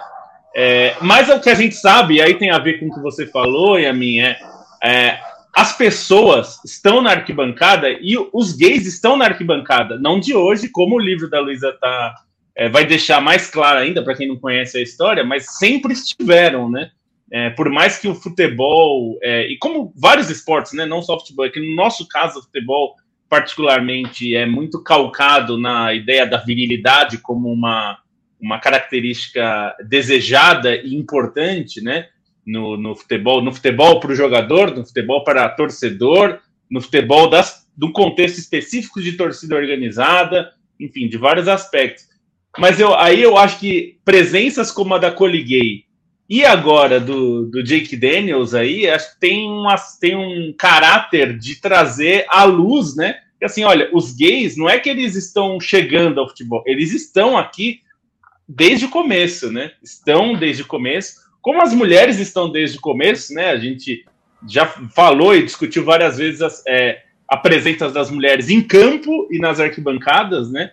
É, 0.55 0.97
mas 1.01 1.29
o 1.29 1.39
que 1.39 1.49
a 1.49 1.55
gente 1.55 1.77
sabe, 1.77 2.21
aí 2.21 2.35
tem 2.35 2.51
a 2.51 2.59
ver 2.59 2.81
com 2.81 2.87
o 2.87 2.95
que 2.95 3.01
você 3.01 3.27
falou, 3.27 3.79
e 3.79 3.87
a 3.87 3.93
minha 3.93 4.37
é, 4.83 5.21
as 5.55 5.77
pessoas 5.77 6.63
estão 6.65 7.03
na 7.03 7.11
arquibancada 7.11 7.91
e 7.91 8.17
os 8.33 8.53
gays 8.53 8.87
estão 8.87 9.17
na 9.17 9.27
arquibancada, 9.27 9.99
não 9.99 10.21
de 10.21 10.35
hoje, 10.35 10.69
como 10.69 10.97
o 10.97 11.01
livro 11.01 11.29
da 11.29 11.41
Luísa 11.41 11.73
tá, 11.81 12.15
é, 12.55 12.69
vai 12.69 12.85
deixar 12.85 13.21
mais 13.21 13.51
claro 13.51 13.79
ainda 13.79 14.03
para 14.03 14.15
quem 14.15 14.29
não 14.29 14.37
conhece 14.37 14.79
a 14.79 14.83
história, 14.83 15.25
mas 15.25 15.59
sempre 15.59 15.93
estiveram, 15.93 16.71
né? 16.71 16.91
É, 17.33 17.51
por 17.51 17.71
mais 17.71 17.97
que 17.99 18.09
o 18.09 18.15
futebol, 18.15 19.19
é, 19.23 19.47
e 19.47 19.57
como 19.59 19.93
vários 19.97 20.29
esportes, 20.31 20.73
né, 20.73 20.85
não 20.85 21.01
só 21.01 21.15
o 21.15 21.21
futebol, 21.21 21.47
é 21.47 21.51
que 21.51 21.61
no 21.61 21.77
nosso 21.77 22.09
caso 22.09 22.41
o 22.41 22.43
futebol 22.43 22.97
particularmente 23.29 24.35
é 24.35 24.45
muito 24.45 24.83
calcado 24.83 25.57
na 25.57 25.95
ideia 25.95 26.27
da 26.27 26.39
virilidade 26.39 27.19
como 27.19 27.49
uma, 27.53 27.99
uma 28.41 28.59
característica 28.59 29.77
desejada 29.89 30.75
e 30.75 30.97
importante, 30.97 31.81
né, 31.81 32.09
no, 32.51 32.77
no 32.77 32.95
futebol, 32.95 33.43
no 33.43 33.53
futebol 33.53 34.01
para 34.01 34.13
o 34.13 34.15
jogador, 34.15 34.75
no 34.75 34.85
futebol 34.85 35.25
para 35.25 35.49
torcedor, 35.49 36.39
no 36.71 36.81
futebol 36.81 37.29
das, 37.29 37.67
do 37.77 37.93
contexto 37.93 38.39
específico 38.39 39.01
de 39.01 39.13
torcida 39.13 39.57
organizada, 39.57 40.53
enfim, 40.79 41.09
de 41.09 41.17
vários 41.17 41.49
aspectos. 41.49 42.09
Mas 42.59 42.81
eu, 42.81 42.95
aí 42.95 43.23
eu 43.23 43.37
acho 43.37 43.59
que 43.61 43.99
presenças 44.05 44.71
como 44.71 44.95
a 44.95 44.99
da 44.99 45.13
Coliguei 45.13 45.85
e 46.29 46.45
agora 46.45 47.01
do, 47.01 47.47
do 47.47 47.63
Jake 47.63 47.97
Daniels 47.97 48.55
aí, 48.55 48.89
acho 48.89 49.15
que 49.15 49.21
tem, 49.21 49.49
uma, 49.49 49.75
tem 50.01 50.17
um 50.17 50.55
caráter 50.57 51.37
de 51.37 51.61
trazer 51.61 52.25
à 52.29 52.45
luz, 52.45 52.95
né? 52.95 53.17
Que 53.39 53.47
assim, 53.47 53.65
olha, 53.65 53.91
os 53.93 54.15
gays 54.15 54.57
não 54.57 54.69
é 54.69 54.79
que 54.79 54.89
eles 54.89 55.17
estão 55.17 55.61
chegando 55.61 56.21
ao 56.21 56.29
futebol, 56.29 56.63
eles 56.67 56.93
estão 56.93 57.37
aqui 57.37 57.81
desde 58.49 58.85
o 58.85 58.91
começo, 58.91 59.51
né? 59.51 59.73
Estão 59.83 60.35
desde 60.35 60.63
o 60.63 60.67
começo. 60.67 61.15
Como 61.41 61.63
as 61.63 61.73
mulheres 61.73 62.19
estão 62.19 62.51
desde 62.51 62.79
o 62.79 62.81
começo, 62.81 63.33
né? 63.35 63.51
A 63.51 63.57
gente 63.57 64.05
já 64.49 64.67
falou 64.67 65.35
e 65.35 65.45
discutiu 65.45 65.85
várias 65.85 66.19
vezes 66.19 66.43
as, 66.43 66.63
é, 66.67 67.03
a 67.29 67.37
presença 67.37 67.91
das 67.91 68.11
mulheres 68.11 68.49
em 68.49 68.61
campo 68.61 69.29
e 69.31 69.39
nas 69.39 69.61
arquibancadas, 69.61 70.51
né? 70.51 70.73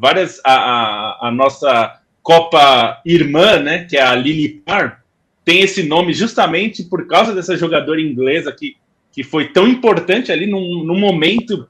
Várias 0.00 0.40
a, 0.44 0.54
a, 0.54 1.28
a 1.28 1.30
nossa 1.30 2.00
Copa 2.28 3.00
Irmã, 3.06 3.58
né, 3.58 3.84
que 3.84 3.96
é 3.96 4.02
a 4.02 4.14
Lily 4.14 4.60
Parr, 4.64 5.02
tem 5.46 5.60
esse 5.60 5.84
nome 5.84 6.12
justamente 6.12 6.84
por 6.84 7.06
causa 7.06 7.34
dessa 7.34 7.56
jogadora 7.56 8.02
inglesa 8.02 8.52
que, 8.52 8.76
que 9.10 9.22
foi 9.22 9.48
tão 9.48 9.66
importante 9.66 10.30
ali 10.30 10.46
num, 10.46 10.84
num 10.84 10.98
momento, 10.98 11.66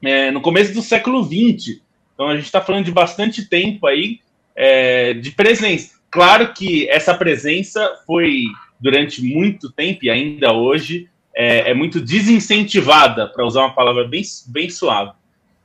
é, 0.00 0.30
no 0.30 0.40
começo 0.40 0.72
do 0.72 0.80
século 0.80 1.24
XX. 1.24 1.80
Então 2.14 2.28
a 2.28 2.36
gente 2.36 2.44
está 2.44 2.60
falando 2.60 2.84
de 2.84 2.92
bastante 2.92 3.46
tempo 3.46 3.84
aí 3.84 4.20
é, 4.54 5.12
de 5.12 5.32
presença. 5.32 5.95
Claro 6.10 6.52
que 6.52 6.88
essa 6.88 7.14
presença 7.14 7.88
foi 8.06 8.44
durante 8.80 9.22
muito 9.22 9.70
tempo 9.70 10.04
e 10.04 10.10
ainda 10.10 10.52
hoje 10.52 11.08
é, 11.34 11.70
é 11.70 11.74
muito 11.74 12.00
desincentivada, 12.00 13.26
para 13.26 13.44
usar 13.46 13.60
uma 13.60 13.74
palavra 13.74 14.06
bem, 14.06 14.22
bem 14.46 14.70
suave. 14.70 15.12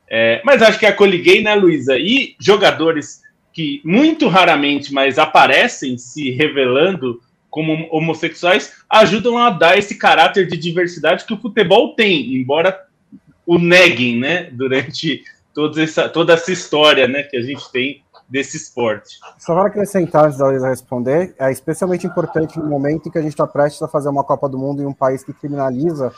É, 0.09 0.41
mas 0.43 0.61
acho 0.61 0.77
que 0.77 0.85
a 0.85 0.93
coliguei, 0.93 1.41
né, 1.41 1.55
Luísa? 1.55 1.97
E 1.97 2.35
jogadores 2.37 3.21
que 3.53 3.81
muito 3.83 4.27
raramente, 4.27 4.93
mas 4.93 5.17
aparecem 5.17 5.97
se 5.97 6.31
revelando 6.31 7.21
como 7.49 7.87
homossexuais, 7.91 8.73
ajudam 8.89 9.37
a 9.37 9.49
dar 9.49 9.77
esse 9.77 9.95
caráter 9.95 10.47
de 10.47 10.57
diversidade 10.57 11.25
que 11.25 11.33
o 11.33 11.37
futebol 11.37 11.93
tem, 11.95 12.33
embora 12.35 12.77
o 13.45 13.57
neguem, 13.57 14.17
né, 14.17 14.49
durante 14.51 15.23
toda 15.53 15.83
essa, 15.83 16.07
toda 16.07 16.33
essa 16.33 16.51
história, 16.51 17.07
né, 17.09 17.23
que 17.23 17.35
a 17.35 17.41
gente 17.41 17.69
tem 17.71 18.01
desse 18.31 18.55
esporte. 18.55 19.19
Só 19.37 19.53
para 19.53 19.67
acrescentar 19.67 20.25
antes 20.25 20.37
da 20.37 20.47
Luísa 20.47 20.69
responder, 20.69 21.35
é 21.37 21.51
especialmente 21.51 22.07
importante 22.07 22.57
no 22.57 22.65
momento 22.65 23.09
em 23.09 23.11
que 23.11 23.17
a 23.17 23.21
gente 23.21 23.33
está 23.33 23.45
prestes 23.45 23.81
a 23.81 23.89
fazer 23.89 24.07
uma 24.07 24.23
Copa 24.23 24.47
do 24.47 24.57
Mundo 24.57 24.81
em 24.81 24.85
um 24.85 24.93
país 24.93 25.21
que 25.21 25.33
criminaliza 25.33 26.13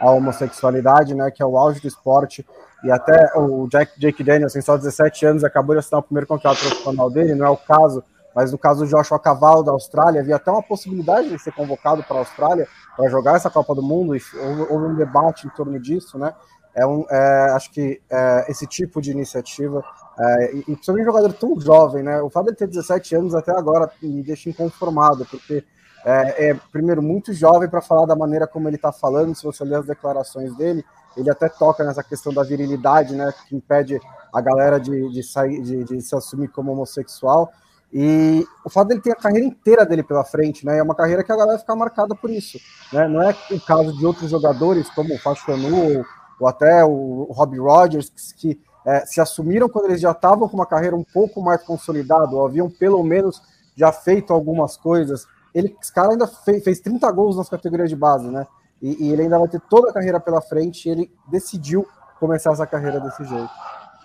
a 0.00 0.10
homossexualidade, 0.10 1.14
né, 1.14 1.30
que 1.30 1.42
é 1.42 1.46
o 1.46 1.58
auge 1.58 1.80
do 1.80 1.86
esporte, 1.86 2.46
e 2.82 2.90
até 2.90 3.32
o 3.36 3.68
Jack, 3.68 4.00
Jake 4.00 4.24
Daniels 4.24 4.54
só 4.64 4.76
17 4.78 5.26
anos, 5.26 5.44
acabou 5.44 5.74
de 5.74 5.80
assinar 5.80 6.00
o 6.00 6.04
primeiro 6.04 6.26
contrato 6.26 6.58
profissional 6.58 7.10
dele, 7.10 7.34
não 7.34 7.46
é 7.46 7.50
o 7.50 7.56
caso, 7.56 8.02
mas 8.34 8.50
no 8.50 8.56
caso 8.56 8.84
do 8.84 8.90
Joshua 8.90 9.18
Cavallo 9.18 9.62
da 9.62 9.72
Austrália, 9.72 10.22
havia 10.22 10.36
até 10.36 10.50
uma 10.50 10.62
possibilidade 10.62 11.28
de 11.28 11.38
ser 11.38 11.52
convocado 11.52 12.02
para 12.04 12.16
a 12.16 12.20
Austrália, 12.20 12.66
para 12.96 13.10
jogar 13.10 13.36
essa 13.36 13.50
Copa 13.50 13.74
do 13.74 13.82
Mundo, 13.82 14.16
e 14.16 14.22
houve, 14.40 14.72
houve 14.72 14.86
um 14.86 14.94
debate 14.94 15.46
em 15.46 15.50
torno 15.50 15.78
disso, 15.78 16.18
né? 16.18 16.32
É 16.74 16.86
um, 16.86 17.04
é, 17.10 17.50
acho 17.50 17.72
que 17.72 18.00
é, 18.08 18.46
esse 18.48 18.66
tipo 18.66 19.02
de 19.02 19.10
iniciativa, 19.10 19.84
é, 20.18 20.56
e, 20.56 20.62
principalmente 20.62 21.02
um 21.02 21.12
jogador 21.12 21.32
tão 21.32 21.60
jovem, 21.60 22.02
né? 22.02 22.20
O 22.20 22.30
ele 22.46 22.56
ter 22.56 22.66
17 22.66 23.14
anos 23.14 23.34
até 23.34 23.52
agora 23.52 23.90
me 24.02 24.22
deixa 24.22 24.50
inconformado, 24.50 25.24
porque 25.26 25.64
é, 26.04 26.50
é 26.50 26.54
primeiro, 26.72 27.00
muito 27.00 27.32
jovem 27.32 27.68
para 27.68 27.80
falar 27.80 28.06
da 28.06 28.16
maneira 28.16 28.46
como 28.46 28.68
ele 28.68 28.76
está 28.76 28.90
falando, 28.90 29.34
se 29.34 29.44
você 29.44 29.64
ler 29.64 29.76
as 29.76 29.86
declarações 29.86 30.56
dele, 30.56 30.84
ele 31.16 31.30
até 31.30 31.48
toca 31.48 31.84
nessa 31.84 32.02
questão 32.02 32.32
da 32.32 32.42
virilidade, 32.42 33.14
né? 33.14 33.32
Que 33.48 33.54
impede 33.54 34.00
a 34.32 34.40
galera 34.40 34.78
de, 34.78 35.08
de 35.10 35.22
sair, 35.22 35.62
de, 35.62 35.84
de 35.84 36.00
se 36.00 36.14
assumir 36.16 36.48
como 36.48 36.72
homossexual. 36.72 37.50
E 37.92 38.44
o 38.64 38.68
fato 38.68 38.88
dele 38.88 39.00
ter 39.00 39.12
a 39.12 39.16
carreira 39.16 39.46
inteira 39.46 39.86
dele 39.86 40.02
pela 40.02 40.24
frente, 40.24 40.66
né? 40.66 40.78
É 40.78 40.82
uma 40.82 40.94
carreira 40.94 41.22
que 41.22 41.32
a 41.32 41.36
galera 41.36 41.52
vai 41.52 41.60
ficar 41.60 41.76
marcada 41.76 42.14
por 42.14 42.28
isso. 42.28 42.58
Né? 42.92 43.08
Não 43.08 43.22
é 43.22 43.34
o 43.50 43.60
caso 43.60 43.96
de 43.96 44.04
outros 44.04 44.30
jogadores, 44.30 44.90
como 44.90 45.14
o 45.14 45.18
Fachanu 45.18 45.96
ou, 45.98 46.04
ou 46.40 46.48
até 46.48 46.84
o, 46.84 47.28
Robbie 47.30 47.58
Rogers, 47.58 48.10
que, 48.36 48.54
que 48.54 48.67
é, 48.88 49.04
se 49.04 49.20
assumiram 49.20 49.68
quando 49.68 49.84
eles 49.84 50.00
já 50.00 50.12
estavam 50.12 50.48
com 50.48 50.56
uma 50.56 50.64
carreira 50.64 50.96
um 50.96 51.04
pouco 51.04 51.42
mais 51.42 51.62
consolidada, 51.62 52.34
ou 52.34 52.46
haviam 52.46 52.70
pelo 52.70 53.02
menos 53.02 53.42
já 53.76 53.92
feito 53.92 54.32
algumas 54.32 54.78
coisas. 54.78 55.26
Ele, 55.54 55.76
esse 55.78 55.92
cara 55.92 56.12
ainda 56.12 56.26
fez, 56.26 56.64
fez 56.64 56.80
30 56.80 57.12
gols 57.12 57.36
nas 57.36 57.50
categorias 57.50 57.90
de 57.90 57.96
base, 57.96 58.28
né? 58.28 58.46
E, 58.80 59.06
e, 59.06 59.12
ele 59.12 59.22
ainda 59.22 59.38
vai 59.38 59.48
ter 59.48 59.60
toda 59.68 59.90
a 59.90 59.92
carreira 59.92 60.18
pela 60.18 60.40
frente. 60.40 60.88
Ele 60.88 61.10
decidiu 61.30 61.86
começar 62.18 62.52
essa 62.52 62.66
carreira 62.66 62.98
desse 62.98 63.24
jeito. 63.24 63.50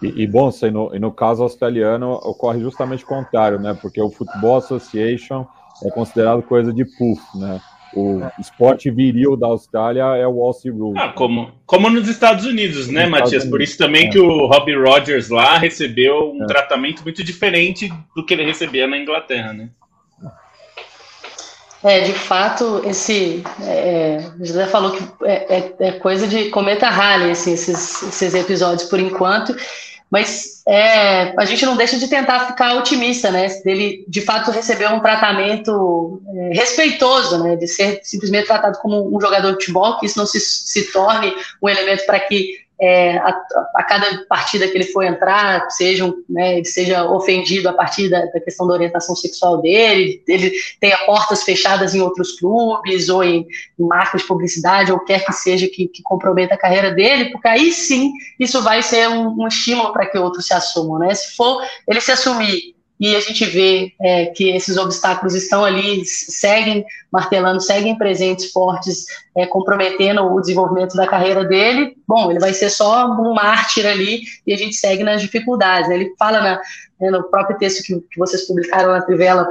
E, 0.02 0.24
e 0.24 0.28
bom, 0.28 0.52
e 0.62 0.72
no, 0.72 0.96
e 0.96 1.00
no 1.00 1.14
caso 1.14 1.44
australiano 1.44 2.12
ocorre 2.16 2.60
justamente 2.60 3.06
o 3.06 3.08
contrário, 3.08 3.60
né? 3.60 3.74
Porque 3.74 4.02
o 4.02 4.10
Football 4.10 4.58
Association 4.58 5.46
é 5.82 5.90
considerado 5.92 6.44
coisa 6.44 6.74
de 6.74 6.84
puff, 6.84 7.22
né? 7.38 7.62
O 7.96 8.24
é. 8.24 8.32
esporte 8.40 8.90
viril 8.90 9.38
da 9.38 9.48
Austrália 9.48 10.04
é 10.16 10.28
o 10.28 10.42
Aussie 10.42 10.72
Rule. 10.72 10.98
Ah, 10.98 11.10
como, 11.10 11.52
como 11.66 11.90
nos 11.90 12.08
Estados 12.08 12.46
Unidos, 12.46 12.88
né, 12.88 13.06
Matias? 13.06 13.46
Por 13.46 13.62
isso 13.62 13.78
também 13.78 14.08
é. 14.08 14.10
que 14.10 14.20
o 14.20 14.48
Robbie 14.48 14.76
Rogers 14.76 15.30
lá 15.30 15.58
recebeu 15.58 16.34
um 16.34 16.44
é. 16.44 16.48
tratamento 16.48 17.04
muito 17.04 17.24
diferente 17.24 17.92
do 18.16 18.26
que 18.26 18.34
ele 18.34 18.46
recebia 18.46 18.88
na 18.88 18.98
Inglaterra, 18.98 19.54
né? 19.54 19.70
É, 21.84 22.00
de 22.00 22.14
fato, 22.14 22.82
esse. 22.86 23.44
É, 23.62 24.32
o 24.40 24.46
José 24.46 24.66
falou 24.68 24.92
que 24.92 25.04
é, 25.26 25.58
é, 25.58 25.74
é, 25.80 25.92
coisa 25.92 26.26
de 26.26 26.50
cometa 26.50 26.88
Halley, 26.88 27.32
assim, 27.32 27.54
esses, 27.54 28.02
esses 28.04 28.34
episódios 28.34 28.88
por 28.88 29.02
enquanto, 29.02 29.54
mas 30.14 30.62
é, 30.68 31.34
a 31.36 31.44
gente 31.44 31.66
não 31.66 31.76
deixa 31.76 31.98
de 31.98 32.08
tentar 32.08 32.46
ficar 32.46 32.76
otimista, 32.76 33.32
né? 33.32 33.48
Dele 33.66 34.06
de 34.08 34.22
fato 34.22 34.52
receber 34.52 34.88
um 34.94 35.00
tratamento 35.00 36.22
é, 36.36 36.54
respeitoso, 36.54 37.44
né? 37.44 37.56
De 37.56 37.68
ser 37.68 38.00
simplesmente 38.04 38.46
tratado 38.46 38.78
como 38.78 39.08
um 39.08 39.20
jogador 39.20 39.48
de 39.48 39.56
futebol, 39.56 39.98
que 39.98 40.06
isso 40.06 40.20
não 40.20 40.28
se, 40.28 40.40
se 40.40 40.92
torne 40.92 41.34
um 41.60 41.68
elemento 41.68 42.06
para 42.06 42.20
que 42.20 42.60
é, 42.80 43.18
a, 43.18 43.30
a, 43.76 43.84
cada 43.84 44.26
partida 44.26 44.68
que 44.68 44.76
ele 44.76 44.86
for 44.86 45.04
entrar, 45.04 45.70
seja, 45.70 46.12
né, 46.28 46.64
seja 46.64 47.06
ofendido 47.06 47.70
a 47.70 47.74
partir 47.74 48.10
da, 48.10 48.26
da, 48.26 48.40
questão 48.40 48.68
da 48.68 48.74
orientação 48.74 49.16
sexual 49.16 49.62
dele, 49.62 50.22
ele 50.28 50.52
tenha 50.80 50.98
portas 51.06 51.44
fechadas 51.44 51.94
em 51.94 52.02
outros 52.02 52.40
clubes 52.40 53.10
ou 53.10 53.24
em, 53.24 53.48
em 53.80 53.84
marcas 53.86 54.22
de 54.22 54.28
publicidade 54.28 54.92
ou 54.92 55.00
quer 55.00 55.24
que 55.24 55.32
seja 55.32 55.68
que, 55.68 55.88
que, 55.88 56.02
comprometa 56.04 56.56
a 56.56 56.58
carreira 56.58 56.92
dele, 56.92 57.32
porque 57.32 57.48
aí 57.48 57.72
sim 57.72 58.12
isso 58.40 58.62
vai 58.62 58.82
ser 58.82 59.08
um, 59.08 59.44
um 59.44 59.48
estímulo 59.48 59.94
para 59.94 60.06
que 60.06 60.18
outros 60.18 60.46
se 60.46 60.54
assumam. 60.54 61.00
Né? 61.00 61.14
Se 61.14 61.36
for 61.36 61.64
ele 61.88 62.02
se 62.02 62.12
assumir 62.12 62.73
e 63.00 63.16
a 63.16 63.20
gente 63.20 63.44
vê 63.46 63.92
é, 64.02 64.28
que 64.28 64.50
esses 64.50 64.78
obstáculos 64.78 65.34
estão 65.36 65.66
ali, 65.66 66.06
seguem 66.06 66.86
martelando, 67.12 67.62
seguem 67.62 67.98
presentes, 67.98 68.52
fortes, 68.52 69.06
é, 69.36 69.46
comprometendo 69.46 70.22
o 70.24 70.40
desenvolvimento 70.40 70.96
da 70.96 71.08
carreira 71.08 71.44
dele, 71.44 71.96
bom, 72.08 72.30
ele 72.30 72.40
vai 72.40 72.54
ser 72.54 72.70
só 72.70 73.08
um 73.08 73.34
mártir 73.34 73.86
ali 73.86 74.22
e 74.46 74.54
a 74.54 74.58
gente 74.58 74.76
segue 74.76 75.04
nas 75.04 75.22
dificuldades. 75.22 75.90
Ele 75.90 76.14
fala 76.18 76.40
na, 76.40 76.62
né, 77.00 77.12
no 77.12 77.24
próprio 77.24 77.58
texto 77.58 77.84
que, 77.84 78.00
que 78.00 78.20
vocês 78.20 78.48
publicaram 78.48 78.92
na 78.92 79.02
Trivela 79.02 79.48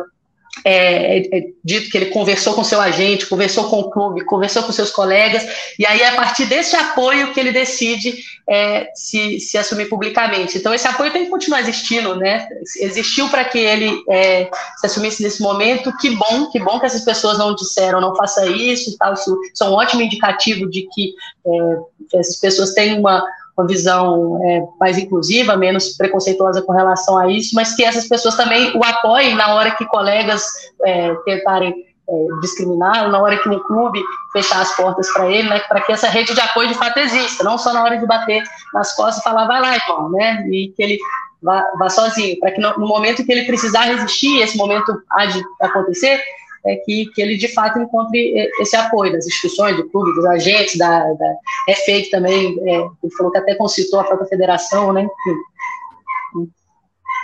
é, 0.64 1.18
é, 1.18 1.38
é, 1.38 1.44
dito 1.64 1.90
que 1.90 1.96
ele 1.96 2.06
conversou 2.06 2.54
com 2.54 2.62
seu 2.62 2.80
agente, 2.80 3.26
conversou 3.26 3.64
com 3.70 3.80
o 3.80 3.90
clube, 3.90 4.24
conversou 4.24 4.62
com 4.62 4.70
seus 4.70 4.90
colegas, 4.90 5.44
e 5.78 5.86
aí 5.86 6.00
é 6.00 6.10
a 6.10 6.14
partir 6.14 6.44
desse 6.44 6.76
apoio 6.76 7.32
que 7.32 7.40
ele 7.40 7.50
decide 7.50 8.22
é, 8.48 8.90
se, 8.94 9.40
se 9.40 9.56
assumir 9.56 9.88
publicamente. 9.88 10.58
Então, 10.58 10.74
esse 10.74 10.86
apoio 10.86 11.10
tem 11.10 11.24
que 11.24 11.30
continuar 11.30 11.60
existindo, 11.60 12.16
né? 12.16 12.46
Existiu 12.76 13.28
para 13.28 13.44
que 13.44 13.58
ele 13.58 14.04
é, 14.08 14.50
se 14.76 14.86
assumisse 14.86 15.22
nesse 15.22 15.40
momento. 15.40 15.96
Que 15.96 16.10
bom, 16.10 16.50
que 16.50 16.60
bom 16.60 16.78
que 16.78 16.86
essas 16.86 17.04
pessoas 17.04 17.38
não 17.38 17.54
disseram, 17.54 18.00
não 18.00 18.14
faça 18.14 18.46
isso 18.46 18.90
e 18.90 18.96
tal. 18.98 19.14
Isso, 19.14 19.40
isso 19.52 19.64
é 19.64 19.68
um 19.68 19.72
ótimo 19.72 20.02
indicativo 20.02 20.68
de 20.68 20.86
que 20.92 21.14
é, 21.46 22.18
essas 22.18 22.36
pessoas 22.36 22.74
têm 22.74 22.98
uma, 22.98 23.24
uma 23.56 23.66
visão 23.66 24.40
é, 24.44 24.62
mais 24.80 24.98
inclusiva, 24.98 25.56
menos 25.56 25.96
preconceituosa 25.96 26.62
com 26.62 26.72
relação 26.72 27.18
a 27.18 27.30
isso, 27.30 27.54
mas 27.54 27.74
que 27.74 27.84
essas 27.84 28.08
pessoas 28.08 28.36
também 28.36 28.76
o 28.76 28.84
apoiem 28.84 29.34
na 29.34 29.54
hora 29.54 29.72
que 29.72 29.84
colegas 29.86 30.44
é, 30.84 31.14
tentarem 31.24 31.74
é, 32.08 32.40
discriminar, 32.40 33.10
na 33.10 33.20
hora 33.20 33.38
que 33.38 33.48
um 33.48 33.58
clube 33.60 34.02
fechar 34.32 34.62
as 34.62 34.74
portas 34.74 35.12
para 35.12 35.30
ele, 35.30 35.48
né, 35.48 35.60
para 35.60 35.80
que 35.82 35.92
essa 35.92 36.08
rede 36.08 36.34
de 36.34 36.40
apoio 36.40 36.68
de 36.68 36.74
fato 36.74 36.98
exista, 36.98 37.44
não 37.44 37.58
só 37.58 37.72
na 37.72 37.84
hora 37.84 37.98
de 37.98 38.06
bater 38.06 38.42
nas 38.72 38.94
costas 38.96 39.18
e 39.18 39.22
falar, 39.24 39.46
vai 39.46 39.60
lá, 39.60 39.76
irmão, 39.76 40.10
né, 40.10 40.46
e 40.48 40.72
que 40.74 40.82
ele 40.82 40.98
vá, 41.42 41.64
vá 41.78 41.88
sozinho, 41.90 42.38
para 42.40 42.52
que 42.52 42.60
no, 42.60 42.78
no 42.78 42.86
momento 42.86 43.24
que 43.24 43.30
ele 43.30 43.44
precisar 43.44 43.82
resistir, 43.82 44.40
esse 44.40 44.56
momento 44.56 45.00
há 45.10 45.26
de 45.26 45.42
acontecer, 45.60 46.20
é 46.64 46.76
que, 46.76 47.06
que 47.06 47.20
ele 47.20 47.36
de 47.36 47.48
fato 47.48 47.78
encontre 47.78 48.38
é, 48.38 48.50
esse 48.60 48.76
apoio 48.76 49.12
das 49.12 49.26
instituições, 49.26 49.76
do 49.76 49.88
clube, 49.90 50.14
dos 50.14 50.24
agentes, 50.26 50.78
da, 50.78 51.00
da 51.14 51.34
FA, 51.74 52.02
que 52.02 52.10
também, 52.10 52.58
é, 52.68 52.76
ele 53.02 53.14
falou 53.16 53.32
que 53.32 53.38
até 53.38 53.54
consultou 53.54 54.00
a 54.00 54.04
própria 54.04 54.28
federação, 54.28 54.92
né? 54.92 55.02
Enfim, 55.02 56.50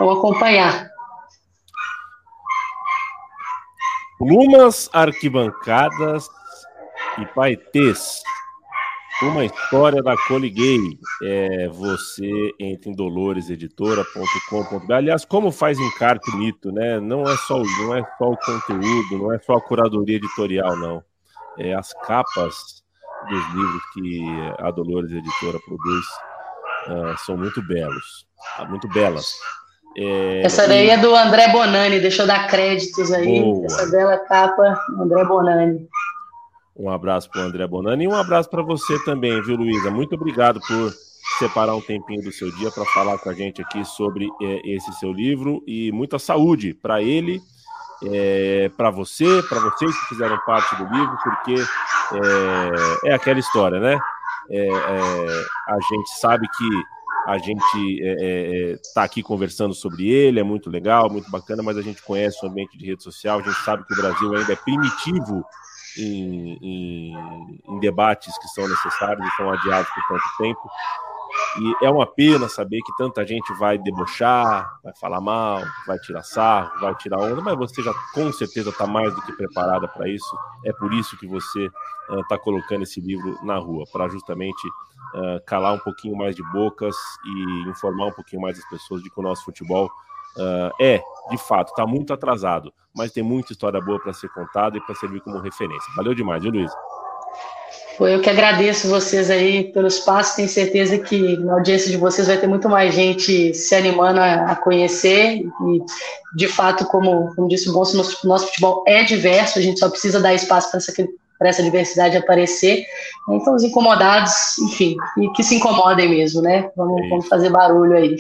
acompanhar. 0.00 0.88
Plumas, 4.18 4.90
arquibancadas 4.92 6.28
e 7.18 7.26
paetês 7.26 8.22
uma 9.22 9.44
história 9.44 10.02
da 10.02 10.16
Coliguei. 10.16 10.78
É, 11.22 11.68
você 11.68 12.52
entra 12.58 12.90
em 12.90 12.94
doloreseditora.com.br. 12.94 14.92
Aliás, 14.92 15.24
como 15.24 15.50
faz 15.50 15.78
encarte 15.78 16.36
mito, 16.36 16.70
né? 16.72 17.00
Não 17.00 17.22
é 17.24 17.36
só 17.36 17.62
não 17.80 17.96
é 17.96 18.02
só 18.16 18.30
o 18.30 18.36
conteúdo, 18.36 19.18
não 19.18 19.32
é 19.32 19.38
só 19.40 19.54
a 19.54 19.60
curadoria 19.60 20.16
editorial, 20.16 20.76
não. 20.76 21.02
É 21.58 21.74
as 21.74 21.92
capas 22.06 22.84
dos 23.28 23.44
livros 23.54 23.82
que 23.94 24.22
a 24.58 24.70
Dolores 24.70 25.10
Editora 25.10 25.58
produz 25.66 26.06
uh, 26.86 27.18
são 27.24 27.36
muito 27.36 27.60
belos, 27.66 28.26
tá? 28.56 28.64
muito 28.64 28.86
belas. 28.88 29.34
É, 29.96 30.42
Essa 30.44 30.68
daí 30.68 30.86
e... 30.86 30.90
é 30.90 30.98
do 30.98 31.14
André 31.14 31.48
Bonani, 31.48 31.98
deixa 31.98 32.22
eu 32.22 32.26
dar 32.26 32.46
créditos 32.46 33.12
aí. 33.12 33.40
Boa. 33.40 33.66
Essa 33.66 33.90
bela 33.90 34.16
capa, 34.18 34.80
André 35.00 35.24
Bonani. 35.24 35.88
Um 36.78 36.88
abraço 36.88 37.28
para 37.28 37.42
o 37.42 37.44
André 37.44 37.66
Bonani 37.66 38.04
e 38.04 38.08
um 38.08 38.14
abraço 38.14 38.48
para 38.48 38.62
você 38.62 39.02
também, 39.04 39.42
viu, 39.42 39.56
Luísa? 39.56 39.90
Muito 39.90 40.14
obrigado 40.14 40.60
por 40.60 40.94
separar 41.40 41.74
um 41.74 41.80
tempinho 41.80 42.22
do 42.22 42.30
seu 42.30 42.52
dia 42.52 42.70
para 42.70 42.84
falar 42.86 43.18
com 43.18 43.28
a 43.28 43.34
gente 43.34 43.60
aqui 43.60 43.84
sobre 43.84 44.28
é, 44.40 44.60
esse 44.64 44.92
seu 44.92 45.12
livro 45.12 45.60
e 45.66 45.90
muita 45.90 46.20
saúde 46.20 46.72
para 46.74 47.02
ele, 47.02 47.40
é, 48.04 48.70
para 48.76 48.90
você, 48.90 49.42
para 49.48 49.58
vocês 49.58 49.98
que 49.98 50.06
fizeram 50.06 50.38
parte 50.46 50.76
do 50.76 50.84
livro, 50.84 51.16
porque 51.22 51.56
é, 53.04 53.10
é 53.10 53.14
aquela 53.14 53.40
história, 53.40 53.80
né? 53.80 53.98
É, 54.48 54.68
é, 54.68 55.44
a 55.68 55.78
gente 55.90 56.10
sabe 56.20 56.46
que 56.56 56.68
a 57.26 57.38
gente 57.38 58.00
está 58.80 59.02
aqui 59.02 59.22
conversando 59.22 59.74
sobre 59.74 60.08
ele, 60.08 60.40
é 60.40 60.44
muito 60.44 60.70
legal, 60.70 61.10
muito 61.10 61.28
bacana, 61.30 61.62
mas 61.62 61.76
a 61.76 61.82
gente 61.82 62.02
conhece 62.02 62.38
o 62.42 62.48
ambiente 62.48 62.78
de 62.78 62.86
rede 62.86 63.02
social, 63.02 63.40
a 63.40 63.42
gente 63.42 63.58
sabe 63.64 63.84
que 63.84 63.92
o 63.92 63.96
Brasil 63.96 64.34
ainda 64.34 64.52
é 64.52 64.56
primitivo 64.56 65.44
em, 65.98 66.58
em, 66.62 67.60
em, 67.68 67.80
debates 67.80 68.36
que 68.38 68.48
são 68.48 68.68
necessários 68.68 69.26
e 69.26 69.36
são 69.36 69.50
adiados 69.50 69.90
por 69.90 70.04
tanto 70.08 70.36
tempo. 70.38 70.70
E 71.60 71.84
é 71.84 71.90
uma 71.90 72.06
pena 72.06 72.48
saber 72.48 72.78
que 72.82 72.96
tanta 72.96 73.26
gente 73.26 73.52
vai 73.54 73.78
debochar, 73.78 74.80
vai 74.82 74.92
falar 75.00 75.20
mal, 75.20 75.62
vai 75.86 75.98
tirar 75.98 76.22
sarro, 76.22 76.78
vai 76.80 76.94
tirar 76.96 77.18
onda, 77.18 77.40
mas 77.40 77.56
você 77.56 77.82
já 77.82 77.92
com 78.14 78.32
certeza 78.32 78.70
está 78.70 78.86
mais 78.86 79.14
do 79.14 79.22
que 79.22 79.32
preparada 79.32 79.88
para 79.88 80.08
isso. 80.08 80.36
É 80.64 80.72
por 80.72 80.92
isso 80.92 81.16
que 81.18 81.26
você 81.26 81.70
está 82.20 82.36
uh, 82.36 82.40
colocando 82.40 82.82
esse 82.82 83.00
livro 83.00 83.38
na 83.42 83.56
rua, 83.56 83.84
para 83.92 84.08
justamente 84.08 84.68
uh, 85.14 85.44
calar 85.46 85.74
um 85.74 85.78
pouquinho 85.78 86.16
mais 86.16 86.36
de 86.36 86.42
bocas 86.52 86.96
e 87.24 87.68
informar 87.68 88.06
um 88.06 88.12
pouquinho 88.12 88.42
mais 88.42 88.58
as 88.58 88.68
pessoas 88.68 89.02
de 89.02 89.10
que 89.10 89.18
o 89.18 89.22
nosso 89.22 89.44
futebol 89.44 89.90
Uh, 90.38 90.70
é, 90.80 91.02
de 91.30 91.38
fato, 91.38 91.70
está 91.70 91.86
muito 91.86 92.12
atrasado, 92.12 92.72
mas 92.94 93.12
tem 93.12 93.22
muita 93.22 93.52
história 93.52 93.80
boa 93.80 94.00
para 94.00 94.12
ser 94.12 94.28
contada 94.28 94.76
e 94.76 94.80
para 94.80 94.94
servir 94.94 95.20
como 95.20 95.38
referência. 95.40 95.92
Valeu 95.96 96.14
demais, 96.14 96.42
viu, 96.42 96.52
Luiz? 96.52 96.70
Foi 97.98 98.14
eu 98.14 98.20
que 98.20 98.30
agradeço 98.30 98.88
vocês 98.88 99.28
aí 99.28 99.72
pelo 99.72 99.88
espaço. 99.88 100.36
Tenho 100.36 100.48
certeza 100.48 100.96
que 100.98 101.36
na 101.38 101.54
audiência 101.54 101.90
de 101.90 101.96
vocês 101.96 102.28
vai 102.28 102.38
ter 102.38 102.46
muito 102.46 102.68
mais 102.68 102.94
gente 102.94 103.52
se 103.52 103.74
animando 103.74 104.20
a, 104.20 104.52
a 104.52 104.56
conhecer. 104.56 105.40
E, 105.40 105.82
de 106.36 106.46
fato, 106.46 106.86
como, 106.86 107.34
como 107.34 107.48
disse 107.48 107.68
o 107.68 107.72
Bonso, 107.72 107.96
nosso, 107.96 108.26
nosso 108.26 108.46
futebol 108.46 108.84
é 108.86 109.02
diverso, 109.02 109.58
a 109.58 109.62
gente 109.62 109.80
só 109.80 109.90
precisa 109.90 110.20
dar 110.20 110.32
espaço 110.32 110.70
para 110.70 110.78
essa 110.78 110.92
essa 111.40 111.62
diversidade 111.62 112.16
aparecer. 112.16 112.84
Então, 113.30 113.54
os 113.54 113.62
incomodados, 113.62 114.58
enfim, 114.58 114.96
e 115.18 115.30
que 115.32 115.42
se 115.42 115.56
incomodem 115.56 116.08
mesmo, 116.08 116.42
né? 116.42 116.70
Vamos, 116.76 117.04
é 117.04 117.08
vamos 117.08 117.28
fazer 117.28 117.50
barulho 117.50 117.96
aí. 117.96 118.16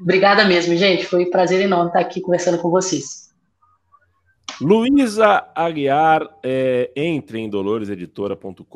Obrigada 0.00 0.44
mesmo, 0.44 0.76
gente. 0.76 1.06
Foi 1.06 1.24
um 1.24 1.30
prazer 1.30 1.60
enorme 1.60 1.88
estar 1.88 2.00
aqui 2.00 2.20
conversando 2.20 2.58
com 2.58 2.70
vocês. 2.70 3.28
Luísa 4.60 5.48
Aguiar, 5.54 6.28
é, 6.42 6.90
entre 6.96 7.38
em 7.38 7.48
doloreseditora.com.br, 7.48 8.66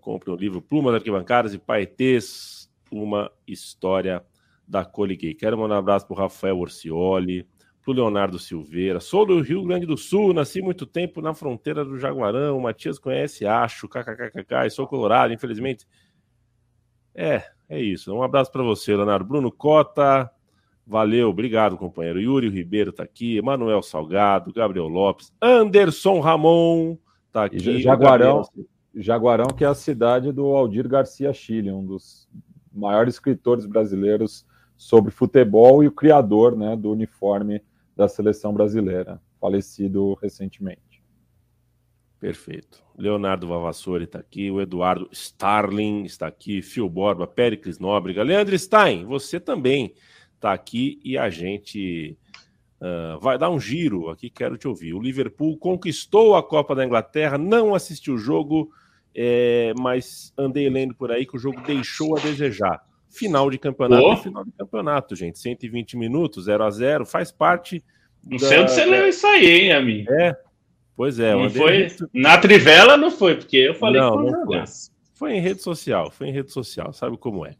compre 0.00 0.30
o 0.30 0.34
livro 0.34 0.60
Plumas 0.60 0.94
Arquibancadas 0.94 1.54
e 1.54 1.58
Paetês, 1.58 2.68
uma 2.90 3.30
história 3.46 4.24
da 4.66 4.84
Coliguei. 4.84 5.34
Quero 5.34 5.56
mandar 5.56 5.76
um 5.76 5.78
abraço 5.78 6.04
para 6.06 6.14
o 6.14 6.18
Rafael 6.18 6.58
Orcioli, 6.58 7.46
para 7.80 7.92
o 7.92 7.94
Leonardo 7.94 8.40
Silveira. 8.40 8.98
Sou 8.98 9.24
do 9.24 9.40
Rio 9.40 9.62
Grande 9.64 9.86
do 9.86 9.96
Sul, 9.96 10.34
nasci 10.34 10.60
muito 10.60 10.84
tempo 10.84 11.22
na 11.22 11.32
fronteira 11.32 11.84
do 11.84 11.96
Jaguarão. 11.96 12.58
O 12.58 12.62
Matias 12.62 12.98
conhece, 12.98 13.46
acho, 13.46 13.88
kkkk, 13.88 14.66
e 14.66 14.70
sou 14.70 14.88
colorado, 14.88 15.32
infelizmente. 15.32 15.86
É, 17.14 17.44
é 17.68 17.80
isso. 17.80 18.14
Um 18.14 18.22
abraço 18.22 18.50
para 18.50 18.62
você, 18.62 18.94
Leonardo. 18.94 19.24
Bruno 19.24 19.50
Cota, 19.50 20.30
valeu, 20.86 21.28
obrigado, 21.28 21.76
companheiro. 21.76 22.20
Yuri 22.20 22.48
Ribeiro 22.48 22.90
está 22.90 23.02
aqui, 23.02 23.36
Emanuel 23.36 23.82
Salgado, 23.82 24.52
Gabriel 24.52 24.88
Lopes, 24.88 25.32
Anderson 25.42 26.20
Ramon 26.20 26.96
está 27.26 27.44
aqui. 27.44 27.80
Jaguarão, 27.80 28.42
Jaguarão, 28.94 29.48
que 29.48 29.64
é 29.64 29.66
a 29.66 29.74
cidade 29.74 30.32
do 30.32 30.46
Aldir 30.54 30.88
Garcia 30.88 31.32
Chile, 31.32 31.70
um 31.70 31.84
dos 31.84 32.28
maiores 32.72 33.14
escritores 33.14 33.66
brasileiros 33.66 34.46
sobre 34.76 35.10
futebol 35.10 35.82
e 35.82 35.88
o 35.88 35.92
criador 35.92 36.56
né, 36.56 36.76
do 36.76 36.92
uniforme 36.92 37.62
da 37.96 38.08
seleção 38.08 38.52
brasileira, 38.52 39.20
falecido 39.40 40.14
recentemente. 40.22 40.85
Perfeito. 42.18 42.82
Leonardo 42.96 43.46
Vavassori 43.46 44.04
está 44.04 44.18
aqui, 44.18 44.50
o 44.50 44.60
Eduardo 44.60 45.08
Starling 45.12 46.04
está 46.04 46.26
aqui, 46.26 46.62
Phil 46.62 46.88
Borba, 46.88 47.26
Péricles 47.26 47.78
Nóbrega, 47.78 48.22
Leandro 48.22 48.58
Stein, 48.58 49.04
você 49.04 49.38
também 49.38 49.94
está 50.34 50.52
aqui 50.52 50.98
e 51.04 51.18
a 51.18 51.28
gente 51.28 52.16
uh, 52.80 53.20
vai 53.20 53.38
dar 53.38 53.50
um 53.50 53.60
giro 53.60 54.08
aqui, 54.08 54.30
quero 54.30 54.56
te 54.56 54.66
ouvir. 54.66 54.94
O 54.94 55.00
Liverpool 55.00 55.58
conquistou 55.58 56.36
a 56.36 56.42
Copa 56.42 56.74
da 56.74 56.84
Inglaterra, 56.84 57.36
não 57.36 57.74
assistiu 57.74 58.14
o 58.14 58.18
jogo, 58.18 58.70
é, 59.14 59.74
mas 59.78 60.32
andei 60.38 60.68
lendo 60.70 60.94
por 60.94 61.12
aí 61.12 61.26
que 61.26 61.36
o 61.36 61.38
jogo 61.38 61.60
deixou 61.62 62.16
a 62.16 62.20
desejar. 62.20 62.82
Final 63.10 63.50
de 63.50 63.58
campeonato 63.58 64.04
oh. 64.04 64.12
é 64.12 64.16
final 64.16 64.44
de 64.44 64.52
campeonato, 64.52 65.14
gente. 65.14 65.38
120 65.38 65.96
minutos, 65.96 66.44
0 66.44 66.64
a 66.64 66.70
0 66.70 67.06
faz 67.06 67.30
parte. 67.30 67.84
Não 68.24 68.38
sei 68.38 68.58
onde 68.58 68.72
você 68.72 68.84
leu 68.84 69.08
isso 69.08 69.26
aí, 69.26 69.46
hein, 69.46 69.72
amigo? 69.72 70.12
É. 70.12 70.36
Pois 70.96 71.18
é. 71.18 71.34
Não 71.34 71.50
foi... 71.50 71.88
Na 72.12 72.38
Trivela 72.38 72.96
não 72.96 73.10
foi, 73.10 73.36
porque 73.36 73.58
eu 73.58 73.74
falei 73.74 74.00
não, 74.00 74.24
que 74.24 74.32
não 74.32 74.46
foi. 74.46 74.64
foi 75.14 75.32
em 75.34 75.40
rede 75.40 75.62
social, 75.62 76.10
foi 76.10 76.28
em 76.28 76.32
rede 76.32 76.50
social, 76.50 76.92
sabe 76.92 77.18
como 77.18 77.44
é. 77.44 77.54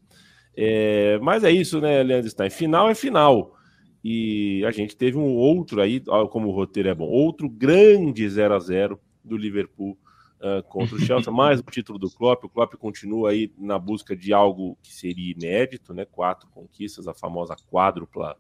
é 0.57 1.19
mas 1.21 1.45
é 1.45 1.51
isso, 1.51 1.81
né, 1.81 2.03
Leandro 2.03 2.31
Stein? 2.31 2.51
Final 2.51 2.89
é 2.89 2.95
final. 2.95 3.55
E 4.03 4.65
a 4.65 4.71
gente 4.71 4.97
teve 4.97 5.19
um 5.19 5.35
outro 5.35 5.81
aí, 5.81 6.01
como 6.31 6.49
o 6.49 6.53
roteiro 6.53 6.89
é 6.89 6.95
bom, 6.95 7.09
outro 7.09 7.49
grande 7.49 8.29
0 8.29 8.55
a 8.55 8.59
0 8.59 9.01
do 9.23 9.37
Liverpool 9.37 9.99
uh, 10.41 10.63
contra 10.69 10.95
o 10.95 10.99
Chelsea, 11.01 11.31
mais 11.33 11.59
o 11.59 11.65
título 11.65 11.99
do 11.99 12.09
Klopp. 12.09 12.45
O 12.45 12.49
Klopp 12.49 12.75
continua 12.75 13.31
aí 13.31 13.53
na 13.59 13.79
busca 13.79 14.17
de 14.17 14.33
algo 14.33 14.79
que 14.81 14.95
seria 14.95 15.33
inédito, 15.33 15.93
né? 15.93 16.05
Quatro 16.05 16.49
conquistas, 16.51 17.09
a 17.09 17.15
famosa 17.15 17.57
quádrupla, 17.69 18.37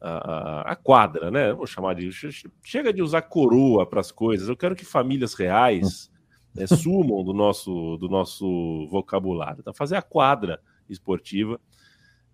a, 0.00 0.10
a, 0.10 0.72
a 0.72 0.76
quadra, 0.76 1.30
né? 1.30 1.52
Vou 1.52 1.66
chamar 1.66 1.94
de. 1.94 2.10
Chega 2.62 2.92
de 2.92 3.02
usar 3.02 3.22
coroa 3.22 3.86
para 3.86 4.00
as 4.00 4.12
coisas. 4.12 4.48
Eu 4.48 4.56
quero 4.56 4.76
que 4.76 4.84
famílias 4.84 5.34
reais 5.34 6.10
né, 6.54 6.66
sumam 6.68 7.24
do 7.24 7.32
nosso, 7.32 7.96
do 7.98 8.08
nosso 8.08 8.86
vocabulário. 8.90 9.60
Então, 9.60 9.74
fazer 9.74 9.96
a 9.96 10.02
quadra 10.02 10.60
esportiva. 10.88 11.60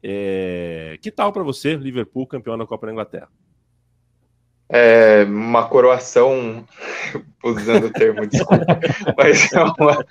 É... 0.02 0.98
Que 1.02 1.10
tal 1.10 1.32
para 1.32 1.42
você, 1.42 1.76
Liverpool, 1.76 2.26
campeão 2.26 2.58
da 2.58 2.66
Copa 2.66 2.86
da 2.86 2.92
Inglaterra? 2.92 3.30
é, 4.68 5.24
uma 5.24 5.68
coroação, 5.68 6.66
usando 7.44 7.86
o 7.86 7.90
termo, 7.92 8.26
desculpa, 8.26 8.66
mas 9.16 9.52
é 9.52 9.62
uma, 9.62 10.06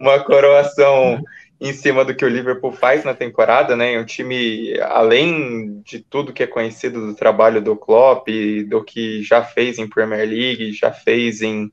uma 0.00 0.24
coroação 0.24 1.22
em 1.62 1.72
cima 1.72 2.04
do 2.04 2.12
que 2.12 2.24
o 2.24 2.28
Liverpool 2.28 2.72
faz 2.72 3.04
na 3.04 3.14
temporada, 3.14 3.76
né? 3.76 3.96
Um 3.96 4.04
time, 4.04 4.76
além 4.80 5.80
de 5.82 6.00
tudo 6.00 6.32
que 6.32 6.42
é 6.42 6.46
conhecido 6.46 7.06
do 7.06 7.14
trabalho 7.14 7.62
do 7.62 7.76
Klopp, 7.76 8.26
do 8.68 8.82
que 8.82 9.22
já 9.22 9.44
fez 9.44 9.78
em 9.78 9.88
Premier 9.88 10.28
League, 10.28 10.72
já 10.72 10.90
fez 10.90 11.40
em, 11.40 11.70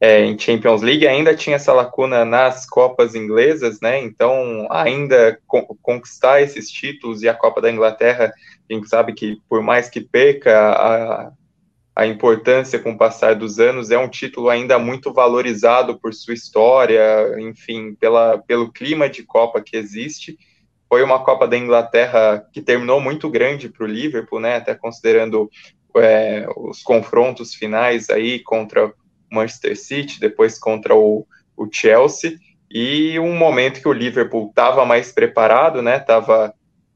é, 0.00 0.24
em 0.24 0.38
Champions 0.38 0.80
League, 0.80 1.06
ainda 1.06 1.36
tinha 1.36 1.56
essa 1.56 1.74
lacuna 1.74 2.24
nas 2.24 2.64
Copas 2.64 3.14
inglesas, 3.14 3.82
né? 3.82 4.02
Então, 4.02 4.66
ainda 4.70 5.38
co 5.46 5.76
conquistar 5.82 6.40
esses 6.40 6.70
títulos 6.70 7.22
e 7.22 7.28
a 7.28 7.34
Copa 7.34 7.60
da 7.60 7.70
Inglaterra, 7.70 8.32
a 8.70 8.72
gente 8.72 8.88
sabe 8.88 9.12
que 9.12 9.36
por 9.46 9.62
mais 9.62 9.90
que 9.90 10.00
perca 10.00 10.58
a, 10.58 11.32
a 11.98 12.06
importância 12.06 12.78
com 12.78 12.92
o 12.92 12.96
passar 12.96 13.34
dos 13.34 13.58
anos, 13.58 13.90
é 13.90 13.98
um 13.98 14.08
título 14.08 14.48
ainda 14.48 14.78
muito 14.78 15.12
valorizado 15.12 15.98
por 15.98 16.14
sua 16.14 16.32
história, 16.32 17.34
enfim, 17.40 17.92
pela, 17.96 18.38
pelo 18.38 18.70
clima 18.70 19.08
de 19.08 19.24
Copa 19.24 19.60
que 19.60 19.76
existe. 19.76 20.38
Foi 20.88 21.02
uma 21.02 21.24
Copa 21.24 21.48
da 21.48 21.58
Inglaterra 21.58 22.46
que 22.52 22.62
terminou 22.62 23.00
muito 23.00 23.28
grande 23.28 23.68
para 23.68 23.82
o 23.82 23.88
Liverpool, 23.88 24.38
né, 24.38 24.54
até 24.54 24.76
considerando 24.76 25.50
é, 25.96 26.46
os 26.56 26.84
confrontos 26.84 27.52
finais 27.52 28.08
aí 28.10 28.38
contra 28.44 28.94
Manchester 29.28 29.76
City, 29.76 30.20
depois 30.20 30.56
contra 30.56 30.94
o, 30.94 31.26
o 31.56 31.68
Chelsea, 31.68 32.38
e 32.70 33.18
um 33.18 33.34
momento 33.36 33.80
que 33.80 33.88
o 33.88 33.92
Liverpool 33.92 34.50
estava 34.50 34.86
mais 34.86 35.10
preparado, 35.10 35.82
né, 35.82 35.96
estava 35.96 36.54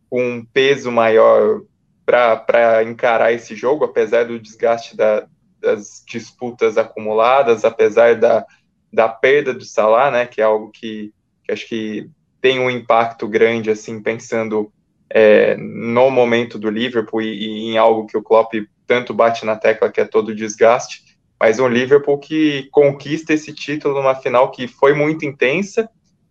com 0.09 0.25
um 0.25 0.45
peso 0.45 0.93
maior 0.93 1.63
para 2.05 2.83
encarar 2.85 3.33
esse 3.33 3.55
jogo, 3.55 3.85
apesar 3.85 4.25
do 4.25 4.39
desgaste 4.39 4.97
da, 4.97 5.27
das 5.61 6.03
disputas 6.07 6.77
acumuladas, 6.77 7.65
apesar 7.65 8.17
da, 8.17 8.45
da 8.93 9.09
perda 9.09 9.55
do 9.55 9.65
Salah, 9.65 10.11
né, 10.11 10.27
que 10.27 10.41
é 10.41 10.45
algo 10.45 10.71
que, 10.71 11.13
que 11.45 11.53
acho 11.53 11.69
que 11.69 12.11
tem 12.41 12.59
um 12.59 12.69
impacto 12.69 13.29
grande, 13.29 13.71
assim, 13.71 14.03
pensando 14.03 14.73
é, 15.09 15.57
no 15.57 16.11
momento 16.11 16.59
do 16.59 16.69
Liverpool 16.69 17.23
e, 17.23 17.29
e, 17.29 17.71
em 17.71 17.79
algo 17.79 18.07
que 18.07 18.17
o 18.17 18.23
Klopp 18.23 18.53
tanto 18.87 19.15
bate 19.15 19.47
na 19.47 19.57
tecla, 19.57 19.91
que 19.91 20.01
é 20.01 20.05
todo 20.05 20.31
o 20.31 20.35
desgaste, 20.35 21.17
mas 21.39 21.61
um 21.61 21.69
Liverpool 21.69 22.19
que 22.19 22.69
conquista 22.71 23.33
esse 23.33 23.53
título 23.55 23.95
numa 23.95 24.15
final 24.15 24.51
que 24.51 24.67
foi 24.67 24.93
muito 24.93 25.25
intensa, 25.25 25.89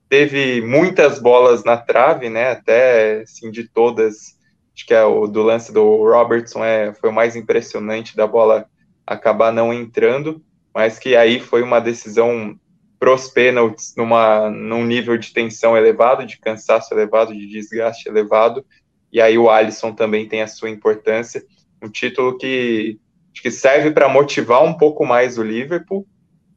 teve 0.09 0.61
muitas 0.61 1.19
bolas 1.19 1.63
na 1.63 1.77
trave, 1.77 2.29
né, 2.29 2.51
até, 2.51 3.21
assim, 3.21 3.49
de 3.49 3.67
todas 3.69 4.37
acho 4.75 4.85
que 4.85 4.93
é 4.93 5.03
o 5.03 5.27
do 5.27 5.41
lance 5.41 5.73
do 5.73 6.03
Robertson 6.03 6.63
é, 6.63 6.93
foi 6.93 7.09
o 7.09 7.13
mais 7.13 7.35
impressionante 7.35 8.15
da 8.15 8.25
bola 8.25 8.65
acabar 9.05 9.51
não 9.51 9.73
entrando, 9.73 10.41
mas 10.73 10.97
que 10.97 11.15
aí 11.15 11.39
foi 11.39 11.61
uma 11.61 11.79
decisão 11.79 12.57
pros 12.99 13.27
pênaltis 13.27 13.93
numa, 13.97 14.49
num 14.49 14.85
nível 14.85 15.17
de 15.17 15.33
tensão 15.33 15.75
elevado, 15.75 16.25
de 16.25 16.39
cansaço 16.39 16.93
elevado, 16.93 17.33
de 17.33 17.47
desgaste 17.47 18.07
elevado, 18.07 18.65
e 19.11 19.19
aí 19.19 19.37
o 19.37 19.49
Alisson 19.49 19.93
também 19.93 20.27
tem 20.27 20.41
a 20.41 20.47
sua 20.47 20.69
importância, 20.69 21.43
um 21.81 21.89
título 21.89 22.37
que 22.37 22.99
acho 23.33 23.41
que 23.41 23.51
serve 23.51 23.91
para 23.91 24.07
motivar 24.07 24.63
um 24.63 24.73
pouco 24.73 25.05
mais 25.05 25.37
o 25.37 25.43
Liverpool, 25.43 26.07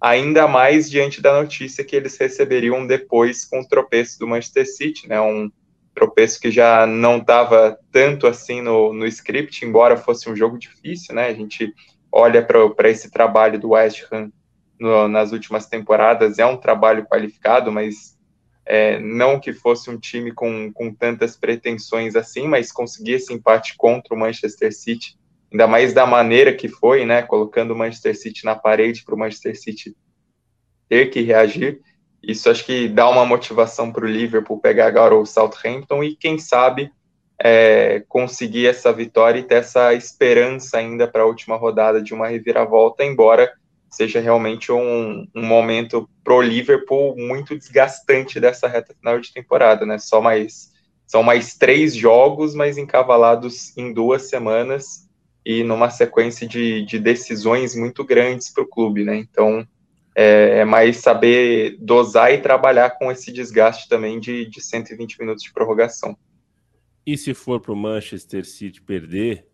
ainda 0.01 0.47
mais 0.47 0.91
diante 0.91 1.23
da 1.23 1.41
notícia 1.41 1.83
que 1.83 1.97
eles 1.97 2.17
receberiam 2.19 2.87
depois 2.87 3.45
com 3.45 3.61
o 3.61 3.67
tropeço 3.67 4.19
do 4.19 4.27
Manchester 4.27 4.67
City, 4.71 5.09
né, 5.09 5.21
um, 5.21 5.51
tropeço 5.95 6.40
que 6.40 6.51
já 6.51 6.86
não 6.86 7.18
estava 7.18 7.78
tanto 7.92 8.26
assim 8.26 8.61
no, 8.61 8.92
no 8.92 9.07
script, 9.07 9.64
embora 9.64 9.97
fosse 9.97 10.28
um 10.28 10.34
jogo 10.34 10.59
difícil, 10.59 11.14
né? 11.14 11.28
A 11.28 11.34
gente 11.34 11.72
olha 12.11 12.42
para 12.42 12.90
esse 12.90 13.11
trabalho 13.11 13.59
do 13.59 13.70
West 13.70 14.05
Ham 14.12 14.30
no, 14.78 15.09
nas 15.09 15.32
últimas 15.32 15.66
temporadas, 15.66 16.38
é 16.38 16.47
um 16.47 16.57
trabalho 16.57 17.07
qualificado, 17.07 17.70
mas 17.70 18.18
é, 18.66 18.99
não 18.99 19.38
que 19.38 19.53
fosse 19.53 19.90
um 19.90 19.99
time 19.99 20.32
com, 20.32 20.72
com 20.72 20.92
tantas 20.92 21.36
pretensões 21.36 22.16
assim, 22.16 22.49
mas 22.49 22.72
conseguir 22.72 23.12
esse 23.12 23.32
empate 23.32 23.76
contra 23.76 24.14
o 24.14 24.18
Manchester 24.18 24.74
City, 24.74 25.16
ainda 25.53 25.66
mais 25.66 25.92
da 25.92 26.07
maneira 26.07 26.53
que 26.55 26.68
foi, 26.68 27.05
né? 27.05 27.22
Colocando 27.22 27.72
o 27.72 27.76
Manchester 27.76 28.18
City 28.18 28.45
na 28.45 28.57
parede 28.57 29.05
para 29.05 29.14
o 29.14 29.18
Manchester 29.18 29.59
City 29.59 29.97
ter 30.88 31.11
que 31.11 31.20
reagir 31.20 31.80
isso 32.29 32.51
acho 32.51 32.64
que 32.64 32.89
dá 32.89 33.09
uma 33.09 33.25
motivação 33.25 33.93
para 33.93 34.05
o 34.05 34.09
Liverpool 34.09 34.61
pegar 34.61 34.87
agora 34.87 35.14
o 35.14 35.27
Southampton 35.27 36.03
e, 36.03 36.16
quem 36.16 36.39
sabe, 36.39 36.91
é, 37.39 38.05
conseguir 38.09 38.66
essa 38.66 38.93
vitória 38.93 39.41
e 39.41 39.45
ter 39.45 39.57
essa 39.57 39.93
esperança 39.95 40.79
ainda 40.79 41.07
para 41.07 41.22
a 41.22 41.27
última 41.27 41.57
rodada 41.57 42.01
de 42.01 42.14
uma 42.14 42.29
reviravolta, 42.29 43.05
embora 43.05 43.53
seja 43.91 44.20
realmente 44.20 44.72
um, 44.72 45.27
um 45.35 45.43
momento 45.43 46.09
pro 46.22 46.41
Liverpool 46.41 47.16
muito 47.16 47.57
desgastante 47.57 48.41
dessa 48.41 48.66
reta 48.66 48.95
final 48.95 49.20
de 49.20 49.33
temporada, 49.33 49.87
né? 49.87 49.99
Só 49.99 50.20
mais 50.20 50.72
são 51.07 51.22
mais 51.22 51.55
três 51.55 51.95
jogos, 51.95 52.55
mas 52.55 52.79
encavalados 52.79 53.77
em 53.77 53.93
duas 53.93 54.29
semanas 54.29 55.07
e 55.45 55.62
numa 55.62 55.91
sequência 55.91 56.49
de, 56.49 56.85
de 56.87 56.99
decisões 56.99 57.77
muito 57.77 58.03
grandes 58.03 58.51
para 58.51 58.64
o 58.64 58.68
clube, 58.68 59.05
né? 59.05 59.16
Então 59.16 59.66
é, 60.15 60.59
é, 60.59 60.65
mais 60.65 60.99
saber 60.99 61.77
dosar 61.81 62.33
e 62.33 62.39
trabalhar 62.39 62.91
com 62.91 63.11
esse 63.11 63.33
desgaste 63.33 63.89
também 63.89 64.21
de, 64.21 64.47
de 64.47 64.61
120 64.61 65.19
minutos 65.19 65.43
de 65.43 65.53
prorrogação. 65.53 66.17
E 67.07 67.19
se 67.19 67.35
for 67.35 67.61
para 67.61 67.73
o 67.73 67.77
Manchester 67.77 68.47
City 68.47 68.81
perder 68.81 69.47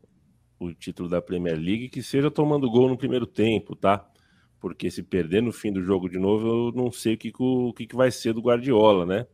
o 0.59 0.73
título 0.75 1.09
da 1.09 1.23
Premier 1.23 1.57
League, 1.57 1.89
que 1.89 2.03
seja 2.03 2.31
tomando 2.31 2.71
gol 2.71 2.89
no 2.89 2.99
primeiro 2.99 3.27
tempo, 3.27 3.75
tá? 3.75 4.07
Porque 4.61 4.91
se 4.91 5.03
perder 5.03 5.43
no 5.43 5.51
fim 5.51 5.73
do 5.73 5.83
jogo 5.83 6.09
de 6.09 6.19
novo, 6.19 6.47
eu 6.47 6.73
não 6.73 6.93
sei 6.93 7.15
o 7.15 7.19
que, 7.19 7.33
o 7.39 7.73
que, 7.73 7.87
que 7.87 7.97
vai 7.97 8.11
ser 8.11 8.35
do 8.35 8.43
Guardiola, 8.43 9.07
né? 9.07 9.27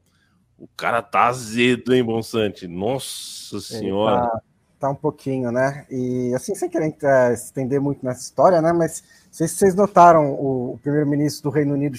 O 0.56 0.68
cara 0.68 1.02
tá 1.02 1.26
azedo, 1.26 1.92
hein, 1.92 2.04
Bonsante? 2.04 2.68
Nossa 2.68 3.60
senhora. 3.60 4.22
Tá, 4.22 4.40
tá, 4.78 4.90
um 4.90 4.94
pouquinho, 4.94 5.50
né? 5.50 5.86
E 5.90 6.32
assim, 6.34 6.54
sem 6.54 6.68
querer 6.68 6.94
é, 7.02 7.32
estender 7.32 7.80
muito 7.80 8.04
nessa 8.04 8.20
história, 8.20 8.60
né? 8.60 8.72
Mas 8.72 9.02
se 9.30 9.46
vocês 9.48 9.74
notaram 9.74 10.32
o, 10.32 10.74
o 10.74 10.78
primeiro-ministro 10.78 11.50
do 11.50 11.54
Reino 11.54 11.74
Unido 11.74 11.98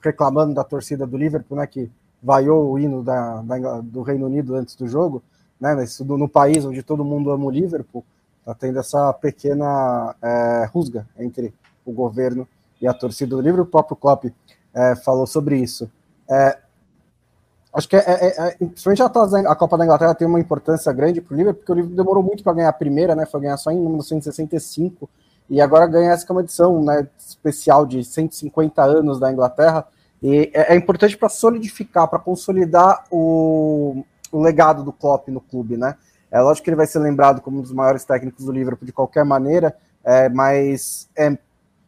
reclamando 0.00 0.54
da 0.54 0.64
torcida 0.64 1.06
do 1.06 1.16
Liverpool, 1.16 1.58
né? 1.58 1.66
Que 1.66 1.90
vaiou 2.22 2.70
o 2.72 2.78
hino 2.78 3.02
da, 3.02 3.42
da, 3.42 3.80
do 3.80 4.02
Reino 4.02 4.26
Unido 4.26 4.54
antes 4.54 4.74
do 4.74 4.86
jogo, 4.86 5.22
né? 5.60 5.74
Nesse, 5.74 6.04
no 6.04 6.28
país 6.28 6.64
onde 6.64 6.82
todo 6.82 7.04
mundo 7.04 7.30
ama 7.30 7.44
o 7.44 7.50
Liverpool, 7.50 8.04
tá 8.44 8.54
tendo 8.54 8.78
essa 8.78 9.12
pequena 9.12 10.14
é, 10.22 10.68
rusga 10.72 11.06
entre 11.18 11.54
o 11.84 11.92
governo 11.92 12.46
e 12.80 12.86
a 12.86 12.94
torcida 12.94 13.36
do 13.36 13.42
Liverpool. 13.42 13.66
O 13.66 13.70
próprio 13.70 13.96
Klopp 13.96 14.26
é, 14.74 14.96
falou 14.96 15.26
sobre 15.26 15.58
isso. 15.58 15.90
É, 16.30 16.58
acho 17.72 17.88
que 17.88 17.96
é, 17.96 18.00
é, 18.00 18.48
é 18.48 18.50
principalmente 18.56 19.02
a, 19.02 19.52
a, 19.52 19.56
Copa 19.56 19.76
da 19.76 19.84
Inglaterra 19.84 20.14
tem 20.14 20.26
uma 20.26 20.40
importância 20.40 20.92
grande 20.92 21.20
para 21.20 21.34
o 21.34 21.36
Liverpool, 21.36 21.60
porque 21.60 21.72
o 21.72 21.74
Liverpool 21.74 21.96
demorou 21.96 22.22
muito 22.22 22.42
para 22.42 22.54
ganhar 22.54 22.68
a 22.68 22.72
primeira, 22.72 23.14
né? 23.14 23.26
Foi 23.26 23.40
ganhar 23.40 23.56
só 23.56 23.70
em 23.70 23.80
1965 23.80 25.08
e 25.50 25.60
agora 25.60 25.86
ganha 25.86 26.12
essa 26.12 26.26
que 26.26 26.32
é 26.32 26.34
uma 26.34 26.42
edição 26.42 26.82
né, 26.82 27.08
especial 27.18 27.86
de 27.86 28.04
150 28.04 28.82
anos 28.82 29.18
da 29.18 29.32
Inglaterra. 29.32 29.86
E 30.22 30.50
é, 30.52 30.74
é 30.74 30.76
importante 30.76 31.16
para 31.16 31.28
solidificar, 31.28 32.08
para 32.08 32.18
consolidar 32.18 33.04
o, 33.10 34.04
o, 34.30 34.42
legado 34.42 34.82
do 34.82 34.92
Klopp 34.92 35.28
no 35.28 35.40
clube, 35.40 35.76
né? 35.76 35.96
É 36.30 36.40
lógico 36.40 36.64
que 36.64 36.70
ele 36.70 36.76
vai 36.76 36.86
ser 36.86 36.98
lembrado 36.98 37.40
como 37.40 37.58
um 37.58 37.62
dos 37.62 37.72
maiores 37.72 38.04
técnicos 38.04 38.44
do 38.44 38.52
Liverpool 38.52 38.84
de 38.84 38.92
qualquer 38.92 39.24
maneira, 39.24 39.74
é, 40.04 40.28
mas 40.28 41.08
é 41.16 41.38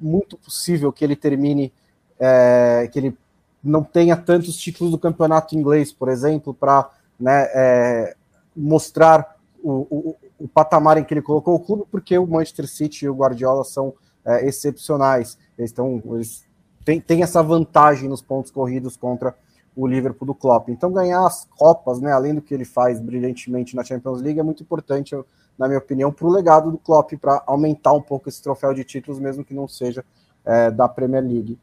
muito 0.00 0.38
possível 0.38 0.90
que 0.90 1.04
ele 1.04 1.14
termine, 1.14 1.72
é, 2.18 2.88
que 2.90 2.98
ele 2.98 3.18
não 3.62 3.82
tenha 3.84 4.16
tantos 4.16 4.56
títulos 4.56 4.90
do 4.90 4.98
campeonato 4.98 5.56
inglês, 5.56 5.92
por 5.92 6.08
exemplo, 6.08 6.54
para 6.54 6.90
né, 7.18 7.46
é, 7.54 8.16
mostrar 8.56 9.36
o, 9.62 9.86
o, 9.90 10.16
o, 10.38 10.48
patamar 10.48 10.96
em 10.96 11.04
que 11.04 11.12
ele 11.12 11.22
colocou 11.22 11.54
o 11.54 11.60
clube, 11.60 11.84
porque 11.90 12.16
o 12.16 12.26
Manchester 12.26 12.66
City 12.66 13.04
e 13.04 13.08
o 13.08 13.14
Guardiola 13.14 13.64
são 13.64 13.92
é, 14.24 14.46
excepcionais. 14.46 15.36
Eles, 15.58 15.70
estão, 15.70 16.02
eles 16.12 16.44
têm, 16.84 17.00
têm, 17.00 17.22
essa 17.22 17.42
vantagem 17.42 18.08
nos 18.08 18.22
pontos 18.22 18.50
corridos 18.50 18.96
contra 18.96 19.34
o 19.76 19.86
Liverpool 19.86 20.26
do 20.26 20.34
Klopp. 20.34 20.70
Então, 20.70 20.90
ganhar 20.90 21.24
as 21.26 21.46
Copas, 21.56 22.00
né, 22.00 22.10
além 22.10 22.34
do 22.34 22.42
que 22.42 22.54
ele 22.54 22.64
faz 22.64 23.00
brilhantemente 23.00 23.76
na 23.76 23.84
Champions 23.84 24.22
League, 24.22 24.40
é 24.40 24.42
muito 24.42 24.62
importante, 24.62 25.14
na 25.58 25.68
minha 25.68 25.78
opinião, 25.78 26.10
para 26.10 26.26
o 26.26 26.30
legado 26.30 26.70
do 26.70 26.78
Klopp, 26.78 27.12
para 27.20 27.42
aumentar 27.46 27.92
um 27.92 28.02
pouco 28.02 28.28
esse 28.28 28.42
troféu 28.42 28.72
de 28.72 28.84
títulos, 28.84 29.20
mesmo 29.20 29.44
que 29.44 29.54
não 29.54 29.68
seja 29.68 30.04
é, 30.44 30.70
da 30.70 30.88
Premier 30.88 31.22
League. 31.22 31.58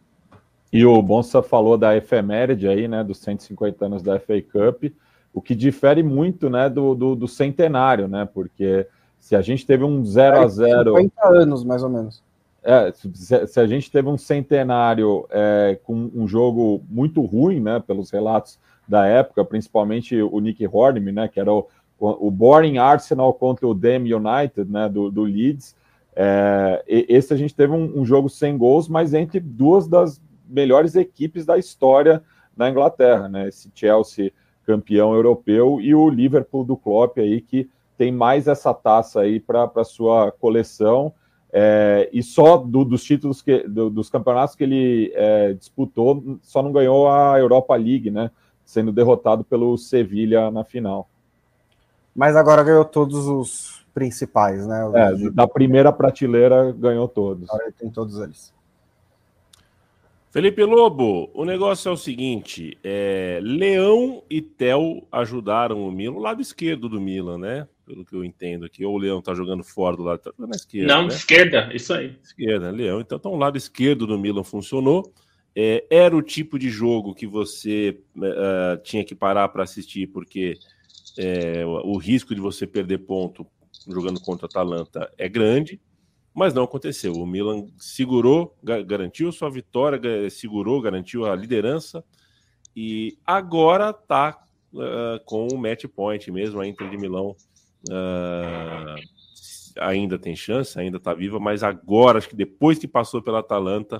E 0.71 0.85
o 0.85 1.01
Bonsa 1.01 1.41
falou 1.41 1.77
da 1.77 1.95
efeméride 1.95 2.67
aí, 2.67 2.87
né, 2.87 3.03
dos 3.03 3.19
150 3.19 3.85
anos 3.85 4.01
da 4.03 4.19
FA 4.19 4.41
Cup, 4.41 4.91
o 5.33 5.41
que 5.41 5.55
difere 5.55 6.03
muito, 6.03 6.49
né, 6.49 6.69
do, 6.69 6.93
do, 6.93 7.15
do 7.15 7.27
centenário, 7.27 8.07
né, 8.07 8.27
porque 8.31 8.87
se 9.19 9.35
a 9.35 9.41
gente 9.41 9.65
teve 9.65 9.83
um 9.83 10.03
0 10.03 10.39
a 10.39 10.47
0 10.47 10.97
50 10.97 11.27
anos, 11.27 11.63
mais 11.63 11.83
ou 11.83 11.89
menos. 11.89 12.23
É, 12.63 12.91
se, 12.91 13.47
se 13.47 13.59
a 13.59 13.65
gente 13.65 13.89
teve 13.89 14.09
um 14.09 14.17
centenário 14.17 15.25
é, 15.29 15.79
com 15.83 16.11
um 16.13 16.27
jogo 16.27 16.83
muito 16.89 17.21
ruim, 17.21 17.61
né, 17.61 17.81
pelos 17.85 18.11
relatos 18.11 18.59
da 18.87 19.05
época, 19.05 19.43
principalmente 19.45 20.21
o 20.21 20.39
Nick 20.39 20.67
Hornby, 20.67 21.11
né, 21.11 21.27
que 21.27 21.39
era 21.39 21.51
o, 21.51 21.67
o 21.97 22.29
Boring 22.29 22.77
Arsenal 22.77 23.33
contra 23.33 23.65
o 23.65 23.73
Dam 23.73 24.03
United, 24.03 24.69
né, 24.69 24.89
do, 24.89 25.09
do 25.09 25.23
Leeds, 25.23 25.75
é, 26.19 26.83
esse 26.87 27.31
a 27.31 27.37
gente 27.37 27.53
teve 27.53 27.73
um, 27.73 28.01
um, 28.01 28.03
jogo 28.03 28.27
sem 28.27 28.57
gols, 28.57 28.89
mas 28.89 29.13
entre 29.13 29.39
duas 29.39 29.87
das 29.87 30.19
melhores 30.47 30.95
equipes 30.95 31.45
da 31.45 31.57
história 31.57 32.23
na 32.55 32.69
Inglaterra, 32.69 33.27
né? 33.27 33.47
Esse 33.47 33.71
Chelsea 33.73 34.31
campeão 34.65 35.13
europeu 35.13 35.79
e 35.79 35.95
o 35.95 36.09
Liverpool 36.09 36.65
do 36.65 36.75
Klopp 36.75 37.17
aí 37.19 37.39
que 37.39 37.69
tem 37.97 38.11
mais 38.11 38.47
essa 38.47 38.73
taça 38.73 39.21
aí 39.21 39.39
para 39.39 39.83
sua 39.83 40.31
coleção 40.31 41.13
é, 41.51 42.09
e 42.11 42.21
só 42.21 42.57
do, 42.57 42.83
dos 42.83 43.03
títulos 43.03 43.41
que 43.41 43.67
do, 43.67 43.89
dos 43.89 44.09
campeonatos 44.09 44.55
que 44.55 44.63
ele 44.63 45.11
é, 45.15 45.53
disputou 45.53 46.37
só 46.41 46.61
não 46.61 46.71
ganhou 46.71 47.09
a 47.09 47.39
Europa 47.39 47.75
League, 47.75 48.11
né? 48.11 48.29
Sendo 48.65 48.91
derrotado 48.91 49.45
pelo 49.45 49.77
Sevilha 49.77 50.51
na 50.51 50.65
final. 50.65 51.09
Mas 52.13 52.35
agora 52.35 52.63
ganhou 52.63 52.83
todos 52.83 53.27
os 53.27 53.85
principais, 53.93 54.67
né? 54.67 54.91
É, 54.93 55.29
da 55.29 55.47
primeira 55.47 55.93
prateleira 55.93 56.71
ganhou 56.73 57.07
todos. 57.07 57.49
Agora 57.49 57.71
tem 57.71 57.89
todos 57.89 58.19
eles. 58.19 58.53
Felipe 60.31 60.63
Lobo, 60.63 61.31
o 61.33 61.45
negócio 61.45 61.89
é 61.89 61.91
o 61.91 61.97
seguinte: 61.97 62.77
é, 62.83 63.39
Leão 63.41 64.23
e 64.29 64.41
Tel 64.41 65.07
ajudaram 65.11 65.87
o 65.87 65.91
Milan, 65.91 66.15
o 66.15 66.19
lado 66.19 66.41
esquerdo 66.41 66.89
do 66.89 66.99
Milan, 66.99 67.37
né? 67.37 67.67
Pelo 67.85 68.03
que 68.03 68.13
eu 68.13 68.23
entendo 68.23 68.65
aqui. 68.65 68.85
Ou 68.85 68.95
o 68.95 68.97
Leão 68.97 69.21
tá 69.21 69.33
jogando 69.33 69.63
fora 69.63 69.95
do 69.95 70.03
lado, 70.03 70.19
tá 70.19 70.31
na 70.37 70.55
esquerda. 70.55 70.93
Não, 70.93 71.03
né? 71.03 71.07
esquerda, 71.07 71.69
isso 71.73 71.93
aí. 71.93 72.17
Esquerda, 72.21 72.69
Leão. 72.71 72.99
Então, 72.99 73.17
então 73.17 73.31
o 73.31 73.37
lado 73.37 73.57
esquerdo 73.57 74.05
do 74.05 74.19
Milan 74.19 74.43
funcionou. 74.43 75.11
É, 75.55 75.85
era 75.89 76.15
o 76.15 76.21
tipo 76.21 76.59
de 76.59 76.69
jogo 76.69 77.15
que 77.15 77.25
você 77.25 77.97
uh, 78.15 78.77
tinha 78.83 79.03
que 79.03 79.15
parar 79.15 79.47
para 79.47 79.63
assistir, 79.63 80.05
porque 80.07 80.59
é, 81.17 81.65
o 81.65 81.97
risco 81.97 82.35
de 82.35 82.41
você 82.41 82.67
perder 82.67 82.99
ponto 82.99 83.47
jogando 83.87 84.19
contra 84.19 84.45
a 84.45 84.49
Atalanta 84.49 85.11
é 85.17 85.27
grande 85.27 85.79
mas 86.37 86.53
não 86.53 86.65
aconteceu. 86.65 87.13
O 87.13 87.25
Milan 87.25 87.65
segurou, 87.79 88.55
garantiu 88.85 89.31
sua 89.31 89.49
vitória, 89.49 90.29
segurou, 90.29 90.79
garantiu 90.79 91.25
a 91.25 91.35
liderança 91.35 92.03
e 92.75 93.17
agora 93.25 93.89
está 93.89 94.45
uh, 94.71 95.19
com 95.25 95.47
o 95.47 95.57
match 95.57 95.85
point 95.87 96.31
mesmo. 96.31 96.61
A 96.61 96.67
Inter 96.67 96.91
de 96.91 96.97
Milão 96.97 97.35
uh, 97.89 98.95
ainda 99.79 100.19
tem 100.19 100.35
chance, 100.35 100.79
ainda 100.79 100.97
está 100.97 101.11
viva, 101.11 101.39
mas 101.39 101.63
agora, 101.63 102.19
acho 102.19 102.29
que 102.29 102.35
depois 102.35 102.77
que 102.77 102.87
passou 102.87 103.19
pela 103.19 103.39
Atalanta, 103.39 103.99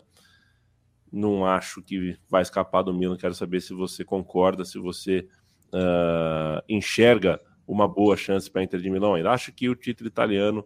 não 1.12 1.44
acho 1.44 1.82
que 1.82 2.20
vai 2.30 2.44
escapar 2.44 2.84
do 2.84 2.94
Milan. 2.94 3.18
Quero 3.18 3.34
saber 3.34 3.62
se 3.62 3.74
você 3.74 4.06
concorda, 4.06 4.64
se 4.64 4.78
você 4.78 5.28
uh, 5.74 6.62
enxerga 6.70 7.42
uma 7.68 7.88
boa 7.88 8.16
chance 8.16 8.48
para 8.48 8.62
a 8.62 8.64
Inter 8.64 8.80
de 8.80 8.92
Milão 8.92 9.16
ainda. 9.16 9.32
Acho 9.32 9.52
que 9.52 9.68
o 9.68 9.76
título 9.76 10.08
italiano 10.08 10.64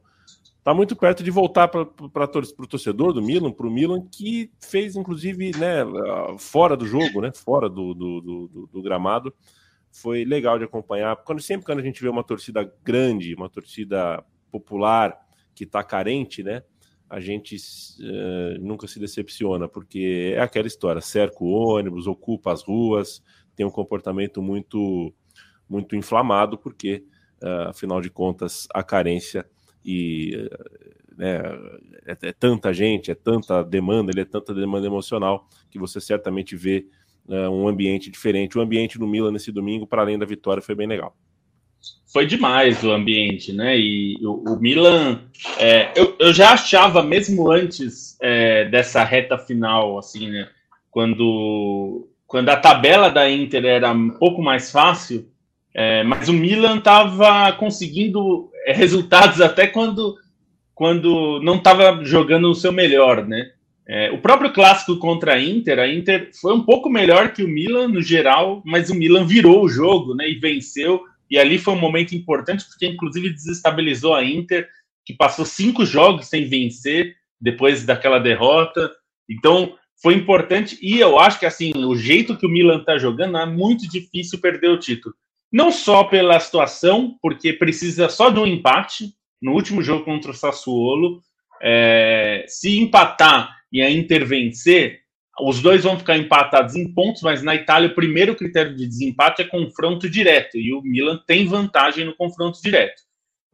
está 0.62 0.76
muito 0.76 0.96
perto 0.96 1.24
de 1.24 1.32
voltar 1.32 1.68
para 1.68 1.82
o 1.82 2.68
torcedor 2.68 3.14
do 3.14 3.22
Milan, 3.22 3.52
para 3.52 3.66
o 3.66 3.72
Milan, 3.72 4.06
que 4.12 4.52
fez, 4.62 4.96
inclusive, 4.96 5.52
né, 5.58 5.84
fora 6.38 6.78
do 6.78 6.86
jogo, 6.86 7.20
né, 7.20 7.32
fora 7.34 7.68
do, 7.68 7.96
do, 7.96 8.22
do, 8.22 8.70
do, 8.72 8.82
gramado. 8.82 9.34
Foi 9.92 10.24
legal 10.24 10.60
de 10.60 10.66
acompanhar. 10.66 11.16
Quando, 11.18 11.42
sempre 11.42 11.66
quando 11.66 11.80
a 11.80 11.84
gente 11.84 12.00
vê 12.00 12.08
uma 12.08 12.24
torcida 12.24 12.72
grande, 12.84 13.34
uma 13.34 13.50
torcida 13.50 14.24
popular 14.52 15.18
que 15.56 15.64
está 15.64 15.84
carente, 15.84 16.44
né, 16.44 16.62
a 17.10 17.20
gente 17.20 17.56
uh, 17.56 18.62
nunca 18.62 18.88
se 18.88 19.00
decepciona, 19.00 19.68
porque 19.68 20.34
é 20.36 20.42
aquela 20.42 20.68
história: 20.68 21.02
cerca 21.02 21.44
o 21.44 21.50
ônibus, 21.50 22.06
ocupa 22.06 22.54
as 22.54 22.62
ruas, 22.62 23.24
tem 23.56 23.66
um 23.66 23.72
comportamento 23.72 24.44
muito, 24.44 25.12
muito 25.68 25.96
inflamado, 25.96 26.56
porque, 26.56 27.04
uh, 27.42 27.70
afinal 27.70 28.00
de 28.00 28.12
contas, 28.12 28.68
a 28.72 28.84
carência 28.84 29.50
e 29.84 30.50
né, 31.18 31.42
é, 32.06 32.18
é, 32.30 32.32
tanta 32.32 32.74
gente, 32.74 33.12
é 33.12 33.16
tanta 33.16 33.64
demanda, 33.64 34.12
ele 34.12 34.22
é 34.22 34.26
tanta 34.26 34.54
demanda 34.54 34.88
emocional 34.88 35.48
que 35.70 35.78
você 35.78 36.02
certamente 36.02 36.56
vê 36.56 36.86
é, 37.30 37.48
um 37.48 37.68
ambiente 37.68 38.10
diferente. 38.10 38.58
O 38.58 38.62
ambiente 38.62 38.98
do 38.98 39.08
Milan 39.08 39.32
nesse 39.32 39.52
domingo, 39.52 39.86
para 39.86 40.02
além 40.02 40.18
da 40.18 40.26
vitória, 40.26 40.62
foi 40.62 40.76
bem 40.76 40.88
legal. 40.88 41.16
Foi 42.12 42.26
demais 42.26 42.84
o 42.84 42.92
ambiente, 42.92 43.54
né? 43.54 43.78
E 43.78 44.18
o, 44.22 44.54
o 44.54 44.60
Milan, 44.60 45.22
é, 45.58 45.92
eu, 45.96 46.16
eu 46.20 46.34
já 46.34 46.52
achava 46.52 47.02
mesmo 47.02 47.50
antes 47.50 48.18
é, 48.22 48.66
dessa 48.66 49.04
reta 49.04 49.38
final, 49.38 49.98
assim, 49.98 50.30
né? 50.30 50.50
Quando, 50.90 52.10
quando 52.28 52.50
a 52.50 52.58
tabela 52.58 53.10
da 53.10 53.30
Inter 53.30 53.64
era 53.64 53.92
um 53.92 54.10
pouco 54.10 54.42
mais 54.42 54.72
fácil, 54.72 55.30
é, 55.74 56.04
mas 56.04 56.28
o 56.28 56.34
Milan 56.34 56.80
estava 56.80 57.54
conseguindo 57.54 58.51
resultados 58.68 59.42
até 59.42 59.68
quando, 59.68 60.18
quando 60.74 61.40
não 61.42 61.56
estava 61.56 62.04
jogando 62.04 62.50
o 62.50 62.56
seu 62.56 62.72
melhor, 62.72 63.26
né? 63.28 63.52
É, 63.88 64.12
o 64.12 64.20
próprio 64.20 64.54
clássico 64.54 64.98
contra 64.98 65.34
a 65.34 65.42
Inter, 65.42 65.80
a 65.80 65.88
Inter 65.88 66.30
foi 66.40 66.54
um 66.54 66.64
pouco 66.64 66.90
melhor 66.90 67.34
que 67.34 67.44
o 67.44 67.48
Milan 67.48 67.88
no 67.88 68.02
geral, 68.02 68.62
mas 68.66 68.90
o 68.90 68.96
Milan 68.96 69.26
virou 69.26 69.64
o 69.64 69.70
jogo, 69.70 70.16
né? 70.16 70.30
E 70.30 70.36
venceu. 70.36 71.04
E 71.30 71.38
ali 71.38 71.58
foi 71.58 71.74
um 71.74 71.80
momento 71.80 72.14
importante 72.14 72.66
porque 72.66 72.86
inclusive 72.86 73.30
desestabilizou 73.30 74.14
a 74.14 74.24
Inter, 74.24 74.68
que 75.06 75.14
passou 75.14 75.46
cinco 75.46 75.86
jogos 75.86 76.28
sem 76.28 76.48
vencer 76.48 77.16
depois 77.40 77.84
daquela 77.86 78.20
derrota. 78.20 78.92
Então 79.30 79.76
foi 80.02 80.14
importante 80.14 80.78
e 80.82 81.00
eu 81.00 81.20
acho 81.20 81.40
que 81.40 81.46
assim 81.46 81.72
o 81.86 81.96
jeito 81.96 82.38
que 82.38 82.46
o 82.46 82.50
Milan 82.50 82.80
está 82.80 82.98
jogando 82.98 83.38
é 83.38 83.46
muito 83.46 83.90
difícil 83.90 84.40
perder 84.40 84.70
o 84.70 84.80
título. 84.80 85.16
Não 85.52 85.72
só 85.72 86.06
pela 86.06 86.40
situação, 86.40 87.18
porque 87.22 87.54
precisa 87.54 88.08
só 88.08 88.30
de 88.30 88.40
um 88.40 88.48
empate 88.48 89.14
no 89.42 89.54
último 89.54 89.82
jogo 89.82 90.06
contra 90.06 90.32
o 90.32 90.36
Sassuolo. 90.36 91.22
É, 91.62 92.46
se 92.48 92.80
empatar 92.80 93.56
e 93.72 93.82
a 93.82 93.90
Inter 93.90 94.26
vencer, 94.26 95.02
os 95.40 95.62
dois 95.62 95.84
vão 95.84 95.98
ficar 95.98 96.18
empatados 96.18 96.76
em 96.76 96.94
pontos, 96.94 97.22
mas 97.22 97.42
na 97.42 97.56
Itália 97.56 97.90
o 97.90 97.96
primeiro 97.96 98.36
critério 98.36 98.76
de 98.76 98.88
desempate 98.88 99.42
é 99.42 99.46
confronto 99.46 100.10
direto 100.10 100.58
e 100.58 100.74
o 100.74 100.82
Milan 100.82 101.20
tem 101.26 101.48
vantagem 101.48 102.06
no 102.06 102.16
confronto 102.16 102.62
direto. 102.62 103.02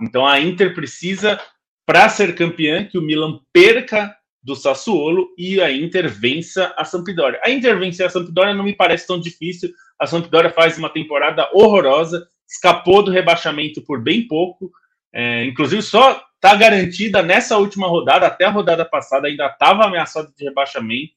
Então 0.02 0.26
a 0.26 0.40
Inter 0.40 0.74
precisa, 0.74 1.40
para 1.86 2.10
ser 2.10 2.36
campeã, 2.36 2.86
que 2.86 2.98
o 2.98 3.02
Milan 3.02 3.40
perca 3.54 4.16
do 4.44 4.56
Sassuolo 4.56 5.30
e 5.38 5.62
a 5.62 5.72
Inter 5.72 6.10
vença 6.10 6.74
a 6.78 6.86
Sampdoria. 6.86 7.40
A 7.44 7.50
Inter 7.50 7.78
vencer 7.80 8.06
a 8.06 8.10
Sampdoria 8.10 8.54
não 8.54 8.64
me 8.64 8.74
parece 8.74 9.08
tão 9.08 9.20
difícil. 9.20 9.72
A 10.00 10.06
Sampdoria 10.06 10.50
faz 10.50 10.78
uma 10.78 10.90
temporada 10.90 11.50
horrorosa, 11.54 12.28
escapou 12.48 13.04
do 13.04 13.12
rebaixamento 13.12 13.82
por 13.82 14.02
bem 14.02 14.28
pouco. 14.28 14.72
É, 15.14 15.46
inclusive, 15.46 15.82
só 15.82 16.24
está 16.36 16.56
garantida 16.56 17.22
nessa 17.24 17.58
última 17.58 17.88
rodada, 17.88 18.28
até 18.28 18.46
a 18.46 18.52
rodada 18.52 18.86
passada 18.86 19.28
ainda 19.28 19.48
estava 19.48 19.86
ameaçada 19.86 20.32
de 20.38 20.44
rebaixamento. 20.44 21.14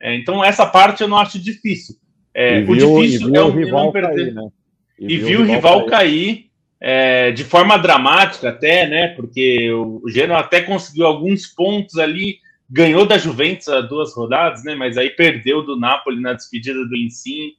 É, 0.00 0.14
então, 0.14 0.44
essa 0.44 0.66
parte 0.66 1.02
eu 1.02 1.08
não 1.08 1.18
acho 1.18 1.38
difícil. 1.38 1.96
É, 2.32 2.60
viu, 2.60 2.94
o 2.94 3.02
difícil 3.02 3.34
é 3.34 3.40
o 3.40 3.52
Milan 3.52 3.90
perder. 3.92 4.14
Cair, 4.14 4.34
né? 4.34 4.48
E, 4.98 5.14
e 5.14 5.18
viu 5.18 5.40
o 5.40 5.44
rival 5.44 5.86
cair, 5.86 5.90
cair 5.90 6.50
é, 6.80 7.30
de 7.32 7.44
forma 7.44 7.78
dramática 7.78 8.48
até, 8.48 8.86
né? 8.86 9.08
Porque 9.08 9.70
o, 9.72 10.00
o 10.04 10.10
Genoa 10.10 10.40
até 10.40 10.62
conseguiu 10.62 11.06
alguns 11.06 11.46
pontos 11.46 11.98
ali 11.98 12.38
ganhou 12.68 13.06
da 13.06 13.16
Juventus 13.16 13.68
há 13.68 13.80
duas 13.80 14.14
rodadas, 14.14 14.64
né? 14.64 14.74
Mas 14.74 14.98
aí 14.98 15.10
perdeu 15.10 15.62
do 15.62 15.78
Napoli 15.78 16.20
na 16.20 16.32
despedida 16.32 16.84
do 16.84 16.96
Insigne 16.96 17.54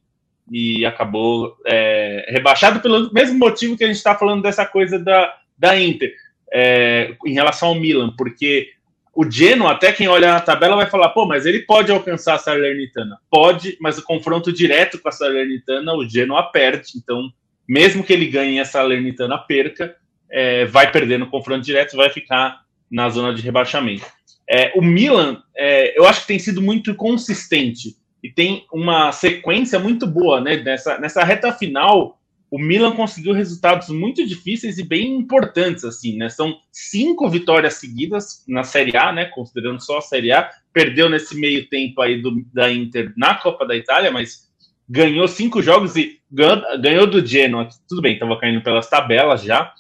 e 0.52 0.86
acabou 0.86 1.58
é, 1.66 2.26
rebaixado 2.30 2.80
pelo 2.80 3.12
mesmo 3.12 3.38
motivo 3.38 3.78
que 3.78 3.84
a 3.84 3.88
gente 3.88 3.98
está 3.98 4.16
falando 4.16 4.42
dessa 4.42 4.66
coisa 4.66 4.98
da, 4.98 5.36
da 5.58 5.80
Inter 5.80 6.14
é, 6.52 7.16
em 7.26 7.34
relação 7.34 7.70
ao 7.70 7.76
Milan, 7.76 8.14
porque 8.18 8.70
o 9.14 9.30
Genoa, 9.30 9.72
até 9.72 9.92
quem 9.92 10.08
olha 10.08 10.32
na 10.32 10.40
tabela 10.40 10.76
vai 10.76 10.86
falar, 10.86 11.10
pô, 11.10 11.26
mas 11.26 11.46
ele 11.46 11.62
pode 11.62 11.92
alcançar 11.92 12.36
a 12.36 12.38
Salernitana. 12.38 13.18
Pode, 13.32 13.76
mas 13.82 13.98
o 13.98 14.04
confronto 14.04 14.54
direto 14.54 15.00
com 15.00 15.10
a 15.10 15.12
Salernitana, 15.12 15.96
o 15.96 16.08
Genoa 16.08 16.52
perde. 16.52 16.92
Então, 16.96 17.32
mesmo 17.68 18.04
que 18.04 18.14
ele 18.14 18.28
ganhe 18.28 18.60
a 18.60 18.66
Salernitana 18.66 19.38
perca, 19.40 19.96
é, 20.30 20.66
vai 20.66 20.92
perder 20.92 21.18
no 21.18 21.32
confronto 21.32 21.66
direto, 21.66 21.98
vai 21.98 22.12
ficar 22.12 22.62
na 22.92 23.10
zona 23.10 23.34
de 23.34 23.42
rebaixamento. 23.42 24.06
É, 24.48 24.72
o 24.76 24.84
Milan, 24.84 25.42
é, 25.56 25.98
eu 25.98 26.06
acho 26.08 26.22
que 26.22 26.28
tem 26.28 26.40
sido 26.40 26.62
muito 26.62 26.94
consistente 26.94 27.96
e 28.24 28.30
tem 28.30 28.66
uma 28.72 29.12
sequência 29.12 29.80
muito 29.80 30.08
boa, 30.08 30.42
né? 30.42 30.58
Nessa, 30.58 30.98
nessa 30.98 31.24
reta 31.24 31.52
final, 31.52 32.20
o 32.50 32.58
Milan 32.58 32.94
conseguiu 32.94 33.34
resultados 33.34 33.90
muito 33.90 34.26
difíceis 34.26 34.78
e 34.78 34.84
bem 34.84 35.16
importantes, 35.16 35.84
assim, 35.84 36.18
né? 36.18 36.30
São 36.30 36.58
cinco 36.72 37.30
vitórias 37.30 37.76
seguidas 37.76 38.44
na 38.48 38.64
Série 38.64 38.98
A, 38.98 39.12
né? 39.12 39.26
Considerando 39.26 39.82
só 39.82 39.98
a 39.98 40.02
Série 40.02 40.32
A, 40.32 40.50
perdeu 40.72 41.10
nesse 41.10 41.36
meio 41.36 41.68
tempo 41.68 42.02
aí 42.02 42.22
do, 42.22 42.44
da 42.54 42.72
Inter 42.72 43.14
na 43.18 43.36
Copa 43.36 43.66
da 43.66 43.76
Itália, 43.76 44.12
mas 44.12 44.48
ganhou 44.90 45.28
cinco 45.28 45.62
jogos 45.62 45.96
e 45.96 46.20
ganhou, 46.32 46.62
ganhou 46.80 47.08
do 47.08 47.26
Genoa. 47.26 47.68
Tudo 47.88 48.02
bem, 48.02 48.14
estava 48.14 48.40
caindo 48.40 48.64
pelas 48.64 48.90
tabelas 48.90 49.44
já. 49.44 49.74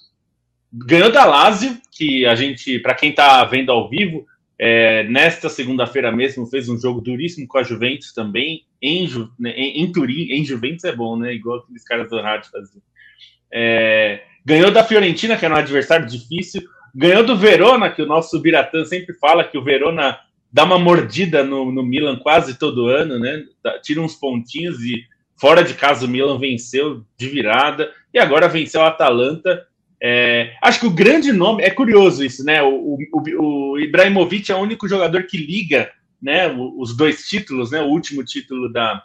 Ganhou 0.72 1.12
da 1.12 1.24
Lazio, 1.24 1.78
que 1.92 2.26
a 2.26 2.36
gente, 2.36 2.78
para 2.80 2.94
quem 2.94 3.12
está 3.12 3.44
vendo 3.46 3.72
ao 3.72 3.90
vivo, 3.90 4.26
é, 4.60 5.03
nesta 5.03 5.49
segunda-feira 5.49 6.12
mesmo 6.12 6.47
fez 6.47 6.68
um 6.68 6.80
jogo 6.80 6.99
duríssimo 6.99 7.47
com 7.47 7.60
a 7.60 7.64
Juventus 7.64 8.12
também, 8.12 8.64
em, 8.82 9.08
Ju, 9.08 9.32
né, 9.39 9.51
em, 9.51 9.84
em, 9.84 9.91
Turim, 9.91 10.32
em 10.32 10.43
Juventus 10.43 10.84
é 10.84 10.95
bom, 10.95 11.16
né? 11.16 11.34
Igual 11.34 11.60
aqueles 11.60 11.84
caras 11.84 12.10
do 12.10 12.20
rádio 12.20 12.49
faziam. 12.49 12.82
É, 13.53 14.24
ganhou 14.43 14.72
da 14.72 14.84
Fiorentina, 14.84 15.38
que 15.38 15.45
era 15.45 15.53
um 15.53 15.58
adversário 15.58 16.08
difícil, 16.08 16.64
ganhou 16.93 17.24
do 17.24 17.38
Verona, 17.38 17.91
que 17.91 18.01
o 18.01 18.08
nosso 18.08 18.39
Biratã 18.39 18.84
sempre 18.84 19.14
fala 19.16 19.43
que 19.43 19.58
o 19.58 19.64
Verona 19.64 20.18
dá 20.51 20.64
uma 20.64 20.80
mordida 20.80 21.43
no, 21.43 21.72
no 21.72 21.84
Milan 21.84 22.18
quase 22.18 22.58
todo 22.58 22.88
ano, 22.88 23.20
né? 23.20 23.43
Tira 23.84 24.01
uns 24.01 24.16
pontinhos 24.16 24.80
e 24.82 25.05
fora 25.36 25.64
de 25.64 25.76
casa 25.76 26.05
o 26.05 26.10
Milan 26.10 26.39
venceu 26.39 27.05
de 27.16 27.30
virada 27.30 27.91
e 28.12 28.18
agora 28.18 28.47
venceu 28.47 28.82
a 28.82 28.88
Atalanta 28.88 29.66
é, 30.02 30.56
acho 30.62 30.80
que 30.80 30.88
o 30.88 30.91
grande 30.91 31.32
nome 31.32 31.64
é 31.64 31.70
curioso 31.70 32.24
isso, 32.24 32.43
né? 32.43 32.62
O, 32.62 32.98
o, 33.12 33.72
o, 33.72 33.80
Ibrahimovic 33.80 34.52
é 34.52 34.56
o 34.56 34.60
único 34.60 34.88
jogador 34.88 35.24
que 35.24 35.38
liga, 35.38 35.91
né? 36.22 36.48
Os 36.50 36.95
dois 36.95 37.28
títulos, 37.28 37.72
né? 37.72 37.82
O 37.82 37.88
último 37.88 38.24
título 38.24 38.72
da 38.72 39.04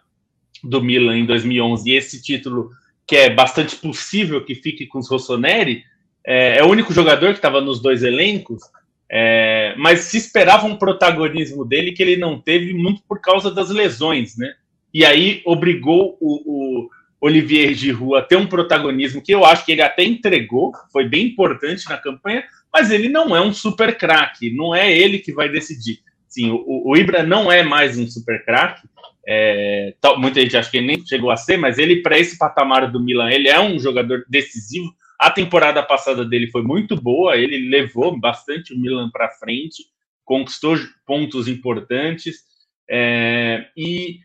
do 0.63 0.81
Milan 0.81 1.19
em 1.19 1.27
2011 1.27 1.91
e 1.91 1.97
esse 1.97 2.23
título 2.23 2.71
que 3.05 3.17
é 3.17 3.31
bastante 3.31 3.75
possível 3.75 4.45
que 4.45 4.55
fique 4.55 4.87
com 4.87 4.99
os 4.99 5.09
Rossoneri 5.09 5.83
é, 6.25 6.59
é 6.59 6.63
o 6.63 6.69
único 6.69 6.93
jogador 6.93 7.31
que 7.31 7.39
estava 7.39 7.61
nos 7.61 7.81
dois 7.81 8.03
elencos. 8.03 8.63
É, 9.11 9.75
mas 9.77 10.01
se 10.01 10.17
esperava 10.17 10.67
um 10.67 10.77
protagonismo 10.77 11.65
dele 11.65 11.93
que 11.93 12.03
ele 12.03 12.17
não 12.17 12.41
teve 12.41 12.73
muito 12.73 13.03
por 13.07 13.21
causa 13.21 13.51
das 13.51 13.69
lesões, 13.69 14.37
né? 14.39 14.55
E 14.95 15.05
aí 15.05 15.43
obrigou 15.45 16.17
o, 16.21 16.85
o 16.85 16.91
Olivier 17.23 17.73
Giroud 17.73 18.17
a 18.17 18.23
ter 18.23 18.37
um 18.37 18.49
protagonismo 18.49 19.23
que 19.23 19.33
eu 19.33 19.45
acho 19.45 19.65
que 19.65 19.71
ele 19.71 19.81
até 19.81 20.03
entregou, 20.03 20.73
foi 20.93 21.09
bem 21.09 21.27
importante 21.27 21.89
na 21.89 21.97
campanha, 21.97 22.45
mas 22.73 22.91
ele 22.91 23.09
não 23.09 23.37
é 23.37 23.41
um 23.41 23.55
super 23.55 23.97
craque, 23.97 24.51
não 24.51 24.75
é 24.75 24.93
ele 24.93 25.21
que 25.21 25.33
vai 25.33 25.49
decidir. 25.49 26.01
Sim, 26.27 26.51
o, 26.51 26.91
o 26.91 26.97
Ibra 26.97 27.23
não 27.23 27.53
é 27.53 27.63
mais 27.63 27.97
um 27.97 28.09
super 28.09 28.45
craque, 28.45 28.89
é, 29.25 29.95
muita 30.19 30.41
gente 30.41 30.57
acha 30.57 30.69
que 30.69 30.79
ele 30.79 30.89
nem 30.89 31.07
chegou 31.07 31.31
a 31.31 31.37
ser, 31.37 31.57
mas 31.57 31.79
ele, 31.79 32.03
para 32.03 32.19
esse 32.19 32.37
patamar 32.37 32.91
do 32.91 32.99
Milan, 32.99 33.31
ele 33.31 33.49
é 33.49 33.61
um 33.61 33.79
jogador 33.79 34.25
decisivo. 34.29 34.93
A 35.17 35.31
temporada 35.31 35.81
passada 35.81 36.25
dele 36.25 36.51
foi 36.51 36.63
muito 36.63 37.01
boa, 37.01 37.37
ele 37.37 37.69
levou 37.69 38.19
bastante 38.19 38.75
o 38.75 38.79
Milan 38.79 39.11
para 39.13 39.31
frente, 39.31 39.85
conquistou 40.25 40.77
pontos 41.07 41.47
importantes. 41.47 42.41
É, 42.91 43.67
e 43.77 44.19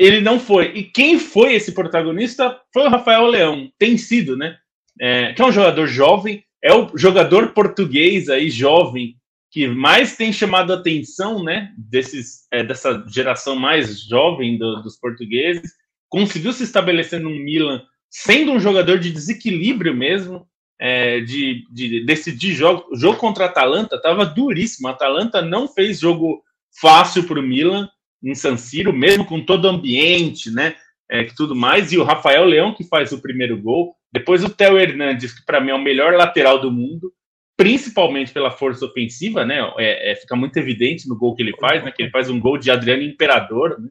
ele 0.00 0.22
não 0.22 0.40
foi. 0.40 0.72
E 0.74 0.82
quem 0.82 1.18
foi 1.18 1.52
esse 1.52 1.72
protagonista 1.72 2.58
foi 2.72 2.84
o 2.84 2.88
Rafael 2.88 3.26
Leão, 3.26 3.70
tem 3.78 3.98
sido, 3.98 4.34
né? 4.34 4.56
É, 4.98 5.34
que 5.34 5.42
é 5.42 5.44
um 5.44 5.52
jogador 5.52 5.86
jovem, 5.86 6.42
é 6.64 6.72
o 6.72 6.96
jogador 6.96 7.52
português 7.52 8.30
aí, 8.30 8.48
jovem, 8.48 9.14
que 9.50 9.68
mais 9.68 10.16
tem 10.16 10.32
chamado 10.32 10.72
a 10.72 10.76
atenção, 10.76 11.44
né? 11.44 11.70
Desses, 11.76 12.46
é, 12.50 12.64
dessa 12.64 13.04
geração 13.08 13.54
mais 13.56 14.00
jovem 14.00 14.56
do, 14.56 14.82
dos 14.82 14.96
portugueses. 14.98 15.70
Conseguiu 16.08 16.54
se 16.54 16.64
estabelecer 16.64 17.20
no 17.20 17.28
Milan, 17.28 17.82
sendo 18.08 18.52
um 18.52 18.60
jogador 18.60 18.98
de 18.98 19.12
desequilíbrio 19.12 19.94
mesmo, 19.94 20.46
é, 20.80 21.20
de, 21.20 21.66
de 21.70 22.06
decidir 22.06 22.54
jogo. 22.54 22.86
O 22.90 22.96
jogo 22.96 23.18
contra 23.18 23.44
a 23.44 23.48
Atalanta 23.48 23.96
estava 23.96 24.24
duríssimo. 24.24 24.88
A 24.88 24.92
Atalanta 24.92 25.42
não 25.42 25.68
fez 25.68 26.00
jogo 26.00 26.42
fácil 26.80 27.24
para 27.24 27.38
o 27.38 27.42
Milan 27.42 27.86
em 28.22 28.34
San 28.34 28.56
Siro, 28.56 28.92
mesmo 28.92 29.24
com 29.24 29.40
todo 29.40 29.64
o 29.64 29.68
ambiente, 29.68 30.50
né? 30.50 30.74
É, 31.10 31.24
tudo 31.24 31.56
mais, 31.56 31.92
e 31.92 31.98
o 31.98 32.04
Rafael 32.04 32.44
Leão 32.44 32.72
que 32.72 32.84
faz 32.84 33.10
o 33.10 33.20
primeiro 33.20 33.60
gol. 33.60 33.96
Depois 34.12 34.44
o 34.44 34.48
Theo 34.48 34.78
Hernandes, 34.78 35.32
que 35.32 35.44
para 35.44 35.60
mim 35.60 35.70
é 35.70 35.74
o 35.74 35.82
melhor 35.82 36.14
lateral 36.14 36.60
do 36.60 36.70
mundo, 36.70 37.12
principalmente 37.56 38.32
pela 38.32 38.50
força 38.50 38.84
ofensiva, 38.84 39.44
né? 39.44 39.58
É, 39.78 40.12
é, 40.12 40.16
fica 40.16 40.36
muito 40.36 40.56
evidente 40.56 41.08
no 41.08 41.16
gol 41.16 41.34
que 41.34 41.42
ele 41.42 41.56
faz, 41.56 41.82
né? 41.82 41.90
Que 41.90 42.02
ele 42.02 42.10
faz 42.10 42.30
um 42.30 42.38
gol 42.38 42.58
de 42.58 42.70
Adriano 42.70 43.02
Imperador, 43.02 43.80
né? 43.80 43.88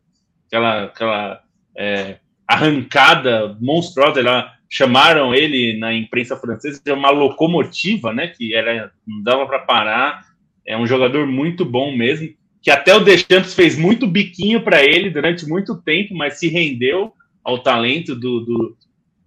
aquela, 0.48 0.84
aquela 0.86 1.44
é, 1.78 2.18
arrancada 2.48 3.58
monstruosa. 3.60 4.20
Ela, 4.22 4.54
chamaram 4.70 5.34
ele 5.34 5.78
na 5.80 5.92
imprensa 5.92 6.38
francesa 6.38 6.80
de 6.84 6.92
uma 6.92 7.10
locomotiva, 7.10 8.14
né? 8.14 8.28
Que 8.28 8.54
era, 8.54 8.92
não 9.06 9.24
dava 9.24 9.48
para 9.48 9.60
parar. 9.60 10.22
É 10.66 10.78
um 10.78 10.86
jogador 10.86 11.26
muito 11.26 11.66
bom 11.66 11.96
mesmo 11.96 12.30
que 12.62 12.70
até 12.70 12.94
o 12.94 13.00
Deschamps 13.00 13.54
fez 13.54 13.78
muito 13.78 14.06
biquinho 14.06 14.62
para 14.62 14.84
ele 14.84 15.10
durante 15.10 15.48
muito 15.48 15.76
tempo, 15.82 16.14
mas 16.14 16.40
se 16.40 16.48
rendeu 16.48 17.14
ao 17.44 17.60
talento 17.60 18.16
do, 18.16 18.42
do, 18.42 18.78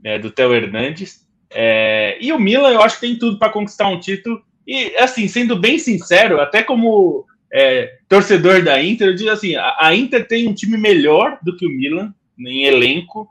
é, 0.04 0.18
do 0.18 0.30
Theo 0.30 0.54
Hernandes. 0.54 1.26
É, 1.50 2.18
e 2.20 2.32
o 2.32 2.38
Milan, 2.38 2.70
eu 2.70 2.82
acho 2.82 2.96
que 2.96 3.06
tem 3.06 3.18
tudo 3.18 3.38
para 3.38 3.52
conquistar 3.52 3.88
um 3.88 3.98
título. 3.98 4.42
E, 4.66 4.94
assim, 4.96 5.26
sendo 5.28 5.56
bem 5.56 5.78
sincero, 5.78 6.40
até 6.40 6.62
como 6.62 7.26
é, 7.52 7.98
torcedor 8.08 8.62
da 8.62 8.82
Inter, 8.82 9.08
eu 9.08 9.14
digo 9.14 9.30
assim: 9.30 9.54
a, 9.56 9.94
Inter 9.94 10.26
tem 10.26 10.46
um 10.46 10.54
time 10.54 10.76
melhor 10.76 11.38
do 11.42 11.56
que 11.56 11.66
o 11.66 11.70
Milan 11.70 12.14
em 12.38 12.64
elenco, 12.64 13.28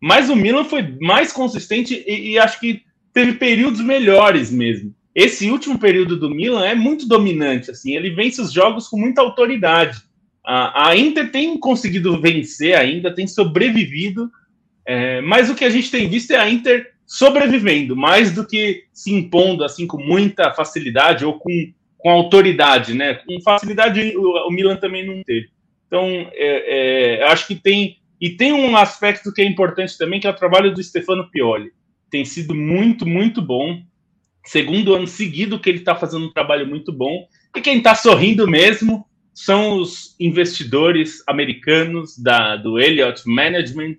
mas 0.00 0.28
o 0.28 0.36
Milan 0.36 0.64
foi 0.64 0.96
mais 1.00 1.32
consistente 1.32 2.04
e, 2.06 2.32
e 2.32 2.38
acho 2.38 2.58
que 2.58 2.82
teve 3.12 3.34
períodos 3.34 3.80
melhores 3.80 4.50
mesmo 4.50 4.94
esse 5.20 5.50
último 5.50 5.78
período 5.78 6.16
do 6.16 6.30
Milan 6.30 6.64
é 6.64 6.74
muito 6.74 7.06
dominante, 7.06 7.70
assim, 7.70 7.94
ele 7.96 8.10
vence 8.10 8.40
os 8.40 8.52
jogos 8.52 8.88
com 8.88 8.98
muita 8.98 9.20
autoridade. 9.20 10.02
A, 10.44 10.88
a 10.88 10.96
Inter 10.96 11.30
tem 11.30 11.58
conseguido 11.58 12.20
vencer 12.20 12.76
ainda, 12.76 13.14
tem 13.14 13.26
sobrevivido, 13.26 14.30
é, 14.86 15.20
mas 15.20 15.50
o 15.50 15.54
que 15.54 15.64
a 15.64 15.70
gente 15.70 15.90
tem 15.90 16.08
visto 16.08 16.30
é 16.30 16.36
a 16.36 16.48
Inter 16.48 16.92
sobrevivendo, 17.06 17.96
mais 17.96 18.32
do 18.32 18.46
que 18.46 18.84
se 18.92 19.12
impondo 19.12 19.64
assim 19.64 19.86
com 19.86 19.98
muita 19.98 20.54
facilidade 20.54 21.24
ou 21.24 21.38
com, 21.38 21.50
com 21.98 22.08
autoridade, 22.08 22.94
né? 22.94 23.14
Com 23.14 23.40
facilidade 23.40 24.16
o, 24.16 24.48
o 24.48 24.50
Milan 24.50 24.76
também 24.76 25.04
não 25.04 25.22
teve. 25.22 25.48
Então, 25.86 26.06
é, 26.32 27.18
é, 27.18 27.24
acho 27.24 27.48
que 27.48 27.56
tem. 27.56 27.98
E 28.20 28.30
tem 28.30 28.52
um 28.52 28.76
aspecto 28.76 29.32
que 29.32 29.42
é 29.42 29.44
importante 29.44 29.98
também, 29.98 30.20
que 30.20 30.26
é 30.26 30.30
o 30.30 30.36
trabalho 30.36 30.72
do 30.72 30.82
Stefano 30.82 31.28
Pioli. 31.30 31.72
Tem 32.10 32.24
sido 32.24 32.54
muito, 32.54 33.04
muito 33.04 33.42
bom. 33.42 33.82
Segundo 34.44 34.94
ano 34.94 35.06
seguido 35.06 35.60
que 35.60 35.68
ele 35.68 35.78
está 35.78 35.94
fazendo 35.94 36.26
um 36.26 36.32
trabalho 36.32 36.66
muito 36.66 36.92
bom. 36.92 37.26
E 37.56 37.60
quem 37.60 37.78
está 37.78 37.94
sorrindo 37.94 38.48
mesmo 38.48 39.06
são 39.34 39.78
os 39.78 40.14
investidores 40.18 41.22
americanos 41.26 42.18
da, 42.18 42.56
do 42.56 42.78
Elliott 42.78 43.22
Management, 43.26 43.96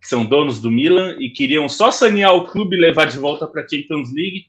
que 0.00 0.08
são 0.08 0.24
donos 0.24 0.60
do 0.60 0.70
Milan 0.70 1.16
e 1.18 1.30
queriam 1.30 1.68
só 1.68 1.90
sanear 1.90 2.34
o 2.34 2.46
clube 2.46 2.76
e 2.76 2.80
levar 2.80 3.06
de 3.06 3.18
volta 3.18 3.46
para 3.46 3.62
a 3.62 3.68
Champions 3.68 4.12
League. 4.12 4.46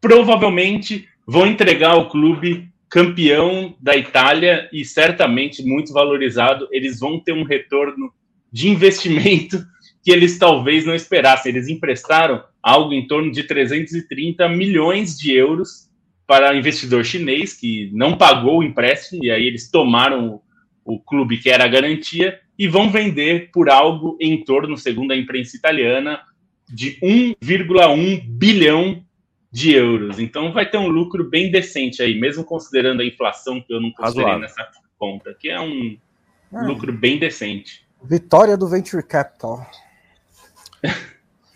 Provavelmente 0.00 1.06
vão 1.26 1.46
entregar 1.46 1.96
o 1.96 2.08
clube 2.08 2.68
campeão 2.88 3.74
da 3.80 3.96
Itália 3.96 4.68
e 4.72 4.84
certamente 4.84 5.62
muito 5.62 5.92
valorizado. 5.92 6.68
Eles 6.70 6.98
vão 6.98 7.20
ter 7.20 7.32
um 7.32 7.44
retorno 7.44 8.12
de 8.50 8.68
investimento 8.68 9.62
que 10.02 10.10
eles 10.10 10.38
talvez 10.38 10.86
não 10.86 10.94
esperassem. 10.94 11.52
Eles 11.52 11.68
emprestaram 11.68 12.42
algo 12.66 12.92
em 12.92 13.06
torno 13.06 13.30
de 13.30 13.44
330 13.44 14.48
milhões 14.48 15.16
de 15.16 15.32
euros 15.32 15.88
para 16.26 16.56
investidor 16.56 17.04
chinês 17.04 17.52
que 17.52 17.88
não 17.94 18.18
pagou 18.18 18.58
o 18.58 18.64
empréstimo 18.64 19.24
e 19.24 19.30
aí 19.30 19.46
eles 19.46 19.70
tomaram 19.70 20.42
o, 20.84 20.94
o 20.96 20.98
clube 20.98 21.38
que 21.38 21.48
era 21.48 21.62
a 21.62 21.68
garantia 21.68 22.40
e 22.58 22.66
vão 22.66 22.90
vender 22.90 23.52
por 23.52 23.70
algo 23.70 24.18
em 24.20 24.42
torno, 24.42 24.76
segundo 24.76 25.12
a 25.12 25.16
imprensa 25.16 25.56
italiana, 25.56 26.20
de 26.68 26.98
1,1 27.00 28.24
bilhão 28.26 29.00
de 29.52 29.72
euros. 29.72 30.18
Então 30.18 30.52
vai 30.52 30.68
ter 30.68 30.78
um 30.78 30.88
lucro 30.88 31.30
bem 31.30 31.52
decente 31.52 32.02
aí, 32.02 32.18
mesmo 32.18 32.42
considerando 32.42 33.00
a 33.00 33.06
inflação 33.06 33.60
que 33.60 33.72
eu 33.72 33.80
não 33.80 33.92
considerei 33.92 34.38
nessa 34.40 34.68
conta, 34.98 35.32
que 35.38 35.48
é 35.48 35.60
um 35.60 35.96
é. 36.52 36.62
lucro 36.62 36.92
bem 36.92 37.16
decente. 37.16 37.86
Vitória 38.02 38.56
do 38.56 38.66
Venture 38.66 39.04
Capital. 39.04 39.64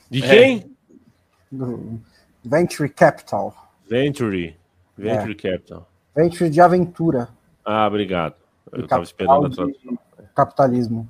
De 0.09 0.21
quem? 0.21 0.59
É. 0.59 0.70
Do 1.51 2.01
Venture 2.45 2.89
Capital. 2.89 3.55
Venture. 3.89 4.55
Venture 4.97 5.33
é. 5.33 5.35
Capital. 5.35 5.91
Venture 6.15 6.51
de 6.51 6.61
aventura. 6.61 7.29
Ah, 7.65 7.87
obrigado. 7.87 8.35
Eu 8.73 8.85
estava 8.85 9.03
esperando 9.03 9.47
a 9.47 9.51
tradução. 9.51 9.99
Capitalismo. 10.35 11.09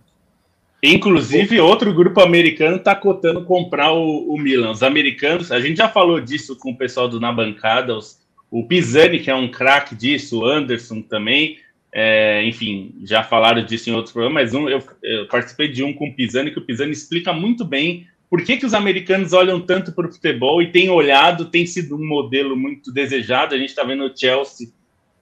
Inclusive, 0.82 1.60
outro 1.60 1.92
grupo 1.92 2.20
americano 2.20 2.76
está 2.76 2.94
cotando 2.94 3.44
comprar 3.44 3.92
o, 3.92 4.32
o, 4.32 4.38
Milan. 4.38 4.70
Os 4.70 4.82
americanos, 4.82 5.52
a 5.52 5.60
gente 5.60 5.76
já 5.76 5.88
falou 5.88 6.20
disso 6.20 6.56
com 6.56 6.70
o 6.70 6.76
pessoal 6.76 7.06
do 7.06 7.20
Na 7.20 7.30
Bancada, 7.30 7.94
os, 7.94 8.18
o 8.50 8.66
Pisani, 8.66 9.20
que 9.20 9.30
é 9.30 9.34
um 9.34 9.50
craque 9.50 9.94
disso, 9.94 10.40
o 10.40 10.44
Anderson 10.46 11.02
também, 11.02 11.58
é, 11.92 12.42
enfim, 12.44 12.94
já 13.04 13.22
falaram 13.22 13.62
disso 13.64 13.90
em 13.90 13.92
outros 13.92 14.12
programas, 14.12 14.52
mas 14.52 14.54
um, 14.54 14.68
eu, 14.68 14.82
eu, 15.02 15.28
participei 15.28 15.68
de 15.68 15.84
um 15.84 15.92
com 15.92 16.08
o 16.08 16.14
Pisani, 16.14 16.50
que 16.50 16.58
o 16.58 16.64
Pisani 16.64 16.92
explica 16.92 17.32
muito 17.32 17.64
bem 17.64 18.06
por 18.30 18.42
que, 18.44 18.56
que 18.56 18.64
os 18.64 18.72
americanos 18.74 19.32
olham 19.32 19.60
tanto 19.60 19.92
para 19.92 20.06
o 20.06 20.12
futebol 20.12 20.62
e 20.62 20.70
têm 20.70 20.88
olhado, 20.88 21.46
tem 21.46 21.66
sido 21.66 21.96
um 21.96 22.06
modelo 22.06 22.56
muito 22.56 22.92
desejado. 22.92 23.54
A 23.54 23.58
gente 23.58 23.70
está 23.70 23.82
vendo 23.82 24.04
o 24.04 24.16
Chelsea 24.16 24.68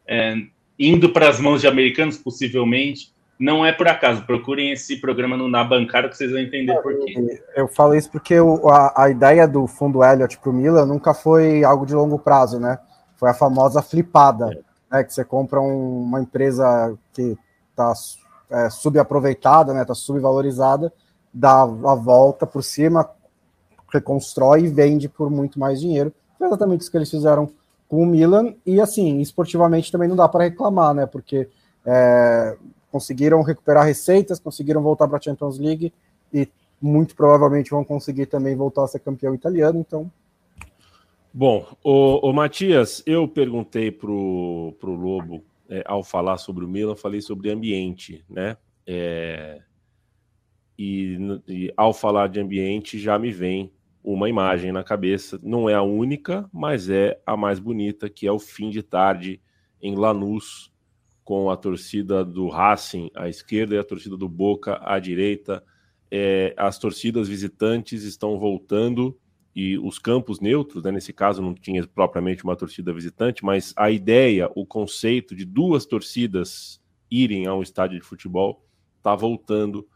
é, 0.07 0.37
indo 0.79 1.09
para 1.09 1.29
as 1.29 1.41
mãos 1.41 1.63
de 1.63 1.67
americanos, 1.67 2.19
possivelmente 2.19 3.11
não 3.39 3.65
é 3.65 3.73
por 3.73 3.87
acaso. 3.87 4.27
Procurem 4.27 4.73
esse 4.73 4.97
programa 5.01 5.37
no 5.37 5.49
Na 5.49 5.63
Bancada 5.63 6.09
que 6.09 6.17
vocês 6.17 6.31
vão 6.31 6.41
entender 6.41 6.73
é, 6.73 6.83
por 6.83 6.99
quê. 6.99 7.43
Eu 7.55 7.69
falo 7.69 7.95
isso 7.95 8.11
porque 8.11 8.39
o, 8.39 8.69
a, 8.69 9.05
a, 9.05 9.11
ideia 9.11 9.47
do 9.47 9.67
fundo 9.67 10.05
Elliott 10.05 10.39
para 10.39 10.51
o 10.51 10.53
Milan 10.53 10.87
nunca 10.87 11.15
foi 11.15 11.63
algo 11.65 11.87
de 11.87 11.95
longo 11.95 12.19
prazo, 12.19 12.59
né? 12.59 12.79
Foi 13.17 13.31
a 13.31 13.35
famosa 13.35 13.81
flipada, 13.81 14.53
é. 14.53 14.97
né? 14.97 15.05
Que 15.05 15.15
você 15.15 15.25
compra 15.25 15.61
um, 15.61 16.03
uma 16.03 16.21
empresa 16.21 16.95
que 17.13 17.39
está 17.71 17.93
é, 18.51 18.71
subaproveitada, 18.71 19.73
né? 19.73 19.83
Está 19.83 19.95
subvalorizada, 19.95 20.93
dá 21.33 21.63
a 21.63 21.95
volta 21.95 22.47
por 22.47 22.63
cima, 22.63 23.09
reconstrói 23.93 24.65
e 24.65 24.69
vende 24.69 25.09
por 25.09 25.31
muito 25.31 25.59
mais 25.59 25.81
dinheiro. 25.81 26.13
Foi 26.39 26.47
exatamente 26.47 26.83
isso 26.83 26.91
que 26.91 26.97
eles 26.97 27.11
fizeram 27.11 27.51
com 27.89 28.03
o 28.03 28.07
Milan. 28.07 28.55
E 28.65 28.81
assim, 28.81 29.21
esportivamente 29.21 29.91
também 29.91 30.09
não 30.09 30.17
dá 30.17 30.29
para 30.29 30.45
reclamar, 30.45 30.95
né? 30.95 31.07
Porque 31.07 31.49
é, 31.85 32.57
conseguiram 32.91 33.43
recuperar 33.43 33.85
receitas, 33.85 34.39
conseguiram 34.39 34.83
voltar 34.83 35.09
para 35.09 35.19
a 35.19 35.21
Champions 35.21 35.59
League 35.59 35.93
e 36.33 36.49
muito 36.81 37.17
provavelmente 37.17 37.71
vão 37.71 37.85
conseguir 37.85 38.27
também 38.27 38.55
voltar 38.55 38.85
a 38.85 38.89
ser 38.89 39.01
campeão 39.01 39.35
italiano, 39.35 39.81
então. 39.81 40.11
Bom, 41.33 41.67
o, 41.83 42.29
o 42.29 42.33
Matias, 42.33 43.03
eu 43.07 43.29
perguntei 43.29 43.91
pro, 43.91 44.75
pro 44.81 44.95
Lobo 44.95 45.43
é, 45.69 45.83
ao 45.87 46.03
falar 46.03 46.39
sobre 46.39 46.65
o 46.65 46.69
Milan, 46.69 46.97
falei 46.97 47.21
sobre 47.21 47.51
ambiente, 47.51 48.25
né? 48.29 48.57
É, 48.87 49.61
e, 50.79 51.19
e 51.49 51.73
ao 51.77 51.93
falar 51.93 52.29
de 52.29 52.41
ambiente 52.41 52.99
já 52.99 53.19
me 53.19 53.33
vem 53.33 53.73
uma 54.03 54.29
imagem 54.29 54.71
na 54.71 54.85
cabeça. 54.85 55.39
Não 55.43 55.69
é 55.69 55.75
a 55.75 55.83
única, 55.83 56.49
mas 56.53 56.89
é 56.89 57.21
a 57.27 57.37
mais 57.37 57.59
bonita, 57.59 58.09
que 58.09 58.27
é 58.27 58.33
o 58.33 58.39
fim 58.39 58.71
de 58.71 58.83
tarde 58.83 59.41
em 59.83 59.97
Lanús, 59.97 60.73
com 61.25 61.51
a 61.51 61.57
torcida 61.57 62.25
do 62.25 62.49
Racing 62.49 63.11
à 63.15 63.29
esquerda 63.29 63.75
e 63.75 63.79
a 63.79 63.85
torcida 63.85 64.17
do 64.17 64.29
Boca 64.29 64.81
à 64.83 64.99
direita. 64.99 65.63
É, 66.11 66.55
as 66.57 66.79
torcidas 66.79 67.29
visitantes 67.29 68.03
estão 68.03 68.39
voltando 68.39 69.19
e 69.55 69.77
os 69.77 69.99
campos 69.99 70.41
neutros, 70.41 70.85
né, 70.85 70.93
nesse 70.93 71.13
caso 71.13 71.43
não 71.43 71.53
tinha 71.53 71.87
propriamente 71.87 72.45
uma 72.45 72.57
torcida 72.57 72.93
visitante, 72.93 73.45
mas 73.45 73.75
a 73.77 73.91
ideia, 73.91 74.51
o 74.55 74.65
conceito 74.65 75.35
de 75.35 75.45
duas 75.45 75.85
torcidas 75.85 76.81
irem 77.11 77.47
a 77.47 77.55
um 77.55 77.63
estádio 77.63 77.99
de 77.99 78.07
futebol 78.07 78.65
está 78.97 79.15
voltando 79.15 79.87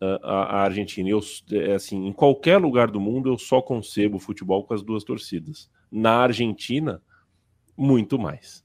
uh, 0.00 0.18
à 0.22 0.62
Argentina. 0.62 1.08
Eu, 1.08 1.20
é, 1.52 1.74
assim, 1.74 2.06
em 2.06 2.12
qualquer 2.12 2.58
lugar 2.58 2.90
do 2.90 3.00
mundo 3.00 3.28
eu 3.30 3.38
só 3.38 3.60
concebo 3.60 4.18
futebol 4.18 4.64
com 4.64 4.74
as 4.74 4.82
duas 4.82 5.04
torcidas. 5.04 5.70
Na 5.90 6.18
Argentina, 6.18 7.02
muito 7.76 8.18
mais. 8.18 8.64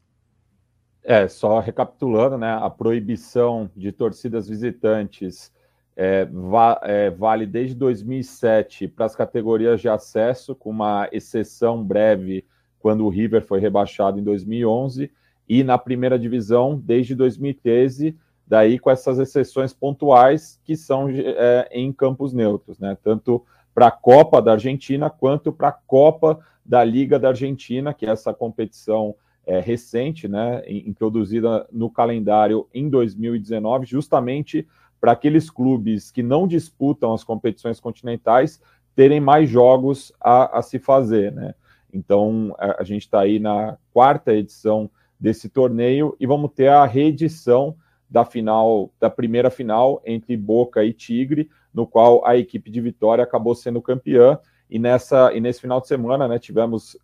É, 1.04 1.28
só 1.28 1.60
recapitulando, 1.60 2.38
né, 2.38 2.58
a 2.62 2.70
proibição 2.70 3.70
de 3.76 3.92
torcidas 3.92 4.48
visitantes 4.48 5.52
é, 5.96 6.26
va 6.26 6.80
é, 6.84 7.10
vale 7.10 7.46
desde 7.46 7.76
2007 7.76 8.88
para 8.88 9.06
as 9.06 9.16
categorias 9.16 9.82
de 9.82 9.90
acesso, 9.90 10.56
com 10.56 10.70
uma 10.70 11.08
exceção 11.12 11.84
breve 11.84 12.46
quando 12.80 13.06
o 13.06 13.10
River 13.10 13.46
foi 13.46 13.60
rebaixado 13.60 14.20
em 14.20 14.24
2011, 14.24 15.12
e 15.48 15.64
na 15.64 15.78
primeira 15.78 16.18
divisão 16.18 16.78
desde 16.78 17.16
2013, 17.16 18.18
daí 18.54 18.78
com 18.78 18.92
essas 18.92 19.18
exceções 19.18 19.74
pontuais 19.74 20.62
que 20.64 20.78
são 20.78 21.10
é, 21.10 21.68
em 21.72 21.92
campos 21.92 22.34
neutros, 22.34 22.78
né, 22.78 22.96
tanto 23.02 23.44
para 23.74 23.88
a 23.88 23.92
Copa 23.92 24.40
da 24.40 24.52
Argentina 24.52 25.10
quanto 25.10 25.52
para 25.52 25.70
a 25.70 25.72
Copa 25.72 26.40
da 26.64 26.84
Liga 26.84 27.18
da 27.18 27.30
Argentina, 27.30 27.96
que 27.96 28.06
é 28.06 28.10
essa 28.10 28.32
competição 28.32 29.16
é, 29.44 29.60
recente, 29.60 30.28
né, 30.28 30.62
introduzida 30.68 31.68
no 31.72 31.90
calendário 31.90 32.68
em 32.72 32.88
2019, 32.88 33.88
justamente 33.88 34.68
para 35.02 35.14
aqueles 35.14 35.50
clubes 35.50 36.12
que 36.12 36.22
não 36.22 36.48
disputam 36.48 37.12
as 37.12 37.24
competições 37.24 37.80
continentais 37.80 38.62
terem 38.96 39.20
mais 39.20 39.50
jogos 39.50 40.14
a, 40.22 40.60
a 40.60 40.62
se 40.62 40.78
fazer, 40.78 41.32
né? 41.32 41.56
Então 41.92 42.56
a, 42.60 42.82
a 42.82 42.84
gente 42.84 43.02
está 43.02 43.22
aí 43.22 43.40
na 43.40 43.80
quarta 43.92 44.32
edição 44.32 44.92
desse 45.20 45.50
torneio 45.50 46.16
e 46.20 46.28
vamos 46.28 46.52
ter 46.54 46.68
a 46.68 46.86
reedição 46.86 47.76
da 48.14 48.24
final, 48.24 48.92
da 49.00 49.10
primeira 49.10 49.50
final 49.50 50.00
entre 50.06 50.38
Boca 50.38 50.86
e 50.86 50.94
Tigre, 50.94 51.50
no 51.74 51.88
qual 51.88 52.24
a 52.28 52.38
equipe 52.38 52.70
de 52.70 52.80
Vitória 52.80 53.24
acabou 53.24 53.56
sendo 53.56 53.82
campeã. 53.82 54.38
E 54.70 54.78
nessa 54.78 55.34
e 55.34 55.42
nesse 55.42 55.60
final 55.60 55.82
de 55.82 55.88
semana, 55.88 56.28
né, 56.28 56.38
tivemos 56.38 56.96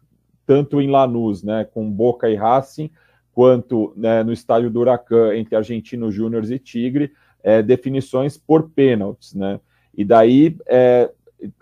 tanto 0.45 0.79
em 0.79 0.87
Lanús, 0.87 1.41
né, 1.41 1.63
com 1.63 1.89
Boca 1.89 2.29
e 2.29 2.35
Racing, 2.35 2.91
quanto 3.33 3.91
né, 3.97 4.21
no 4.21 4.31
estádio 4.31 4.69
do 4.69 4.81
Huracan, 4.81 5.35
entre 5.35 5.55
Argentino 5.55 6.11
Júnior 6.11 6.43
e 6.43 6.59
Tigre, 6.59 7.11
é, 7.41 7.63
definições 7.63 8.37
por 8.37 8.69
pênaltis, 8.69 9.33
né? 9.33 9.59
E 9.97 10.05
daí 10.05 10.57
é, 10.67 11.11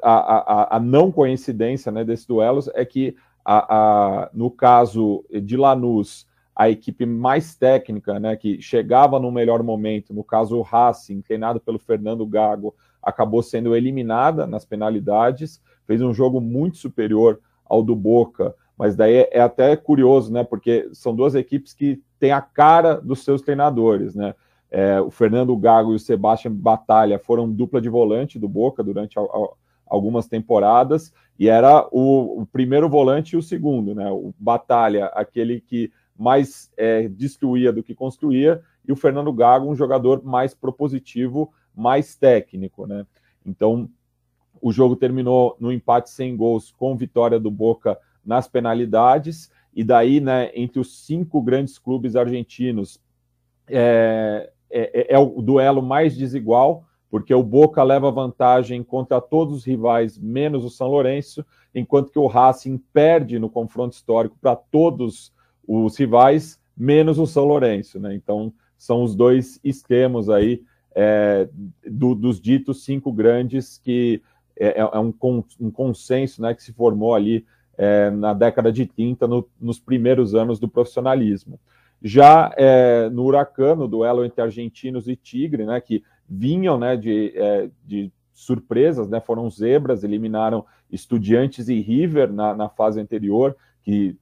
a, 0.03 0.11
a, 0.11 0.75
a, 0.75 0.79
não 0.79 1.09
coincidência 1.09 1.89
né, 1.89 2.03
desses 2.03 2.25
duelos 2.25 2.69
é 2.73 2.83
que, 2.83 3.15
a, 3.45 3.75
a, 3.77 4.29
no 4.33 4.51
caso 4.51 5.23
de 5.31 5.55
Lanús, 5.55 6.27
a 6.58 6.72
equipe 6.72 7.05
mais 7.05 7.55
técnica, 7.55 8.20
né, 8.20 8.36
que 8.36 8.60
chegava 8.60 9.20
no 9.20 9.32
melhor 9.32 9.62
momento, 9.62 10.12
no 10.12 10.24
caso 10.24 10.58
o 10.58 10.64
Racing, 10.64 11.22
treinado 11.22 11.60
pelo 11.60 11.78
Fernando 11.78 12.26
Gago, 12.26 12.74
acabou 12.99 13.43
sendo 13.43 13.76
eliminada 13.76 14.47
nas 14.47 14.66
penalidades, 14.66 15.62
fez 15.86 16.01
um 16.01 16.12
jogo 16.12 16.41
muito 16.41 16.78
superior 16.78 17.39
ao 17.64 17.84
do 17.84 17.95
Boca, 17.95 18.55
mas 18.76 18.95
daí 18.95 19.18
é, 19.18 19.30
é 19.34 19.39
até 19.39 19.76
curioso, 19.76 20.34
né? 20.34 20.43
Porque 20.43 20.89
são 20.93 21.16
duas 21.16 21.36
equipes 21.36 21.74
que 21.74 22.01
têm 22.20 22.32
a 22.32 22.41
cara 22.41 22.95
dos 22.95 23.24
seus 23.24 23.43
treinadores, 23.43 24.16
né? 24.16 24.34
É, 24.72 24.99
o 24.99 25.12
Fernando 25.12 25.55
Gago 25.55 25.93
e 25.93 25.95
o 25.95 25.99
Sebastião 25.99 26.53
Batalha 26.53 27.20
foram 27.20 27.49
dupla 27.49 27.80
de 27.80 27.88
volante 27.88 28.39
do 28.39 28.49
Boca 28.49 28.84
durante 28.84 29.18
a, 29.20 29.22
a, 29.22 29.49
algumas 29.86 30.28
temporadas, 30.28 31.14
e 31.38 31.47
era 31.47 31.88
o, 31.91 32.41
o, 32.41 32.45
primeiro 32.47 32.89
volante 32.89 33.36
e 33.36 33.38
o 33.38 33.43
segundo, 33.43 33.93
né? 33.93 34.10
O 34.10 34.34
Batalha, 34.39 35.05
aquele 35.14 35.62
que 35.62 35.91
mais 36.18 36.72
é, 36.76 37.07
destruía 37.07 37.72
do 37.72 37.84
que 37.84 37.93
construía, 37.93 38.61
e 38.88 38.91
o 38.91 38.95
Fernando 38.95 39.32
Gago 39.34 39.70
um 39.70 39.76
jogador 39.76 40.24
mais 40.24 40.53
propositivo, 40.53 41.51
mais 41.76 42.15
técnico, 42.15 42.88
né? 42.88 43.05
Então, 43.45 43.89
o 44.61 44.72
jogo 44.72 44.95
terminou 44.95 45.55
no 45.59 45.72
empate 45.72 46.09
sem 46.09 46.36
gols 46.36 46.72
com 46.72 46.95
vitória 46.95 47.39
do 47.39 47.51
Boca 47.51 47.97
nas 48.26 48.47
penalidades, 48.47 49.51
e 49.74 49.84
daí, 49.84 50.20
né, 50.20 50.51
entre 50.55 50.80
os 50.80 51.05
cinco 51.05 51.41
grandes 51.41 51.78
clubes 51.78 52.15
argentinos, 52.15 52.99
é, 53.68 54.49
é, 54.70 55.13
é 55.13 55.20
o 55.20 55.41
duelo 55.41 55.82
mais 55.82 56.18
desigual, 56.18 56.84
porque 57.09 57.34
o 57.34 57.43
Boca 57.43 57.82
leva 57.84 58.11
vantagem 58.11 58.84
contra 58.84 59.22
todos 59.22 59.57
os 59.57 59.65
rivais, 59.65 60.18
menos 60.18 60.65
o 60.65 60.70
São 60.70 60.88
Lourenço, 60.88 61.45
enquanto 61.74 62.11
que 62.11 62.20
o 62.20 62.28
Racing 62.28 62.78
perde 62.91 63.39
no 63.39 63.49
confronto 63.49 63.95
histórico 63.95 64.38
para 64.41 64.55
todos 64.55 65.32
os 65.68 65.97
rivais, 65.97 66.59
menos 66.76 67.20
o 67.20 67.26
São 67.26 67.45
Lourenço. 67.45 67.99
Né? 67.99 68.15
Então, 68.15 68.53
são 68.78 69.03
os 69.03 69.15
dois 69.15 69.59
extremos 69.63 70.30
aí 70.30 70.63
é, 70.95 71.49
do, 71.86 72.15
dos 72.15 72.39
ditos 72.39 72.84
cinco 72.84 73.11
grandes, 73.11 73.80
que 73.84 74.22
é, 74.59 74.70
é, 74.70 74.80
é 74.80 74.99
um, 74.99 75.13
um, 75.59 75.70
consenso 75.70 76.41
né, 76.41 76.53
que 76.53 76.63
se 76.63 76.74
formou 76.74 77.13
ali 77.13 77.45
é, 77.78 78.09
na 78.09 78.34
década 78.34 78.72
de 78.72 78.86
30, 78.86 79.28
no, 79.28 79.47
nos 79.59 79.80
primeiros 79.80 80.34
anos 80.34 80.59
do 80.59 80.68
profissionalismo. 80.68 81.59
Já 82.01 82.53
é, 82.57 83.09
no 83.09 83.26
Huracan, 83.26 83.76
no 83.76 83.88
duelo 83.88 84.24
entre 84.24 84.41
argentinos 84.41 85.07
e 85.07 85.15
Tigre, 85.15 85.65
né, 85.65 85.80
que 85.82 86.03
vinham 86.28 86.80
né, 86.80 86.95
de, 86.95 87.34
é, 87.36 87.70
de 87.86 88.11
surpresas, 88.34 89.09
né, 89.09 89.20
foram 89.20 89.49
zebras, 89.49 90.03
eliminaram 90.03 90.65
Estudiantes 90.91 91.68
e 91.68 91.82
River 91.82 92.32
na, 92.32 92.55
na 92.55 92.70
fase 92.70 92.99
anterior, 92.99 93.55
que 93.84 94.15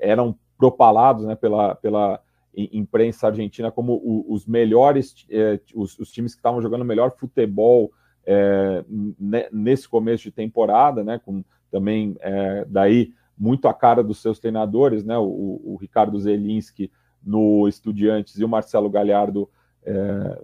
eram 0.00 0.36
propalados 0.58 1.24
né, 1.24 1.36
pela, 1.36 1.76
pela 1.76 2.20
imprensa 2.54 3.28
argentina 3.28 3.70
como 3.70 3.94
o, 3.94 4.26
os 4.28 4.44
melhores, 4.44 5.24
é, 5.30 5.60
os, 5.72 5.96
os, 5.98 6.10
times 6.10 6.34
que 6.34 6.40
estavam 6.40 6.60
jogando 6.60 6.84
melhor 6.84 7.12
futebol 7.16 7.92
é, 8.26 8.84
nesse 9.52 9.88
começo 9.88 10.24
de 10.24 10.32
temporada, 10.32 11.04
né, 11.04 11.20
com 11.24 11.44
também 11.70 12.16
é, 12.20 12.66
daí 12.68 13.12
muito 13.38 13.68
a 13.68 13.74
cara 13.74 14.02
dos 14.02 14.20
seus 14.20 14.40
treinadores, 14.40 15.04
né, 15.04 15.16
o, 15.16 15.60
o 15.64 15.78
Ricardo 15.80 16.18
Zelinski 16.18 16.90
no 17.22 17.68
Estudiantes 17.68 18.38
e 18.38 18.44
o 18.44 18.48
Marcelo 18.48 18.90
Galhardo 18.90 19.48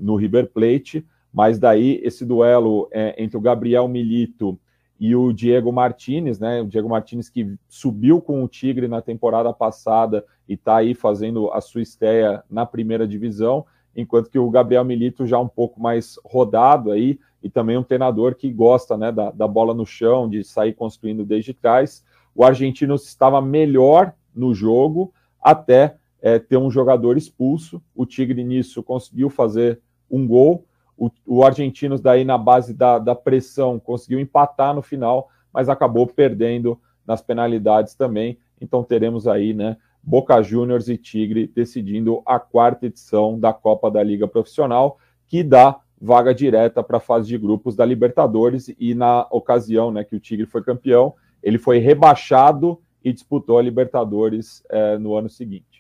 no 0.01 0.17
River 0.17 0.51
Plate, 0.51 1.07
mas 1.31 1.59
daí 1.59 2.01
esse 2.03 2.25
duelo 2.25 2.89
entre 3.19 3.37
o 3.37 3.41
Gabriel 3.41 3.87
Milito 3.87 4.59
e 5.07 5.15
o 5.15 5.35
Diego 5.35 5.71
Martinez, 5.71 6.39
né? 6.39 6.63
O 6.63 6.67
Diego 6.67 6.89
Martinez 6.89 7.29
que 7.29 7.55
subiu 7.69 8.23
com 8.23 8.43
o 8.43 8.49
Tigre 8.49 8.89
na 8.89 9.03
temporada 9.03 9.53
passada 9.53 10.25
e 10.49 10.55
está 10.55 10.77
aí 10.77 10.95
fazendo 10.95 11.53
a 11.53 11.61
sua 11.61 11.83
estreia 11.83 12.43
na 12.49 12.65
primeira 12.65 13.07
divisão, 13.07 13.67
enquanto 13.95 14.31
que 14.31 14.39
o 14.39 14.49
Gabriel 14.49 14.83
Milito 14.83 15.27
já 15.27 15.39
um 15.39 15.47
pouco 15.47 15.79
mais 15.79 16.19
rodado 16.25 16.91
aí 16.91 17.21
e 17.43 17.51
também 17.51 17.77
um 17.77 17.83
treinador 17.83 18.35
que 18.35 18.51
gosta, 18.51 18.97
né, 18.97 19.13
da, 19.13 19.31
da 19.31 19.47
bola 19.47 19.75
no 19.75 19.85
chão, 19.85 20.27
de 20.27 20.43
sair 20.43 20.73
construindo 20.73 21.23
desde 21.23 21.53
trás. 21.53 22.03
O 22.35 22.43
argentino 22.43 22.95
estava 22.95 23.43
melhor 23.43 24.15
no 24.35 24.55
jogo 24.55 25.13
até 25.39 25.97
é, 26.23 26.39
ter 26.39 26.57
um 26.57 26.71
jogador 26.71 27.19
expulso. 27.19 27.83
O 27.95 28.07
Tigre 28.07 28.43
nisso 28.43 28.83
conseguiu 28.83 29.29
fazer 29.29 29.83
um 30.11 30.27
gol. 30.27 30.65
O, 30.97 31.11
o 31.27 31.45
Argentinos, 31.45 32.01
daí, 32.01 32.25
na 32.25 32.39
base 32.39 32.73
da, 32.73 32.99
da 32.99 33.15
pressão, 33.15 33.79
conseguiu 33.79 34.21
empatar 34.21 34.75
no 34.75 34.83
final, 34.83 35.29
mas 35.53 35.69
acabou 35.69 36.07
perdendo 36.07 36.79
nas 37.07 37.21
penalidades 37.21 37.95
também. 37.95 38.39
Então 38.61 38.83
teremos 38.83 39.27
aí, 39.27 39.53
né, 39.53 39.77
Boca 40.03 40.41
Juniors 40.43 40.89
e 40.89 40.97
Tigre 40.97 41.47
decidindo 41.47 42.23
a 42.27 42.39
quarta 42.39 42.87
edição 42.87 43.39
da 43.39 43.53
Copa 43.53 43.91
da 43.91 44.03
Liga 44.03 44.29
Profissional, 44.29 44.99
que 45.27 45.43
dá 45.43 45.81
vaga 46.01 46.35
direta 46.35 46.83
para 46.83 46.99
a 46.99 47.01
fase 47.01 47.29
de 47.29 47.39
grupos 47.39 47.75
da 47.75 47.85
Libertadores 47.85 48.75
e 48.79 48.95
na 48.95 49.27
ocasião, 49.31 49.91
né, 49.91 50.05
que 50.05 50.15
o 50.15 50.21
Tigre 50.21 50.47
foi 50.47 50.63
campeão, 50.63 51.15
ele 51.43 51.59
foi 51.59 51.79
rebaixado 51.79 52.79
e 53.03 53.13
disputou 53.13 53.59
a 53.59 53.63
Libertadores 53.63 54.63
é, 54.69 54.99
no 54.99 55.15
ano 55.17 55.31
seguinte. 55.31 55.74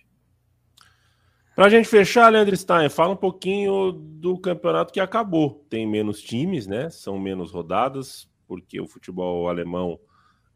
Para 1.55 1.67
a 1.67 1.69
gente 1.69 1.89
fechar, 1.89 2.33
Leandro 2.33 2.57
Stein, 2.57 2.89
fala 2.89 3.13
um 3.13 3.17
pouquinho 3.17 3.93
do 3.93 4.37
campeonato 4.37 4.93
que 4.93 4.99
acabou. 4.99 5.65
Tem 5.71 5.87
menos 5.87 6.21
times, 6.21 6.67
né? 6.67 6.91
São 6.91 7.17
menos 7.17 7.53
rodadas, 7.53 8.29
porque 8.49 8.81
o 8.81 8.89
futebol 8.89 9.49
alemão 9.49 10.01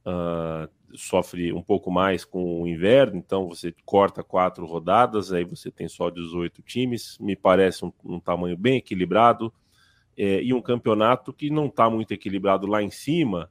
uh, 0.05 0.69
sofre 0.97 1.53
um 1.53 1.63
pouco 1.63 1.89
mais 1.89 2.25
com 2.25 2.63
o 2.63 2.67
inverno, 2.67 3.17
então 3.17 3.49
você 3.49 3.73
corta 3.85 4.25
quatro 4.25 4.67
rodadas, 4.67 5.33
aí 5.33 5.45
você 5.45 5.71
tem 5.71 5.87
só 5.87 6.11
18 6.11 6.63
times. 6.63 7.17
Me 7.21 7.37
parece 7.37 7.85
um, 7.85 7.93
um 8.05 8.19
tamanho 8.19 8.57
bem 8.57 8.79
equilibrado. 8.79 9.53
É, 10.17 10.43
e 10.43 10.53
um 10.53 10.61
campeonato 10.61 11.33
que 11.33 11.49
não 11.49 11.67
está 11.67 11.89
muito 11.89 12.11
equilibrado 12.11 12.67
lá 12.67 12.83
em 12.83 12.91
cima 12.91 13.49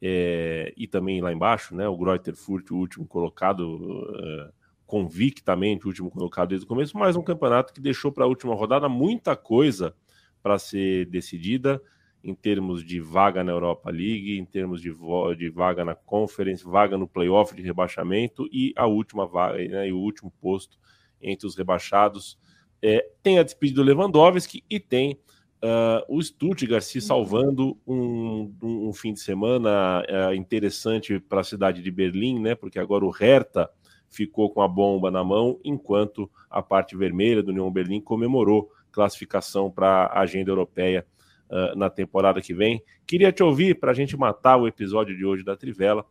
é, 0.00 0.72
e 0.76 0.86
também 0.86 1.20
lá 1.20 1.32
embaixo, 1.32 1.74
né? 1.74 1.88
O 1.88 1.96
Greuther 1.96 2.36
Furt, 2.36 2.70
o 2.70 2.76
último 2.76 3.04
colocado. 3.04 3.62
Uh, 3.64 4.57
convictamente 4.88 5.84
o 5.84 5.88
último 5.88 6.10
colocado 6.10 6.48
desde 6.48 6.64
o 6.64 6.68
começo, 6.68 6.96
mas 6.96 7.14
um 7.14 7.22
campeonato 7.22 7.74
que 7.74 7.80
deixou 7.80 8.10
para 8.10 8.24
a 8.24 8.26
última 8.26 8.54
rodada 8.54 8.88
muita 8.88 9.36
coisa 9.36 9.94
para 10.42 10.58
ser 10.58 11.04
decidida 11.10 11.80
em 12.24 12.34
termos 12.34 12.82
de 12.82 12.98
vaga 12.98 13.44
na 13.44 13.52
Europa 13.52 13.90
League, 13.90 14.38
em 14.38 14.46
termos 14.46 14.80
de, 14.80 14.90
de 15.36 15.50
vaga 15.50 15.84
na 15.84 15.94
Conference, 15.94 16.64
vaga 16.64 16.96
no 16.96 17.06
playoff 17.06 17.54
de 17.54 17.60
rebaixamento 17.60 18.48
e 18.50 18.72
a 18.76 18.86
última 18.86 19.26
vaga, 19.26 19.58
né, 19.58 19.88
e 19.88 19.92
o 19.92 19.98
último 19.98 20.32
posto 20.40 20.78
entre 21.20 21.46
os 21.46 21.54
rebaixados. 21.54 22.38
É, 22.80 23.06
tem 23.22 23.38
a 23.38 23.42
despedida 23.42 23.82
do 23.82 23.86
Lewandowski 23.86 24.64
e 24.70 24.80
tem 24.80 25.20
uh, 25.62 26.02
o 26.08 26.22
Stuttgart 26.22 26.82
se 26.82 27.00
salvando 27.02 27.76
um, 27.86 28.54
um, 28.62 28.88
um 28.88 28.92
fim 28.94 29.12
de 29.12 29.20
semana 29.20 30.02
uh, 30.08 30.34
interessante 30.34 31.20
para 31.20 31.42
a 31.42 31.44
cidade 31.44 31.82
de 31.82 31.90
Berlim, 31.90 32.40
né? 32.40 32.54
Porque 32.54 32.78
agora 32.78 33.04
o 33.04 33.10
Hertha 33.10 33.68
ficou 34.10 34.50
com 34.50 34.62
a 34.62 34.68
bomba 34.68 35.10
na 35.10 35.22
mão, 35.22 35.58
enquanto 35.64 36.30
a 36.50 36.62
parte 36.62 36.96
vermelha 36.96 37.42
do 37.42 37.50
União 37.50 37.70
Berlim 37.70 38.00
comemorou 38.00 38.70
classificação 38.90 39.70
para 39.70 40.06
a 40.06 40.20
agenda 40.20 40.50
europeia 40.50 41.06
uh, 41.50 41.76
na 41.76 41.90
temporada 41.90 42.40
que 42.40 42.54
vem. 42.54 42.82
Queria 43.06 43.32
te 43.32 43.42
ouvir 43.42 43.78
para 43.78 43.90
a 43.90 43.94
gente 43.94 44.16
matar 44.16 44.56
o 44.56 44.66
episódio 44.66 45.16
de 45.16 45.24
hoje 45.24 45.44
da 45.44 45.56
Trivela 45.56 46.04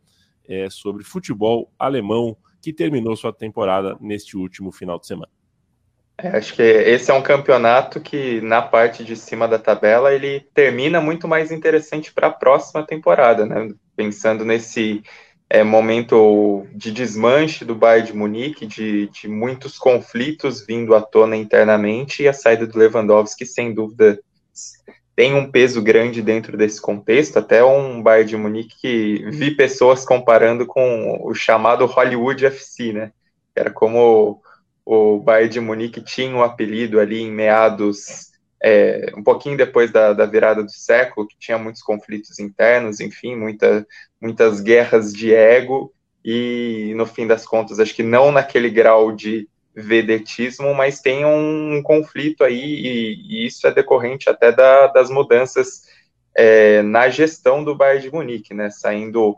é, 0.48 0.70
sobre 0.70 1.04
futebol 1.04 1.70
alemão 1.78 2.36
que 2.60 2.72
terminou 2.72 3.14
sua 3.14 3.32
temporada 3.32 3.96
neste 4.00 4.36
último 4.36 4.72
final 4.72 4.98
de 4.98 5.06
semana. 5.06 5.30
É, 6.20 6.36
acho 6.36 6.54
que 6.54 6.62
esse 6.62 7.10
é 7.12 7.14
um 7.14 7.22
campeonato 7.22 8.00
que, 8.00 8.40
na 8.40 8.60
parte 8.60 9.04
de 9.04 9.14
cima 9.14 9.46
da 9.46 9.58
tabela, 9.58 10.12
ele 10.12 10.40
termina 10.52 11.00
muito 11.00 11.28
mais 11.28 11.52
interessante 11.52 12.12
para 12.12 12.26
a 12.26 12.32
próxima 12.32 12.84
temporada, 12.84 13.46
né? 13.46 13.72
Pensando 13.94 14.44
nesse 14.44 15.02
é, 15.50 15.64
momento 15.64 16.66
de 16.74 16.92
desmanche 16.92 17.64
do 17.64 17.74
Bayern 17.74 18.08
de 18.08 18.16
Munique, 18.16 18.66
de, 18.66 19.08
de 19.08 19.28
muitos 19.28 19.78
conflitos 19.78 20.64
vindo 20.66 20.94
à 20.94 21.00
tona 21.00 21.36
internamente, 21.36 22.22
e 22.22 22.28
a 22.28 22.32
saída 22.32 22.66
do 22.66 22.78
Lewandowski, 22.78 23.46
sem 23.46 23.72
dúvida, 23.72 24.20
tem 25.16 25.34
um 25.34 25.50
peso 25.50 25.82
grande 25.82 26.22
dentro 26.22 26.56
desse 26.56 26.80
contexto, 26.80 27.38
até 27.38 27.64
um 27.64 28.02
Bayern 28.02 28.28
de 28.28 28.36
Munique 28.36 28.76
que 28.80 29.30
vi 29.30 29.50
pessoas 29.50 30.04
comparando 30.04 30.66
com 30.66 31.18
o 31.22 31.34
chamado 31.34 31.86
Hollywood 31.86 32.46
FC, 32.46 32.92
né? 32.92 33.12
Era 33.56 33.70
como 33.70 34.40
o 34.84 35.18
Bayern 35.18 35.50
de 35.50 35.60
Munique 35.60 36.00
tinha 36.00 36.30
um 36.30 36.42
apelido 36.42 37.00
ali 37.00 37.20
em 37.20 37.32
meados 37.32 38.27
é, 38.62 39.12
um 39.16 39.22
pouquinho 39.22 39.56
depois 39.56 39.90
da, 39.90 40.12
da, 40.12 40.26
virada 40.26 40.62
do 40.62 40.70
século, 40.70 41.26
que 41.26 41.36
tinha 41.38 41.58
muitos 41.58 41.82
conflitos 41.82 42.38
internos, 42.38 43.00
enfim, 43.00 43.36
muita, 43.36 43.86
muitas 44.20 44.60
guerras 44.60 45.12
de 45.12 45.34
ego, 45.34 45.92
e 46.24 46.92
no 46.96 47.06
fim 47.06 47.26
das 47.26 47.46
contas, 47.46 47.78
acho 47.78 47.94
que 47.94 48.02
não 48.02 48.32
naquele 48.32 48.68
grau 48.68 49.12
de 49.12 49.48
vedetismo, 49.74 50.74
mas 50.74 51.00
tem 51.00 51.24
um, 51.24 51.80
conflito 51.82 52.42
aí, 52.42 52.60
e, 52.60 53.14
e, 53.28 53.46
isso 53.46 53.66
é 53.66 53.72
decorrente 53.72 54.28
até 54.28 54.50
da, 54.50 54.88
das 54.88 55.08
mudanças 55.08 55.82
é, 56.36 56.82
na 56.82 57.08
gestão 57.08 57.62
do 57.62 57.76
Bayern 57.76 58.02
de 58.02 58.12
Munique, 58.12 58.52
né, 58.52 58.70
saindo 58.70 59.36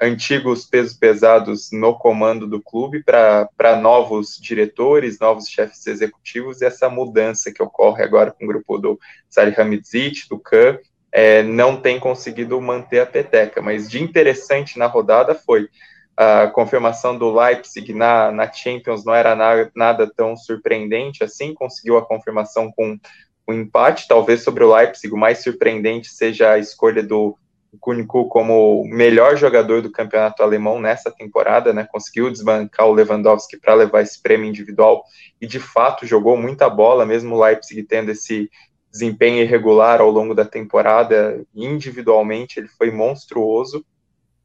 antigos 0.00 0.64
pesos 0.64 0.96
pesados 0.96 1.70
no 1.72 1.94
comando 1.94 2.46
do 2.46 2.60
clube 2.60 3.02
para 3.02 3.76
novos 3.80 4.38
diretores, 4.40 5.18
novos 5.18 5.48
chefes 5.48 5.86
executivos, 5.86 6.60
e 6.60 6.64
essa 6.64 6.88
mudança 6.88 7.52
que 7.52 7.62
ocorre 7.62 8.02
agora 8.02 8.30
com 8.30 8.44
o 8.44 8.48
grupo 8.48 8.78
do 8.78 8.98
Salihamidzic, 9.28 10.28
do 10.28 10.38
Kahn, 10.38 10.78
é, 11.10 11.42
não 11.42 11.80
tem 11.80 11.98
conseguido 11.98 12.60
manter 12.60 13.00
a 13.00 13.06
peteca. 13.06 13.60
Mas 13.60 13.88
de 13.90 14.02
interessante 14.02 14.78
na 14.78 14.86
rodada 14.86 15.34
foi 15.34 15.68
a 16.16 16.48
confirmação 16.48 17.16
do 17.16 17.32
Leipzig 17.32 17.92
na, 17.92 18.32
na 18.32 18.52
Champions, 18.52 19.04
não 19.04 19.14
era 19.14 19.36
nada, 19.36 19.70
nada 19.74 20.12
tão 20.14 20.36
surpreendente 20.36 21.22
assim, 21.22 21.54
conseguiu 21.54 21.96
a 21.96 22.04
confirmação 22.04 22.72
com 22.72 22.98
o 23.46 23.52
um 23.52 23.54
empate, 23.54 24.08
talvez 24.08 24.42
sobre 24.42 24.62
o 24.62 24.74
Leipzig, 24.74 25.14
o 25.14 25.16
mais 25.16 25.42
surpreendente 25.42 26.08
seja 26.08 26.50
a 26.50 26.58
escolha 26.58 27.02
do 27.02 27.38
Kunku 27.80 28.28
como 28.28 28.82
o 28.82 28.88
melhor 28.88 29.36
jogador 29.36 29.82
do 29.82 29.90
campeonato 29.90 30.42
alemão 30.42 30.80
nessa 30.80 31.10
temporada, 31.10 31.72
né? 31.72 31.86
Conseguiu 31.90 32.30
desbancar 32.30 32.86
o 32.86 32.92
Lewandowski 32.92 33.58
para 33.58 33.74
levar 33.74 34.02
esse 34.02 34.20
prêmio 34.22 34.48
individual 34.48 35.04
e 35.40 35.46
de 35.46 35.60
fato 35.60 36.06
jogou 36.06 36.36
muita 36.36 36.68
bola, 36.70 37.04
mesmo 37.04 37.34
o 37.34 37.44
Leipzig 37.44 37.82
tendo 37.82 38.10
esse 38.10 38.50
desempenho 38.90 39.42
irregular 39.42 40.00
ao 40.00 40.10
longo 40.10 40.34
da 40.34 40.44
temporada, 40.44 41.44
individualmente 41.54 42.58
ele 42.58 42.68
foi 42.68 42.90
monstruoso. 42.90 43.84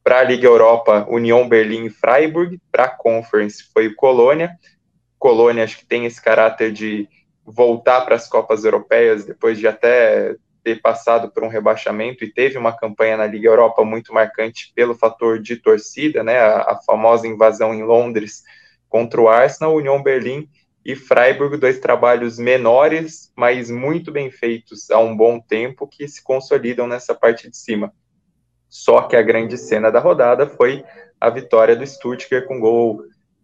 Para 0.02 0.18
a 0.18 0.22
Liga 0.22 0.46
Europa, 0.46 1.06
União 1.08 1.48
Berlim 1.48 1.86
e 1.86 1.90
Freiburg, 1.90 2.60
para 2.70 2.84
a 2.84 2.88
Conference 2.88 3.64
foi 3.72 3.86
o 3.86 3.96
Colônia. 3.96 4.50
Colônia 5.18 5.64
acho 5.64 5.78
que 5.78 5.86
tem 5.86 6.04
esse 6.04 6.20
caráter 6.20 6.70
de 6.70 7.08
voltar 7.42 8.02
para 8.02 8.14
as 8.14 8.28
Copas 8.28 8.64
Europeias 8.64 9.24
depois 9.24 9.58
de 9.58 9.66
até 9.66 10.36
ter 10.64 10.80
passado 10.80 11.30
por 11.30 11.44
um 11.44 11.48
rebaixamento 11.48 12.24
e 12.24 12.32
teve 12.32 12.56
uma 12.56 12.72
campanha 12.72 13.18
na 13.18 13.26
Liga 13.26 13.48
Europa 13.48 13.84
muito 13.84 14.14
marcante 14.14 14.72
pelo 14.74 14.94
fator 14.94 15.38
de 15.38 15.56
torcida, 15.56 16.24
né, 16.24 16.38
a, 16.38 16.72
a 16.72 16.80
famosa 16.84 17.28
invasão 17.28 17.74
em 17.74 17.82
Londres 17.82 18.42
contra 18.88 19.20
o 19.20 19.28
Arsenal, 19.28 19.74
União 19.74 20.02
Berlim 20.02 20.48
e 20.84 20.96
Freiburg, 20.96 21.58
dois 21.58 21.78
trabalhos 21.78 22.38
menores, 22.38 23.30
mas 23.36 23.70
muito 23.70 24.10
bem 24.10 24.30
feitos 24.30 24.90
há 24.90 24.98
um 24.98 25.16
bom 25.16 25.38
tempo, 25.38 25.86
que 25.86 26.08
se 26.08 26.22
consolidam 26.22 26.86
nessa 26.86 27.14
parte 27.14 27.50
de 27.50 27.56
cima. 27.56 27.92
Só 28.68 29.02
que 29.02 29.16
a 29.16 29.22
grande 29.22 29.56
cena 29.58 29.90
da 29.90 30.00
rodada 30.00 30.46
foi 30.46 30.82
a 31.20 31.30
vitória 31.30 31.76
do 31.76 31.86
Stuttgart 31.86 32.46
com 32.46 32.58
gol 32.58 33.02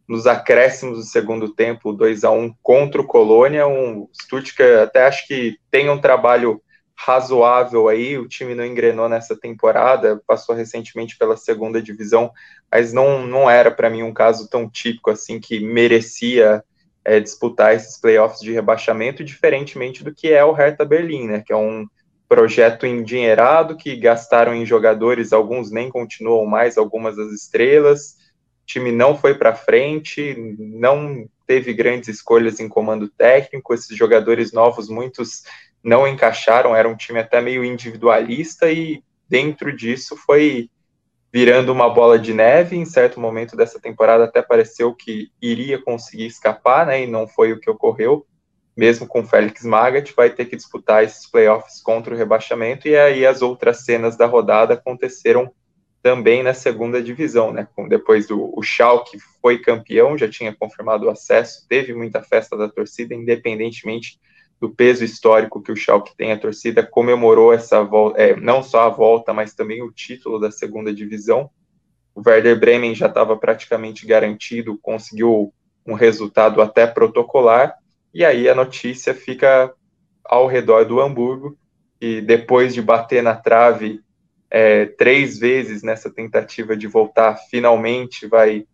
nos 0.08 0.26
acréscimos 0.26 0.98
do 0.98 1.04
segundo 1.04 1.54
tempo, 1.54 1.92
2 1.92 2.24
a 2.24 2.30
1 2.30 2.54
contra 2.60 3.00
o 3.00 3.06
Colônia, 3.06 3.66
um 3.66 4.08
Stuttgart 4.12 4.88
até 4.88 5.06
acho 5.06 5.26
que 5.26 5.56
tem 5.70 5.88
um 5.88 6.00
trabalho 6.00 6.60
razoável 7.04 7.88
aí. 7.88 8.18
O 8.18 8.28
time 8.28 8.54
não 8.54 8.64
engrenou 8.64 9.08
nessa 9.08 9.34
temporada, 9.36 10.20
passou 10.26 10.54
recentemente 10.54 11.16
pela 11.16 11.36
segunda 11.36 11.80
divisão, 11.80 12.30
mas 12.70 12.92
não, 12.92 13.26
não 13.26 13.48
era 13.48 13.70
para 13.70 13.88
mim 13.88 14.02
um 14.02 14.12
caso 14.12 14.48
tão 14.48 14.68
típico 14.68 15.10
assim 15.10 15.40
que 15.40 15.60
merecia 15.60 16.62
é, 17.04 17.18
disputar 17.18 17.74
esses 17.74 17.98
playoffs 17.98 18.40
de 18.40 18.52
rebaixamento, 18.52 19.24
diferentemente 19.24 20.04
do 20.04 20.14
que 20.14 20.30
é 20.30 20.44
o 20.44 20.52
Hertha 20.52 20.84
Berlim, 20.84 21.26
né? 21.26 21.42
Que 21.44 21.52
é 21.52 21.56
um 21.56 21.86
projeto 22.28 22.86
endinheirado 22.86 23.76
que 23.76 23.96
gastaram 23.96 24.54
em 24.54 24.66
jogadores, 24.66 25.32
alguns 25.32 25.70
nem 25.70 25.88
continuam 25.88 26.46
mais, 26.46 26.76
algumas 26.76 27.16
das 27.16 27.32
estrelas. 27.32 28.16
O 28.62 28.66
time 28.66 28.92
não 28.92 29.16
foi 29.16 29.34
para 29.34 29.54
frente, 29.54 30.36
não 30.58 31.26
teve 31.46 31.72
grandes 31.72 32.08
escolhas 32.08 32.60
em 32.60 32.68
comando 32.68 33.08
técnico. 33.08 33.74
Esses 33.74 33.96
jogadores 33.96 34.52
novos, 34.52 34.88
muitos 34.88 35.42
não 35.82 36.06
encaixaram, 36.06 36.74
era 36.74 36.88
um 36.88 36.96
time 36.96 37.18
até 37.18 37.40
meio 37.40 37.64
individualista 37.64 38.70
e 38.70 39.02
dentro 39.28 39.74
disso 39.74 40.16
foi 40.16 40.68
virando 41.32 41.72
uma 41.72 41.88
bola 41.88 42.18
de 42.18 42.34
neve. 42.34 42.76
Em 42.76 42.84
certo 42.84 43.20
momento 43.20 43.56
dessa 43.56 43.80
temporada 43.80 44.24
até 44.24 44.42
pareceu 44.42 44.94
que 44.94 45.30
iria 45.40 45.80
conseguir 45.80 46.26
escapar, 46.26 46.86
né? 46.86 47.02
E 47.02 47.06
não 47.06 47.26
foi 47.26 47.52
o 47.52 47.60
que 47.60 47.70
ocorreu. 47.70 48.26
Mesmo 48.76 49.06
com 49.06 49.20
o 49.20 49.26
Félix 49.26 49.64
Magath, 49.64 50.12
vai 50.16 50.30
ter 50.30 50.46
que 50.46 50.56
disputar 50.56 51.04
esses 51.04 51.30
playoffs 51.30 51.82
contra 51.82 52.14
o 52.14 52.16
rebaixamento. 52.16 52.88
E 52.88 52.96
aí 52.96 53.26
as 53.26 53.42
outras 53.42 53.84
cenas 53.84 54.16
da 54.16 54.26
rodada 54.26 54.74
aconteceram 54.74 55.52
também 56.02 56.42
na 56.42 56.54
segunda 56.54 57.02
divisão, 57.02 57.52
né? 57.52 57.68
Depois 57.88 58.26
do 58.26 58.50
o 58.56 58.62
Schalke 58.62 59.18
foi 59.42 59.58
campeão, 59.58 60.16
já 60.16 60.28
tinha 60.28 60.54
confirmado 60.54 61.06
o 61.06 61.10
acesso, 61.10 61.66
teve 61.68 61.92
muita 61.92 62.22
festa 62.22 62.56
da 62.56 62.68
torcida, 62.68 63.14
independentemente 63.14 64.18
do 64.60 64.68
peso 64.68 65.02
histórico 65.02 65.62
que 65.62 65.72
o 65.72 65.76
Schalke 65.76 66.14
tem, 66.14 66.32
a 66.32 66.38
torcida 66.38 66.86
comemorou 66.86 67.52
essa 67.52 67.82
volta, 67.82 68.20
é, 68.20 68.36
não 68.36 68.62
só 68.62 68.82
a 68.82 68.88
volta, 68.90 69.32
mas 69.32 69.54
também 69.54 69.82
o 69.82 69.90
título 69.90 70.38
da 70.38 70.50
segunda 70.50 70.92
divisão. 70.92 71.50
O 72.14 72.22
Werder 72.24 72.60
Bremen 72.60 72.94
já 72.94 73.06
estava 73.06 73.36
praticamente 73.36 74.06
garantido, 74.06 74.78
conseguiu 74.82 75.52
um 75.86 75.94
resultado 75.94 76.60
até 76.60 76.86
protocolar, 76.86 77.74
e 78.12 78.22
aí 78.24 78.48
a 78.48 78.54
notícia 78.54 79.14
fica 79.14 79.72
ao 80.24 80.46
redor 80.46 80.84
do 80.84 81.00
Hamburgo, 81.00 81.56
e 81.98 82.20
depois 82.20 82.74
de 82.74 82.82
bater 82.82 83.22
na 83.22 83.34
trave 83.34 84.00
é, 84.50 84.86
três 84.86 85.38
vezes 85.38 85.82
nessa 85.82 86.10
tentativa 86.10 86.76
de 86.76 86.86
voltar, 86.86 87.36
finalmente 87.50 88.26
vai 88.26 88.66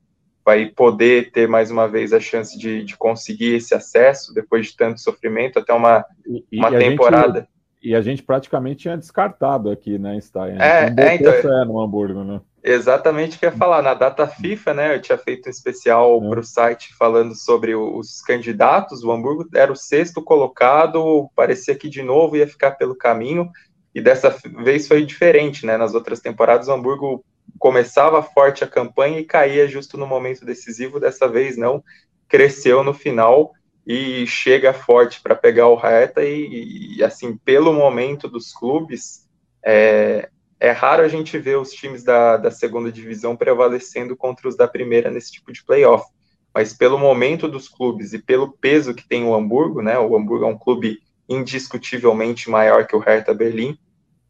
vai 0.47 0.67
poder 0.67 1.33
ter 1.33 1.49
mais 1.49 1.73
uma 1.73 1.89
vez 1.89 2.13
a 2.13 2.21
chance 2.21 2.57
de, 2.57 2.85
de 2.85 2.97
conseguir 2.97 3.57
esse 3.57 3.75
acesso 3.75 4.33
depois 4.33 4.67
de 4.67 4.77
tanto 4.77 5.01
sofrimento 5.01 5.59
até 5.59 5.73
uma, 5.73 6.05
e, 6.25 6.57
uma 6.57 6.71
e 6.71 6.79
temporada. 6.79 7.41
Gente, 7.41 7.51
e 7.83 7.95
a 7.97 8.01
gente 8.01 8.23
praticamente 8.23 8.83
tinha 8.83 8.97
descartado 8.97 9.69
aqui, 9.69 9.99
né, 9.99 10.21
Stein? 10.21 10.57
É, 10.61 10.95
é 10.97 11.15
então, 11.17 11.33
fé 11.33 11.65
no 11.65 11.81
Hamburgo, 11.81 12.23
né? 12.23 12.41
Exatamente 12.63 13.37
o 13.37 13.41
que 13.41 13.47
eu 13.47 13.51
ia 13.51 13.57
falar. 13.57 13.83
Na 13.83 13.95
data 13.95 14.27
FIFA, 14.27 14.75
né, 14.75 14.95
eu 14.95 15.03
tinha 15.03 15.19
feito 15.19 15.49
um 15.49 15.51
especial 15.51 16.23
é. 16.23 16.29
para 16.29 16.41
o 16.41 16.45
site 16.45 16.95
falando 16.97 17.35
sobre 17.35 17.75
os 17.75 18.21
candidatos. 18.23 19.03
O 19.03 19.11
Hamburgo 19.11 19.49
era 19.53 19.73
o 19.73 19.77
sexto 19.77 20.23
colocado, 20.23 21.29
parecia 21.35 21.75
que 21.75 21.89
de 21.89 22.03
novo 22.03 22.37
ia 22.37 22.47
ficar 22.47 22.73
pelo 22.73 22.95
caminho, 22.95 23.51
e 23.93 24.01
dessa 24.01 24.31
vez 24.63 24.87
foi 24.87 25.05
diferente, 25.05 25.67
né? 25.67 25.77
Nas 25.77 25.93
outras 25.93 26.21
temporadas, 26.21 26.69
o 26.69 26.73
Hamburgo 26.73 27.25
começava 27.59 28.23
forte 28.23 28.65
a 28.65 28.69
campanha 28.69 29.19
e 29.19 29.25
caía 29.25 29.69
justo 29.69 29.97
no 29.97 30.07
momento 30.07 30.45
decisivo. 30.45 31.01
Dessa 31.01 31.29
vez 31.29 31.57
não, 31.57 31.83
cresceu 32.29 32.83
no 32.83 32.93
final 32.93 33.53
e 33.87 34.27
chega 34.27 34.73
forte 34.73 35.21
para 35.21 35.35
pegar 35.35 35.69
o 35.69 35.77
Hertha 35.77 36.25
e, 36.25 36.97
e, 36.97 37.05
assim, 37.05 37.37
pelo 37.37 37.73
momento 37.73 38.29
dos 38.29 38.53
clubes, 38.53 39.29
é, 39.65 40.29
é 40.59 40.71
raro 40.71 41.03
a 41.03 41.09
gente 41.09 41.39
ver 41.39 41.59
os 41.59 41.71
times 41.71 42.03
da, 42.03 42.37
da 42.37 42.51
segunda 42.51 42.91
divisão 42.91 43.37
prevalecendo 43.37 44.17
contra 44.17 44.49
os 44.49 44.57
da 44.57 44.67
primeira 44.67 45.11
nesse 45.11 45.31
tipo 45.33 45.53
de 45.53 45.65
playoff. 45.65 46.05
Mas 46.53 46.73
pelo 46.73 46.99
momento 46.99 47.47
dos 47.47 47.69
clubes 47.69 48.13
e 48.13 48.19
pelo 48.19 48.51
peso 48.53 48.95
que 48.95 49.07
tem 49.07 49.25
o 49.25 49.35
Hamburgo, 49.35 49.83
né? 49.83 49.99
O 49.99 50.17
Hamburgo 50.17 50.47
é 50.47 50.49
um 50.49 50.59
clube 50.59 50.99
indiscutivelmente 51.29 52.49
maior 52.49 52.87
que 52.87 52.97
o 52.97 52.99
Hertha 52.99 53.35
Berlim. 53.35 53.79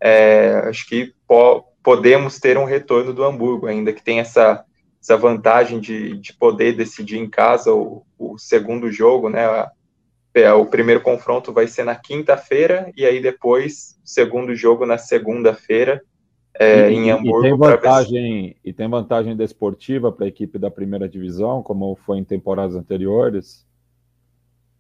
É, 0.01 0.62
acho 0.64 0.87
que 0.87 1.14
po 1.27 1.64
podemos 1.87 2.41
ter 2.41 2.59
um 2.59 2.64
retorno 2.64 3.12
do 3.12 3.22
Hamburgo, 3.22 3.68
ainda 3.68 3.93
que 3.93 4.03
tenha 4.03 4.22
essa, 4.22 4.64
essa 5.01 5.16
vantagem 5.16 5.78
de, 5.78 6.16
de 6.18 6.32
poder 6.32 6.72
decidir 6.72 7.16
em 7.16 7.30
casa 7.30 7.72
o, 7.72 8.05
o 8.18 8.37
segundo 8.37 8.91
jogo, 8.91 9.30
né? 9.30 9.68
É, 10.34 10.53
o 10.53 10.66
primeiro 10.66 11.01
confronto 11.01 11.53
vai 11.53 11.68
ser 11.68 11.84
na 11.84 11.95
quinta-feira 11.95 12.91
e 12.97 13.07
aí 13.07 13.22
depois 13.22 13.97
segundo 14.05 14.53
jogo 14.53 14.84
na 14.84 14.99
segunda-feira 14.99 16.03
é, 16.59 16.91
em 16.91 17.09
Hamburgo. 17.09 17.47
E 17.47 17.51
tem 17.51 17.57
vantagem 17.57 18.57
e 18.64 18.72
tem 18.72 18.89
vantagem 18.89 19.37
desportiva 19.37 20.11
para 20.11 20.24
a 20.24 20.28
equipe 20.28 20.59
da 20.59 20.72
primeira 20.72 21.09
divisão, 21.09 21.62
como 21.62 21.95
foi 22.05 22.18
em 22.18 22.24
temporadas 22.24 22.74
anteriores. 22.74 23.64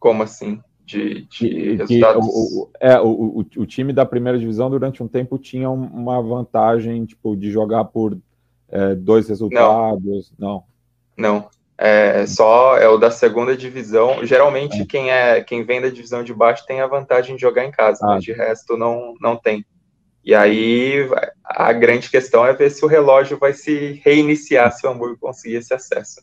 Como 0.00 0.24
assim? 0.24 0.60
De, 0.86 1.26
de 1.26 1.74
resultados. 1.74 2.26
o, 2.26 2.70
é, 2.80 2.98
o, 3.00 3.08
o, 3.08 3.46
o, 3.56 3.66
time 3.66 3.92
da 3.92 4.06
primeira 4.06 4.38
divisão 4.38 4.70
durante 4.70 5.02
um 5.02 5.08
tempo 5.08 5.36
tinha 5.36 5.68
uma 5.68 6.22
vantagem 6.22 7.04
tipo 7.04 7.36
de 7.36 7.50
jogar 7.50 7.84
por 7.86 8.16
é, 8.68 8.94
dois 8.94 9.28
resultados. 9.28 10.32
Não. 10.38 10.62
Não. 11.16 11.48
É 11.76 12.24
só 12.26 12.78
é 12.78 12.88
o 12.88 12.96
da 12.96 13.10
segunda 13.10 13.56
divisão. 13.56 14.24
Geralmente 14.24 14.80
é. 14.80 14.86
quem 14.86 15.10
é 15.10 15.42
quem 15.42 15.64
vem 15.64 15.80
da 15.80 15.90
divisão 15.90 16.22
de 16.22 16.32
baixo 16.32 16.64
tem 16.64 16.80
a 16.80 16.86
vantagem 16.86 17.34
de 17.34 17.42
jogar 17.42 17.64
em 17.64 17.70
casa, 17.70 17.98
ah. 18.02 18.14
mas 18.14 18.24
de 18.24 18.32
resto 18.32 18.76
não 18.76 19.14
não 19.20 19.36
tem. 19.36 19.66
E 20.24 20.34
aí 20.34 21.08
a 21.44 21.72
grande 21.72 22.08
questão 22.08 22.46
é 22.46 22.54
ver 22.54 22.70
se 22.70 22.84
o 22.84 22.88
relógio 22.88 23.38
vai 23.38 23.52
se 23.52 24.00
reiniciar 24.04 24.72
se 24.72 24.86
o 24.86 24.90
Hamburgo 24.90 25.18
conseguir 25.20 25.56
esse 25.56 25.74
acesso. 25.74 26.22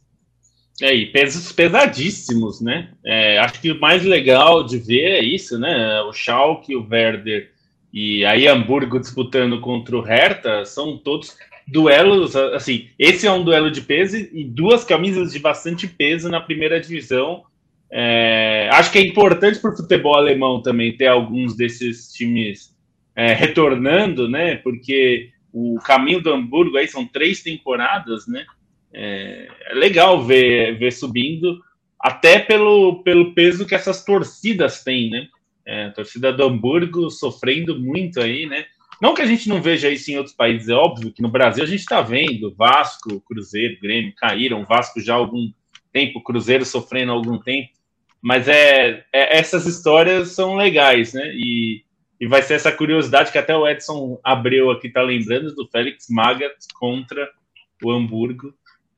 É, 0.84 0.94
e 0.94 1.06
pesos 1.06 1.50
pesadíssimos, 1.54 2.60
né? 2.60 2.90
É, 3.06 3.38
acho 3.38 3.62
que 3.62 3.72
o 3.72 3.80
mais 3.80 4.04
legal 4.04 4.66
de 4.66 4.78
ver 4.78 5.12
é 5.12 5.24
isso, 5.24 5.58
né? 5.58 6.02
O 6.02 6.12
Schalke, 6.12 6.76
o 6.76 6.86
Werder 6.86 7.52
e 7.94 8.26
aí 8.26 8.50
Hamburgo 8.50 9.00
disputando 9.00 9.62
contra 9.62 9.96
o 9.96 10.02
Hertha 10.02 10.66
são 10.66 10.98
todos 10.98 11.38
duelos, 11.66 12.36
assim, 12.36 12.90
esse 13.00 13.26
é 13.26 13.32
um 13.32 13.46
duelo 13.46 13.72
de 13.72 13.80
peso 13.80 14.18
e 14.18 14.44
duas 14.44 14.84
camisas 14.84 15.32
de 15.32 15.40
bastante 15.40 15.88
peso 15.88 16.28
na 16.28 16.42
primeira 16.42 16.82
divisão. 16.82 17.44
É, 17.90 18.68
acho 18.74 18.92
que 18.92 18.98
é 18.98 19.08
importante 19.08 19.60
para 19.60 19.72
o 19.72 19.78
futebol 19.78 20.16
alemão 20.16 20.62
também 20.62 20.98
ter 20.98 21.08
alguns 21.08 21.56
desses 21.56 22.12
times 22.12 22.76
é, 23.16 23.32
retornando, 23.32 24.28
né? 24.28 24.58
Porque 24.58 25.30
o 25.54 25.80
caminho 25.80 26.20
do 26.20 26.34
Hamburgo 26.34 26.76
aí 26.76 26.90
são 26.90 27.06
três 27.06 27.42
temporadas, 27.42 28.28
né? 28.28 28.44
É, 28.94 29.48
é 29.72 29.74
legal 29.74 30.24
ver, 30.24 30.78
ver 30.78 30.92
subindo, 30.92 31.60
até 32.00 32.40
pelo, 32.40 33.02
pelo 33.04 33.34
peso 33.34 33.66
que 33.66 33.76
essas 33.76 34.04
torcidas 34.04 34.84
têm, 34.84 35.10
né? 35.10 35.28
É, 35.66 35.86
a 35.86 35.92
torcida 35.92 36.34
do 36.34 36.44
Hamburgo 36.44 37.10
sofrendo 37.10 37.80
muito 37.80 38.20
aí, 38.20 38.46
né? 38.46 38.66
Não 39.02 39.14
que 39.14 39.22
a 39.22 39.26
gente 39.26 39.50
não 39.50 39.62
veja 39.62 39.90
isso 39.90 40.12
em 40.12 40.18
outros 40.18 40.36
países, 40.36 40.70
é 40.70 40.74
óbvio 40.74 41.12
que 41.12 41.22
no 41.22 41.30
Brasil 41.30 41.64
a 41.64 41.68
gente 41.68 41.80
está 41.80 42.02
vendo 42.02 42.54
Vasco, 42.56 43.22
Cruzeiro, 43.22 43.80
Grêmio 43.82 44.14
caíram, 44.16 44.66
Vasco 44.66 45.00
já 45.02 45.14
há 45.14 45.18
algum 45.18 45.52
tempo, 45.92 46.22
Cruzeiro 46.24 46.66
sofrendo 46.66 47.12
há 47.12 47.16
algum 47.16 47.38
tempo, 47.38 47.70
mas 48.22 48.48
é, 48.48 49.06
é 49.12 49.38
essas 49.38 49.66
histórias 49.66 50.30
são 50.30 50.56
legais, 50.56 51.14
né? 51.14 51.32
E, 51.36 51.84
E 52.20 52.28
vai 52.28 52.42
ser 52.42 52.54
essa 52.54 52.72
curiosidade 52.72 53.32
que 53.32 53.38
até 53.38 53.54
o 53.56 53.68
Edson 53.68 54.18
Abreu 54.24 54.72
aqui 54.72 54.88
está 54.88 55.02
lembrando 55.02 55.54
do 55.54 55.68
Félix 55.68 56.08
Magath 56.10 56.56
contra 56.74 57.30
o 57.84 57.92
Hamburgo. 57.92 58.54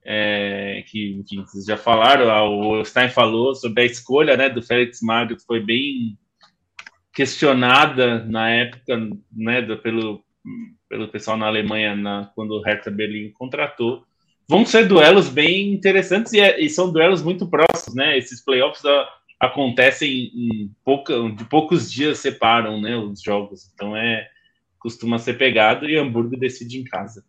É, 0.07 0.83
que 0.87 1.13
enfim, 1.13 1.41
vocês 1.41 1.65
já 1.65 1.75
falaram, 1.75 2.59
o 2.59 2.85
Stein 2.85 3.09
falou 3.09 3.55
sobre 3.55 3.81
a 3.81 3.85
escolha 3.85 4.37
né, 4.37 4.49
do 4.49 4.61
Félix 4.61 5.01
Magath, 5.01 5.41
foi 5.47 5.59
bem 5.59 6.15
questionada 7.11 8.23
na 8.25 8.49
época 8.49 9.09
né, 9.31 9.61
do, 9.63 9.77
pelo, 9.77 10.23
pelo 10.87 11.07
pessoal 11.07 11.37
na 11.37 11.47
Alemanha 11.47 11.95
na, 11.95 12.31
quando 12.35 12.51
o 12.51 12.61
Hertha 12.61 12.91
Berlim 12.91 13.31
contratou. 13.31 14.03
Vão 14.47 14.63
ser 14.63 14.87
duelos 14.87 15.27
bem 15.27 15.73
interessantes 15.73 16.33
e, 16.33 16.39
é, 16.39 16.61
e 16.61 16.69
são 16.69 16.91
duelos 16.91 17.23
muito 17.23 17.49
próximos, 17.49 17.95
né? 17.95 18.15
Esses 18.15 18.43
playoffs 18.43 18.83
acontecem 19.39 20.31
em 20.35 20.71
pouca, 20.83 21.13
de 21.31 21.45
poucos 21.45 21.91
dias 21.91 22.19
separam 22.19 22.79
né, 22.79 22.95
os 22.95 23.21
jogos. 23.21 23.71
Então 23.73 23.97
é 23.97 24.29
costuma 24.77 25.17
ser 25.17 25.35
pegado 25.35 25.89
e 25.89 25.97
Hamburgo 25.97 26.37
decide 26.37 26.77
em 26.77 26.83
casa. 26.83 27.25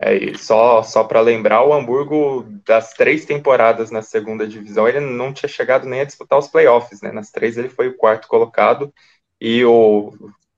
É, 0.00 0.14
e 0.14 0.38
só, 0.38 0.82
só 0.82 1.02
para 1.02 1.20
lembrar, 1.20 1.64
o 1.64 1.72
Hamburgo, 1.72 2.44
das 2.64 2.92
três 2.94 3.24
temporadas 3.24 3.90
na 3.90 4.00
segunda 4.00 4.46
divisão, 4.46 4.86
ele 4.86 5.00
não 5.00 5.32
tinha 5.32 5.48
chegado 5.48 5.88
nem 5.88 6.00
a 6.00 6.04
disputar 6.04 6.38
os 6.38 6.46
playoffs, 6.46 7.02
né? 7.02 7.10
Nas 7.10 7.30
três 7.30 7.58
ele 7.58 7.68
foi 7.68 7.88
o 7.88 7.96
quarto 7.96 8.28
colocado, 8.28 8.92
e 9.40 9.64
o, 9.64 10.12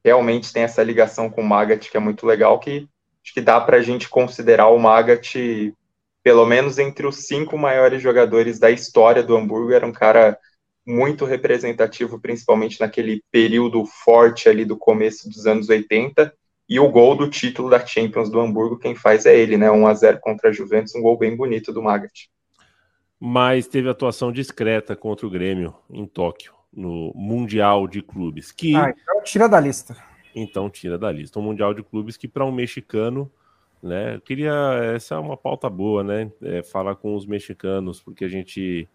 realmente 0.04 0.52
tem 0.52 0.62
essa 0.62 0.82
ligação 0.82 1.30
com 1.30 1.40
o 1.40 1.44
Magat, 1.44 1.90
que 1.90 1.96
é 1.96 2.00
muito 2.00 2.26
legal, 2.26 2.58
que 2.58 2.86
acho 3.24 3.34
que 3.34 3.40
dá 3.40 3.58
para 3.60 3.78
a 3.78 3.82
gente 3.82 4.08
considerar 4.10 4.68
o 4.68 4.78
Magat, 4.78 5.34
pelo 6.22 6.44
menos 6.44 6.78
entre 6.78 7.06
os 7.06 7.26
cinco 7.26 7.56
maiores 7.56 8.02
jogadores 8.02 8.58
da 8.58 8.70
história 8.70 9.22
do 9.22 9.36
Hamburgo, 9.36 9.72
era 9.72 9.86
um 9.86 9.92
cara 9.92 10.38
muito 10.86 11.24
representativo, 11.24 12.20
principalmente 12.20 12.80
naquele 12.80 13.22
período 13.30 13.84
forte 13.86 14.48
ali 14.48 14.64
do 14.64 14.76
começo 14.76 15.28
dos 15.28 15.46
anos 15.46 15.68
80, 15.68 16.32
e 16.70 16.78
o 16.78 16.88
gol 16.88 17.16
do 17.16 17.28
título 17.28 17.68
da 17.68 17.84
Champions 17.84 18.30
do 18.30 18.38
Hamburgo, 18.38 18.78
quem 18.78 18.94
faz 18.94 19.26
é 19.26 19.36
ele, 19.36 19.56
né? 19.56 19.68
1 19.68 19.86
a 19.88 19.92
0 19.92 20.20
contra 20.20 20.50
a 20.50 20.52
Juventus, 20.52 20.94
um 20.94 21.02
gol 21.02 21.18
bem 21.18 21.36
bonito 21.36 21.72
do 21.72 21.82
Magat. 21.82 22.30
Mas 23.18 23.66
teve 23.66 23.88
atuação 23.88 24.30
discreta 24.30 24.94
contra 24.94 25.26
o 25.26 25.30
Grêmio 25.30 25.74
em 25.90 26.06
Tóquio, 26.06 26.54
no 26.72 27.12
Mundial 27.12 27.88
de 27.88 28.00
Clubes. 28.00 28.52
Que... 28.52 28.76
Ah, 28.76 28.94
então 28.96 29.22
tira 29.24 29.48
da 29.48 29.58
lista. 29.58 29.96
Então 30.32 30.70
tira 30.70 30.96
da 30.96 31.10
lista. 31.10 31.40
Um 31.40 31.42
Mundial 31.42 31.74
de 31.74 31.82
Clubes 31.82 32.16
que 32.16 32.28
para 32.28 32.44
um 32.44 32.52
mexicano, 32.52 33.28
né? 33.82 34.14
Eu 34.14 34.20
queria. 34.20 34.54
Essa 34.94 35.16
é 35.16 35.18
uma 35.18 35.36
pauta 35.36 35.68
boa, 35.68 36.04
né? 36.04 36.30
É, 36.40 36.62
falar 36.62 36.94
com 36.94 37.16
os 37.16 37.26
mexicanos, 37.26 38.00
porque 38.00 38.24
a 38.24 38.28
gente 38.28 38.88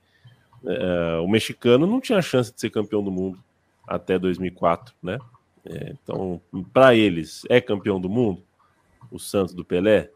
é, 0.65 1.19
o 1.19 1.27
mexicano 1.27 1.85
não 1.85 1.99
tinha 1.99 2.22
chance 2.22 2.53
de 2.53 2.60
ser 2.60 2.69
campeão 2.69 3.03
do 3.03 3.11
mundo 3.11 3.38
até 3.85 4.18
2004, 4.18 4.95
né? 5.03 5.19
É, 5.65 5.93
então, 6.01 6.39
para 6.71 6.95
eles, 6.95 7.43
é 7.49 7.59
campeão 7.59 7.99
do 7.99 8.09
mundo? 8.09 8.43
O 9.11 9.19
Santos 9.19 9.53
do 9.53 9.65
Pelé? 9.65 10.09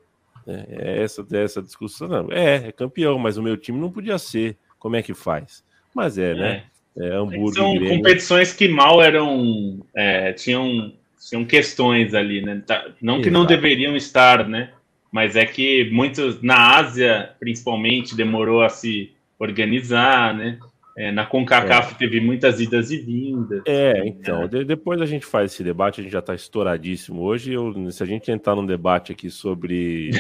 É, 0.48 0.66
é 0.70 1.04
essa, 1.04 1.26
é 1.32 1.44
essa 1.44 1.62
discussão. 1.62 2.08
Não, 2.08 2.32
é, 2.32 2.68
é 2.68 2.72
campeão, 2.72 3.18
mas 3.18 3.38
o 3.38 3.44
meu 3.44 3.58
time 3.58 3.80
não 3.80 3.92
podia 3.92 4.18
ser. 4.18 4.58
Como 4.78 4.96
é 4.96 5.02
que 5.02 5.14
faz? 5.14 5.64
Mas 5.94 6.18
é, 6.18 6.34
né? 6.34 6.64
É, 6.98 7.08
é 7.08 7.16
Hamburgo, 7.16 7.54
São 7.54 7.74
Grêmio. 7.74 7.98
competições 7.98 8.54
que 8.54 8.68
mal 8.68 9.02
eram. 9.02 9.86
É, 9.96 10.34
tinham, 10.34 10.94
tinham 11.28 11.46
questões 11.46 12.14
ali, 12.14 12.42
né? 12.42 12.64
Tá, 12.66 12.86
não 13.02 13.16
que 13.16 13.30
Exato. 13.30 13.34
não 13.34 13.46
deveriam 13.46 13.96
estar, 13.96 14.48
né? 14.48 14.72
Mas 15.12 15.36
é 15.36 15.46
que 15.46 15.90
muitos, 15.92 16.42
na 16.42 16.78
Ásia, 16.78 17.32
principalmente, 17.40 18.16
demorou 18.16 18.62
a 18.62 18.70
se 18.70 19.12
organizar, 19.40 20.36
né? 20.36 20.60
É, 20.98 21.12
na 21.12 21.26
CONCACAF 21.26 21.94
é. 21.94 21.98
teve 21.98 22.20
muitas 22.20 22.60
idas 22.60 22.92
e 22.92 22.98
vindas. 22.98 23.62
É, 23.66 24.06
então, 24.06 24.48
de, 24.48 24.66
depois 24.66 25.02
a 25.02 25.06
gente 25.06 25.26
faz 25.26 25.54
esse 25.54 25.64
debate, 25.64 26.02
a 26.02 26.04
gente 26.04 26.12
já 26.12 26.20
está 26.20 26.36
estouradíssimo 26.36 27.22
hoje. 27.22 27.54
Eu, 27.54 27.92
se 27.92 28.04
a 28.04 28.06
gente 28.06 28.32
entrar 28.32 28.56
num 28.56 28.66
debate 28.66 29.12
aqui 29.12 29.30
sobre 29.30 30.12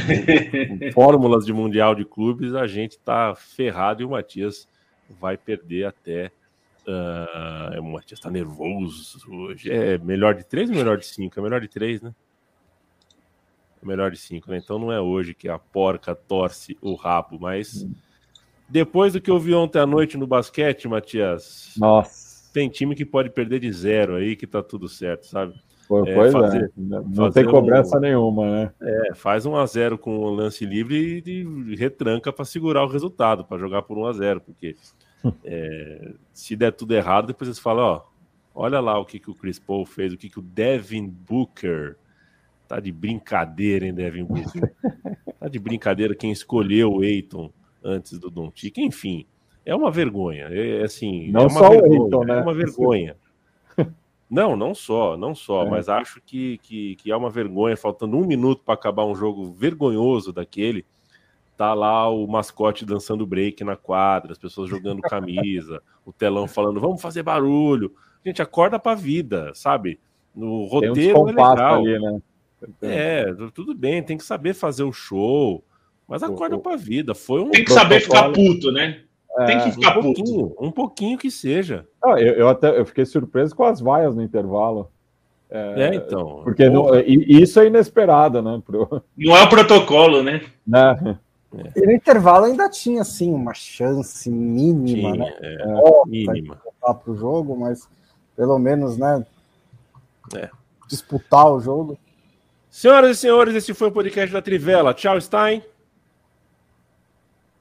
fórmulas 0.94 1.46
de 1.46 1.52
Mundial 1.52 1.96
de 1.96 2.06
Clubes, 2.06 2.56
a 2.56 2.68
gente 2.68 2.92
está 2.92 3.36
ferrado 3.36 4.02
e 4.02 4.06
o 4.06 4.12
Matias 4.12 4.68
vai 5.20 5.38
perder 5.38 5.86
até. 5.86 6.32
Uh, 6.88 7.82
o 7.82 7.92
Matias 7.92 8.20
está 8.20 8.32
nervoso 8.32 9.20
hoje. 9.30 9.72
É 9.72 9.98
melhor 9.98 10.34
de 10.34 10.46
três 10.46 10.70
ou 10.70 10.76
melhor 10.76 10.98
de 10.98 11.06
cinco? 11.06 11.40
É 11.40 11.44
melhor 11.44 11.60
de 11.60 11.68
três, 11.68 12.02
né? 12.02 12.14
É 13.84 13.86
melhor 13.86 14.12
de 14.12 14.18
cinco, 14.18 14.50
né? 14.50 14.58
Então 14.64 14.80
não 14.80 14.92
é 14.92 15.02
hoje 15.02 15.34
que 15.34 15.50
a 15.50 15.60
porca 15.60 16.16
torce 16.16 16.78
o 16.82 16.96
rabo, 16.96 17.38
mas. 17.40 17.84
Hum 17.84 17.92
depois 18.70 19.14
do 19.14 19.22
que 19.22 19.32
eu 19.32 19.40
vi 19.40 19.54
ontem 19.54 19.80
à 19.80 19.86
noite 19.86 20.18
no 20.18 20.28
basquete, 20.28 20.88
Matias. 20.88 21.74
Nossa. 21.78 22.52
Tem 22.54 22.70
time 22.70 22.96
que 22.96 23.06
pode 23.06 23.30
perder 23.30 23.60
de 23.60 23.72
zero 23.72 24.16
aí, 24.16 24.36
que 24.36 24.46
tá 24.46 24.62
tudo 24.62 24.88
certo, 24.88 25.26
sabe? 25.26 25.54
Pois 25.88 26.08
é, 26.08 26.28
é. 26.28 26.32
fazer, 26.32 26.66
é. 26.66 26.70
Não 26.78 27.32
tem 27.32 27.46
cobrança 27.46 27.98
um, 27.98 28.02
nenhuma, 28.02 28.52
né? 28.52 28.72
É, 28.80 29.16
faz 29.16 29.48
um 29.48 29.56
a 29.56 29.66
0 29.66 29.98
com 29.98 30.20
o 30.20 30.30
lance 30.30 30.64
livre 30.64 31.24
e, 31.26 31.76
retranca 31.76 32.32
para 32.32 32.46
segurar 32.46 32.84
o 32.84 32.88
resultado, 32.88 33.44
para 33.44 33.58
jogar 33.58 33.82
por 33.82 33.98
1 33.98 34.06
a 34.06 34.14
0 34.14 34.42
porque 34.42 34.76
é, 35.44 36.14
se 36.32 36.56
der 36.56 36.74
tudo 36.74 36.94
errado, 36.94 37.28
depois 37.28 37.48
eles 37.48 37.58
falam, 37.58 37.84
ó, 37.84 38.02
olha 38.54 38.80
lá 38.80 39.00
o 39.00 39.06
que, 39.06 39.20
que 39.20 39.32
o 39.32 39.36
Chris 39.36 39.58
Paul 39.58 39.84
fez, 39.84 40.14
o 40.14 40.18
que, 40.18 40.30
que 40.30 40.38
o 40.38 40.44
Devin 40.44 41.08
Booker 41.08 41.96
tá 42.68 42.80
de 42.80 42.92
brincadeira, 42.92 43.88
hein, 43.88 43.94
Devin 43.94 44.26
Booker? 44.26 44.72
tá 45.40 45.48
de 45.48 45.58
brincadeira 45.58 46.14
quem 46.14 46.32
escolheu 46.32 46.94
o 46.94 47.04
Eiton 47.04 47.52
antes 47.84 48.18
do 48.20 48.30
Doncic, 48.30 48.78
enfim, 48.78 49.26
é 49.66 49.76
uma 49.76 49.92
vergonha, 49.92 50.48
é, 50.50 50.82
é 50.82 50.84
assim, 50.84 51.32
não 51.32 51.46
é 51.46 51.50
só 51.50 51.70
vergonha, 51.70 51.92
o 51.92 51.94
Hilton, 51.94 52.24
né? 52.24 52.38
É 52.38 52.42
uma 52.42 52.54
vergonha. 52.54 53.18
Não, 54.30 54.56
não 54.56 54.76
só, 54.76 55.18
não 55.18 55.34
só, 55.34 55.66
é. 55.66 55.70
mas 55.72 55.90
acho 55.90 56.22
que, 56.24 56.60
que, 56.60 56.96
que 56.98 57.12
é 57.12 57.18
uma 57.18 57.32
vergonha, 57.32 57.76
faltando 57.76 58.16
um 58.16 58.28
minuto 58.28 58.62
para 58.64 58.76
acabar 58.76 59.04
um 59.04 59.16
jogo 59.16 59.52
vergonhoso 59.54 60.32
daquele, 60.32 60.86
tá 61.58 61.74
lá 61.74 62.08
o 62.08 62.28
mascote 62.28 62.86
dançando 62.86 63.26
break 63.26 63.64
na 63.64 63.76
quadra, 63.76 64.32
as 64.32 64.38
pessoas 64.38 64.70
jogando 64.70 65.02
camisa, 65.02 65.82
o 66.06 66.14
telão 66.14 66.48
falando, 66.48 66.80
vamos 66.80 67.02
fazer 67.02 67.24
barulho. 67.24 67.92
Gente, 68.24 68.40
acorda 68.40 68.78
pra 68.78 68.94
vida, 68.94 69.52
sabe? 69.56 70.00
No 70.36 70.66
roteiro 70.68 71.28
é 71.28 71.32
legal. 71.32 71.80
Ali, 71.80 72.00
né? 72.00 72.22
É, 72.82 73.26
tudo 73.54 73.74
bem, 73.74 74.04
tem 74.04 74.18
que 74.18 74.24
saber 74.24 74.54
fazer 74.54 74.84
o 74.84 74.92
show, 74.92 75.64
mas 76.10 76.24
acorda 76.24 76.58
para 76.58 76.74
a 76.74 76.78
vida. 76.78 77.14
Foi 77.14 77.42
um 77.42 77.52
Tem 77.52 77.64
que 77.64 77.72
saber 77.72 78.00
ficar 78.00 78.32
puto, 78.32 78.72
né? 78.72 79.02
Tem 79.46 79.60
que 79.60 79.72
ficar 79.72 80.00
um 80.00 80.02
puto. 80.02 80.16
Pouquinho, 80.16 80.56
um 80.60 80.72
pouquinho 80.72 81.18
que 81.18 81.30
seja. 81.30 81.88
Ah, 82.04 82.20
eu, 82.20 82.34
eu, 82.34 82.50
até 82.50 82.78
eu 82.78 82.86
fiquei 82.86 83.06
surpreso 83.06 83.56
com 83.56 83.64
as 83.64 83.80
vaias 83.80 84.16
no 84.16 84.24
intervalo. 84.24 84.92
É, 85.50 85.84
é 85.84 85.96
então. 85.96 86.42
Porque 86.44 86.68
não, 86.68 86.90
isso 87.00 87.60
é 87.60 87.68
inesperado, 87.68 88.42
né? 88.42 88.62
Pro... 88.66 89.04
Não 89.16 89.38
é 89.38 89.44
o 89.44 89.50
protocolo, 89.50 90.24
né? 90.24 90.42
né? 90.66 91.20
É. 91.56 91.80
E 91.80 91.86
no 91.86 91.92
intervalo 91.92 92.46
ainda 92.46 92.70
tinha, 92.70 93.02
assim, 93.02 93.32
uma 93.32 93.54
chance 93.54 94.30
mínima, 94.30 95.14
tinha, 95.14 95.26
né? 95.26 95.34
É, 95.42 96.08
mínima. 96.08 96.60
Para 96.82 97.12
o 97.12 97.16
jogo, 97.16 97.56
mas 97.56 97.88
pelo 98.36 98.58
menos, 98.58 98.98
né? 98.98 99.26
É. 100.36 100.50
Disputar 100.88 101.52
o 101.52 101.60
jogo. 101.60 101.98
Senhoras 102.70 103.18
e 103.18 103.20
senhores, 103.20 103.56
esse 103.56 103.74
foi 103.74 103.90
o 103.90 103.92
podcast 103.92 104.34
da 104.34 104.42
Trivela. 104.42 104.94
Tchau, 104.94 105.20
Stein. 105.22 105.64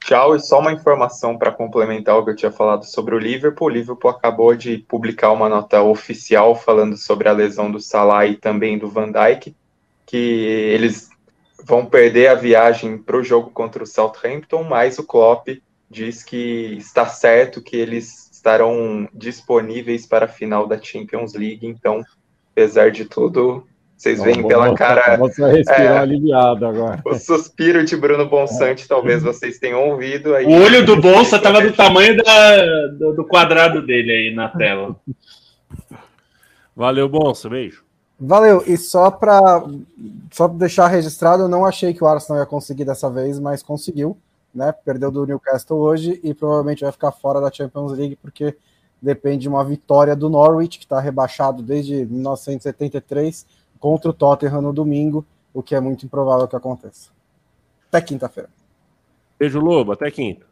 Tchau, 0.08 0.34
e 0.34 0.40
só 0.40 0.58
uma 0.58 0.72
informação 0.72 1.36
para 1.36 1.52
complementar 1.52 2.16
o 2.16 2.24
que 2.24 2.30
eu 2.30 2.34
tinha 2.34 2.50
falado 2.50 2.82
sobre 2.86 3.14
o 3.14 3.18
Liverpool. 3.18 3.68
O 3.68 3.70
Liverpool 3.70 4.10
acabou 4.10 4.54
de 4.56 4.78
publicar 4.78 5.30
uma 5.32 5.50
nota 5.50 5.82
oficial 5.82 6.54
falando 6.54 6.96
sobre 6.96 7.28
a 7.28 7.32
lesão 7.32 7.70
do 7.70 7.78
Salah 7.78 8.24
e 8.24 8.34
também 8.34 8.78
do 8.78 8.88
Van 8.88 9.12
Dijk, 9.12 9.54
que 10.06 10.16
eles 10.16 11.10
vão 11.62 11.84
perder 11.84 12.28
a 12.28 12.34
viagem 12.34 12.96
para 12.96 13.18
o 13.18 13.22
jogo 13.22 13.50
contra 13.50 13.82
o 13.82 13.86
Southampton, 13.86 14.62
mas 14.62 14.98
o 14.98 15.04
Klopp 15.04 15.48
diz 15.90 16.22
que 16.22 16.74
está 16.78 17.04
certo 17.04 17.60
que 17.60 17.76
eles 17.76 18.30
estarão 18.32 19.06
disponíveis 19.12 20.06
para 20.06 20.24
a 20.24 20.28
final 20.28 20.66
da 20.66 20.80
Champions 20.80 21.34
League. 21.34 21.66
Então, 21.66 22.02
apesar 22.52 22.90
de 22.90 23.04
tudo, 23.04 23.67
vocês 23.98 24.22
veem 24.22 24.46
pela 24.46 24.72
cara. 24.76 25.16
Você 25.16 25.44
respirar 25.44 25.80
é, 25.80 25.98
aliviado 25.98 26.64
agora. 26.64 27.02
O 27.04 27.14
suspiro 27.16 27.84
de 27.84 27.96
Bruno 27.96 28.28
Bonsante, 28.28 28.86
talvez 28.86 29.24
vocês 29.24 29.58
tenham 29.58 29.88
ouvido. 29.88 30.36
Aí. 30.36 30.46
O 30.46 30.62
olho 30.62 30.86
do 30.86 31.00
Bolsa 31.00 31.36
estava 31.36 31.60
do 31.60 31.72
tamanho 31.72 32.16
da, 32.16 32.86
do, 32.92 33.14
do, 33.14 33.24
quadrado 33.26 33.84
dele 33.84 34.12
aí 34.12 34.34
na 34.34 34.48
tela. 34.50 34.94
Valeu, 36.76 37.08
Bonsa. 37.08 37.48
Beijo. 37.48 37.82
Valeu. 38.20 38.62
E 38.68 38.76
só 38.76 39.10
para 39.10 39.64
só 40.30 40.46
deixar 40.46 40.86
registrado, 40.86 41.42
eu 41.42 41.48
não 41.48 41.66
achei 41.66 41.92
que 41.92 42.04
o 42.04 42.06
Arsenal 42.06 42.40
ia 42.40 42.46
conseguir 42.46 42.84
dessa 42.84 43.10
vez, 43.10 43.40
mas 43.40 43.64
conseguiu. 43.64 44.16
Né? 44.54 44.72
Perdeu 44.84 45.10
do 45.10 45.26
Newcastle 45.26 45.76
hoje 45.76 46.20
e 46.22 46.32
provavelmente 46.32 46.82
vai 46.82 46.92
ficar 46.92 47.10
fora 47.10 47.40
da 47.40 47.50
Champions 47.50 47.98
League, 47.98 48.16
porque 48.22 48.56
depende 49.02 49.42
de 49.42 49.48
uma 49.48 49.64
vitória 49.64 50.14
do 50.14 50.30
Norwich, 50.30 50.78
que 50.78 50.84
está 50.84 51.00
rebaixado 51.00 51.64
desde 51.64 52.06
1973 52.06 53.57
contra 53.78 54.10
o 54.10 54.14
Tottenham 54.14 54.60
no 54.60 54.72
domingo, 54.72 55.26
o 55.52 55.62
que 55.62 55.74
é 55.74 55.80
muito 55.80 56.04
improvável 56.04 56.46
que 56.46 56.56
aconteça. 56.56 57.10
Até 57.88 58.00
quinta-feira. 58.00 58.50
Beijo, 59.38 59.60
Lobo. 59.60 59.92
Até 59.92 60.10
quinta. 60.10 60.46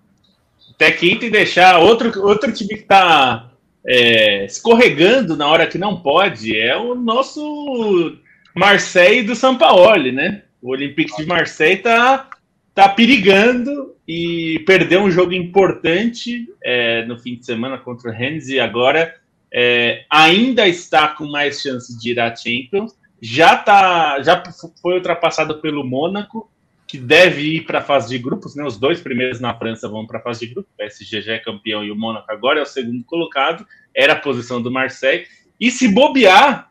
Até 0.75 0.91
quinta 0.91 1.27
e 1.27 1.31
deixar 1.31 1.79
outro, 1.79 2.23
outro 2.27 2.53
time 2.53 2.75
que 2.75 2.83
está 2.83 3.51
é, 3.87 4.45
escorregando 4.45 5.37
na 5.37 5.47
hora 5.47 5.67
que 5.67 5.79
não 5.79 6.01
pode 6.01 6.57
é 6.57 6.77
o 6.77 6.95
nosso 6.95 8.17
Marseille 8.55 9.23
do 9.23 9.35
São 9.35 9.57
Paulo, 9.57 10.11
né? 10.13 10.43
O 10.61 10.71
Olympique 10.71 11.17
de 11.17 11.27
Marseille 11.27 11.77
tá, 11.77 12.29
tá 12.75 12.89
perigando 12.89 13.95
e 14.09 14.63
perdeu 14.67 15.03
um 15.03 15.11
jogo 15.11 15.33
importante 15.33 16.49
é, 16.65 17.05
no 17.05 17.19
fim 17.19 17.37
de 17.37 17.45
semana 17.45 17.79
contra 17.79 18.11
o 18.11 18.13
Rennes 18.13 18.49
e 18.49 18.59
agora 18.59 19.15
é, 19.53 20.05
ainda 20.11 20.67
está 20.67 21.09
com 21.09 21.27
mais 21.27 21.61
chances 21.61 21.99
de 21.99 22.11
ir 22.11 22.21
à 22.21 22.35
Champions. 22.35 22.95
Já, 23.29 23.57
tá, 23.57 24.23
já 24.23 24.41
foi 24.81 24.95
ultrapassado 24.95 25.61
pelo 25.61 25.83
Mônaco, 25.83 26.49
que 26.87 26.97
deve 26.97 27.57
ir 27.57 27.65
para 27.65 27.81
a 27.81 27.83
fase 27.83 28.09
de 28.09 28.21
grupos. 28.21 28.55
Né? 28.55 28.65
Os 28.65 28.79
dois 28.79 29.01
primeiros 29.01 29.41
na 29.41 29.53
França 29.53 29.89
vão 29.89 30.07
para 30.07 30.21
a 30.21 30.23
fase 30.23 30.47
de 30.47 30.55
grupos. 30.55 30.73
O 30.73 30.77
PSG 30.77 31.23
já 31.23 31.33
é 31.33 31.39
campeão 31.41 31.85
e 31.85 31.91
o 31.91 31.97
Mônaco 31.97 32.31
agora 32.31 32.61
é 32.61 32.63
o 32.63 32.67
segundo 32.67 33.03
colocado. 33.03 33.67
Era 33.93 34.13
a 34.13 34.21
posição 34.21 34.63
do 34.63 34.71
Marseille. 34.71 35.27
E 35.61 35.73
se 35.73 35.89
bobear, 35.89 36.71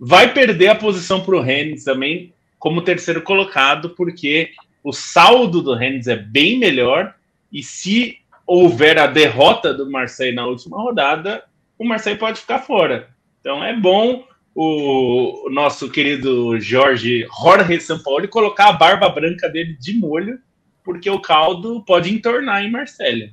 vai 0.00 0.34
perder 0.34 0.66
a 0.66 0.74
posição 0.74 1.20
para 1.20 1.36
o 1.36 1.40
Rennes 1.40 1.84
também 1.84 2.34
como 2.58 2.82
terceiro 2.82 3.22
colocado, 3.22 3.90
porque 3.90 4.50
o 4.82 4.92
saldo 4.92 5.62
do 5.62 5.74
Rennes 5.74 6.08
é 6.08 6.16
bem 6.16 6.58
melhor. 6.58 7.14
E 7.52 7.62
se 7.62 8.18
houver 8.44 8.98
a 8.98 9.06
derrota 9.06 9.72
do 9.72 9.88
Marseille 9.88 10.34
na 10.34 10.44
última 10.44 10.76
rodada, 10.76 11.44
o 11.78 11.84
Marseille 11.84 12.18
pode 12.18 12.40
ficar 12.40 12.58
fora. 12.58 13.10
Então 13.40 13.62
é 13.62 13.72
bom 13.72 14.26
o 14.54 15.48
nosso 15.50 15.90
querido 15.90 16.60
Jorge 16.60 17.26
Jorge 17.42 17.80
Sampaoli 17.80 18.28
colocar 18.28 18.68
a 18.68 18.72
barba 18.72 19.08
branca 19.08 19.48
dele 19.48 19.76
de 19.78 19.98
molho, 19.98 20.38
porque 20.84 21.10
o 21.10 21.20
caldo 21.20 21.82
pode 21.84 22.14
entornar 22.14 22.62
em 22.62 22.70
Marselha. 22.70 23.32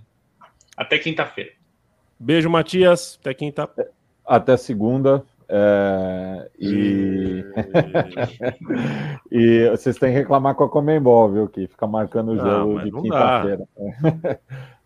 Até 0.76 0.98
quinta-feira. 0.98 1.52
Beijo, 2.20 2.50
Matias. 2.50 3.20
Até 3.20 3.34
quinta. 3.34 3.70
Até 4.26 4.58
segunda. 4.58 5.24
É, 5.48 6.50
e... 6.58 7.44
e 9.30 9.70
vocês 9.70 9.98
têm 9.98 10.12
que 10.12 10.20
reclamar 10.20 10.56
com 10.56 10.64
a 10.64 10.70
Comembol, 10.70 11.32
viu? 11.32 11.48
Que 11.50 11.68
fica 11.68 11.86
marcando 11.86 12.32
o 12.32 12.38
jogo 12.38 12.76
não, 12.76 12.84
de 12.84 12.92
quinta-feira. 12.92 13.68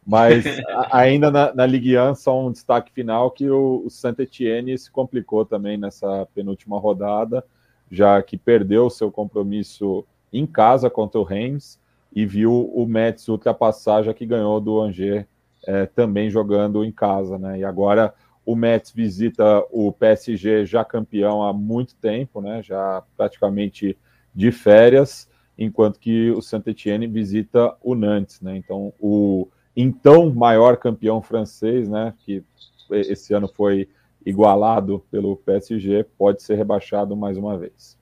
Mas 0.05 0.45
ainda 0.91 1.31
na, 1.31 1.53
na 1.53 1.65
Ligue 1.65 1.97
1, 1.97 2.15
só 2.15 2.45
um 2.45 2.51
destaque 2.51 2.91
final 2.91 3.31
que 3.31 3.49
o, 3.49 3.83
o 3.85 3.89
Saint-Etienne 3.89 4.77
se 4.77 4.91
complicou 4.91 5.43
também 5.43 5.77
nessa 5.77 6.27
penúltima 6.35 6.77
rodada, 6.77 7.43
já 7.89 8.21
que 8.21 8.37
perdeu 8.37 8.89
seu 8.89 9.11
compromisso 9.11 10.05
em 10.31 10.45
casa 10.45 10.89
contra 10.89 11.19
o 11.19 11.23
Reims 11.23 11.79
e 12.13 12.25
viu 12.25 12.71
o 12.73 12.85
Metz 12.85 13.27
ultrapassar, 13.27 14.03
já 14.03 14.13
que 14.13 14.25
ganhou 14.25 14.61
do 14.61 14.79
Angers 14.79 15.25
é, 15.65 15.85
também 15.87 16.29
jogando 16.29 16.83
em 16.83 16.91
casa. 16.91 17.37
Né? 17.37 17.59
E 17.59 17.63
agora 17.63 18.13
o 18.45 18.55
Metz 18.55 18.91
visita 18.91 19.65
o 19.71 19.91
PSG 19.91 20.65
já 20.65 20.85
campeão 20.85 21.41
há 21.41 21.51
muito 21.51 21.95
tempo, 21.95 22.41
né? 22.41 22.61
já 22.61 23.03
praticamente 23.17 23.97
de 24.33 24.51
férias, 24.51 25.27
enquanto 25.57 25.99
que 25.99 26.29
o 26.31 26.41
Saint-Etienne 26.41 27.07
visita 27.07 27.75
o 27.81 27.95
Nantes. 27.95 28.39
Né? 28.41 28.55
Então 28.55 28.93
o 28.99 29.47
então 29.75 30.33
maior 30.33 30.77
campeão 30.77 31.21
francês, 31.21 31.89
né, 31.89 32.13
que 32.19 32.43
esse 32.91 33.33
ano 33.33 33.47
foi 33.47 33.89
igualado 34.25 35.03
pelo 35.11 35.37
PSG, 35.37 36.05
pode 36.17 36.41
ser 36.41 36.55
rebaixado 36.55 37.15
mais 37.15 37.37
uma 37.37 37.57
vez. 37.57 37.97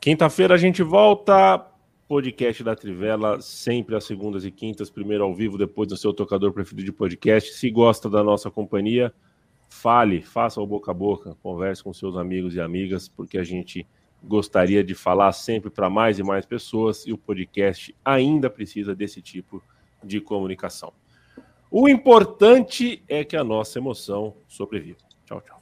Quinta-feira 0.00 0.54
a 0.54 0.58
gente 0.58 0.82
volta. 0.82 1.66
Podcast 2.06 2.64
da 2.64 2.74
Trivela, 2.74 3.38
sempre 3.42 3.94
às 3.94 4.04
segundas 4.04 4.42
e 4.42 4.50
quintas, 4.50 4.88
primeiro 4.88 5.24
ao 5.24 5.34
vivo, 5.34 5.58
depois 5.58 5.90
no 5.90 5.96
seu 5.96 6.14
tocador 6.14 6.52
preferido 6.52 6.86
de 6.86 6.92
podcast. 6.92 7.52
Se 7.52 7.70
gosta 7.70 8.08
da 8.08 8.24
nossa 8.24 8.50
companhia, 8.50 9.12
fale, 9.68 10.22
faça 10.22 10.58
o 10.58 10.66
boca 10.66 10.90
a 10.90 10.94
boca, 10.94 11.36
converse 11.42 11.84
com 11.84 11.92
seus 11.92 12.16
amigos 12.16 12.54
e 12.54 12.60
amigas, 12.62 13.08
porque 13.08 13.36
a 13.36 13.44
gente 13.44 13.86
gostaria 14.24 14.82
de 14.82 14.94
falar 14.94 15.32
sempre 15.32 15.68
para 15.68 15.90
mais 15.90 16.18
e 16.18 16.22
mais 16.22 16.46
pessoas 16.46 17.06
e 17.06 17.12
o 17.12 17.18
podcast 17.18 17.94
ainda 18.02 18.48
precisa 18.48 18.94
desse 18.94 19.20
tipo 19.20 19.58
de 19.58 19.77
de 20.02 20.20
comunicação. 20.20 20.92
O 21.70 21.88
importante 21.88 23.04
é 23.08 23.24
que 23.24 23.36
a 23.36 23.44
nossa 23.44 23.78
emoção 23.78 24.36
sobreviva. 24.48 25.00
Tchau, 25.26 25.40
tchau. 25.40 25.57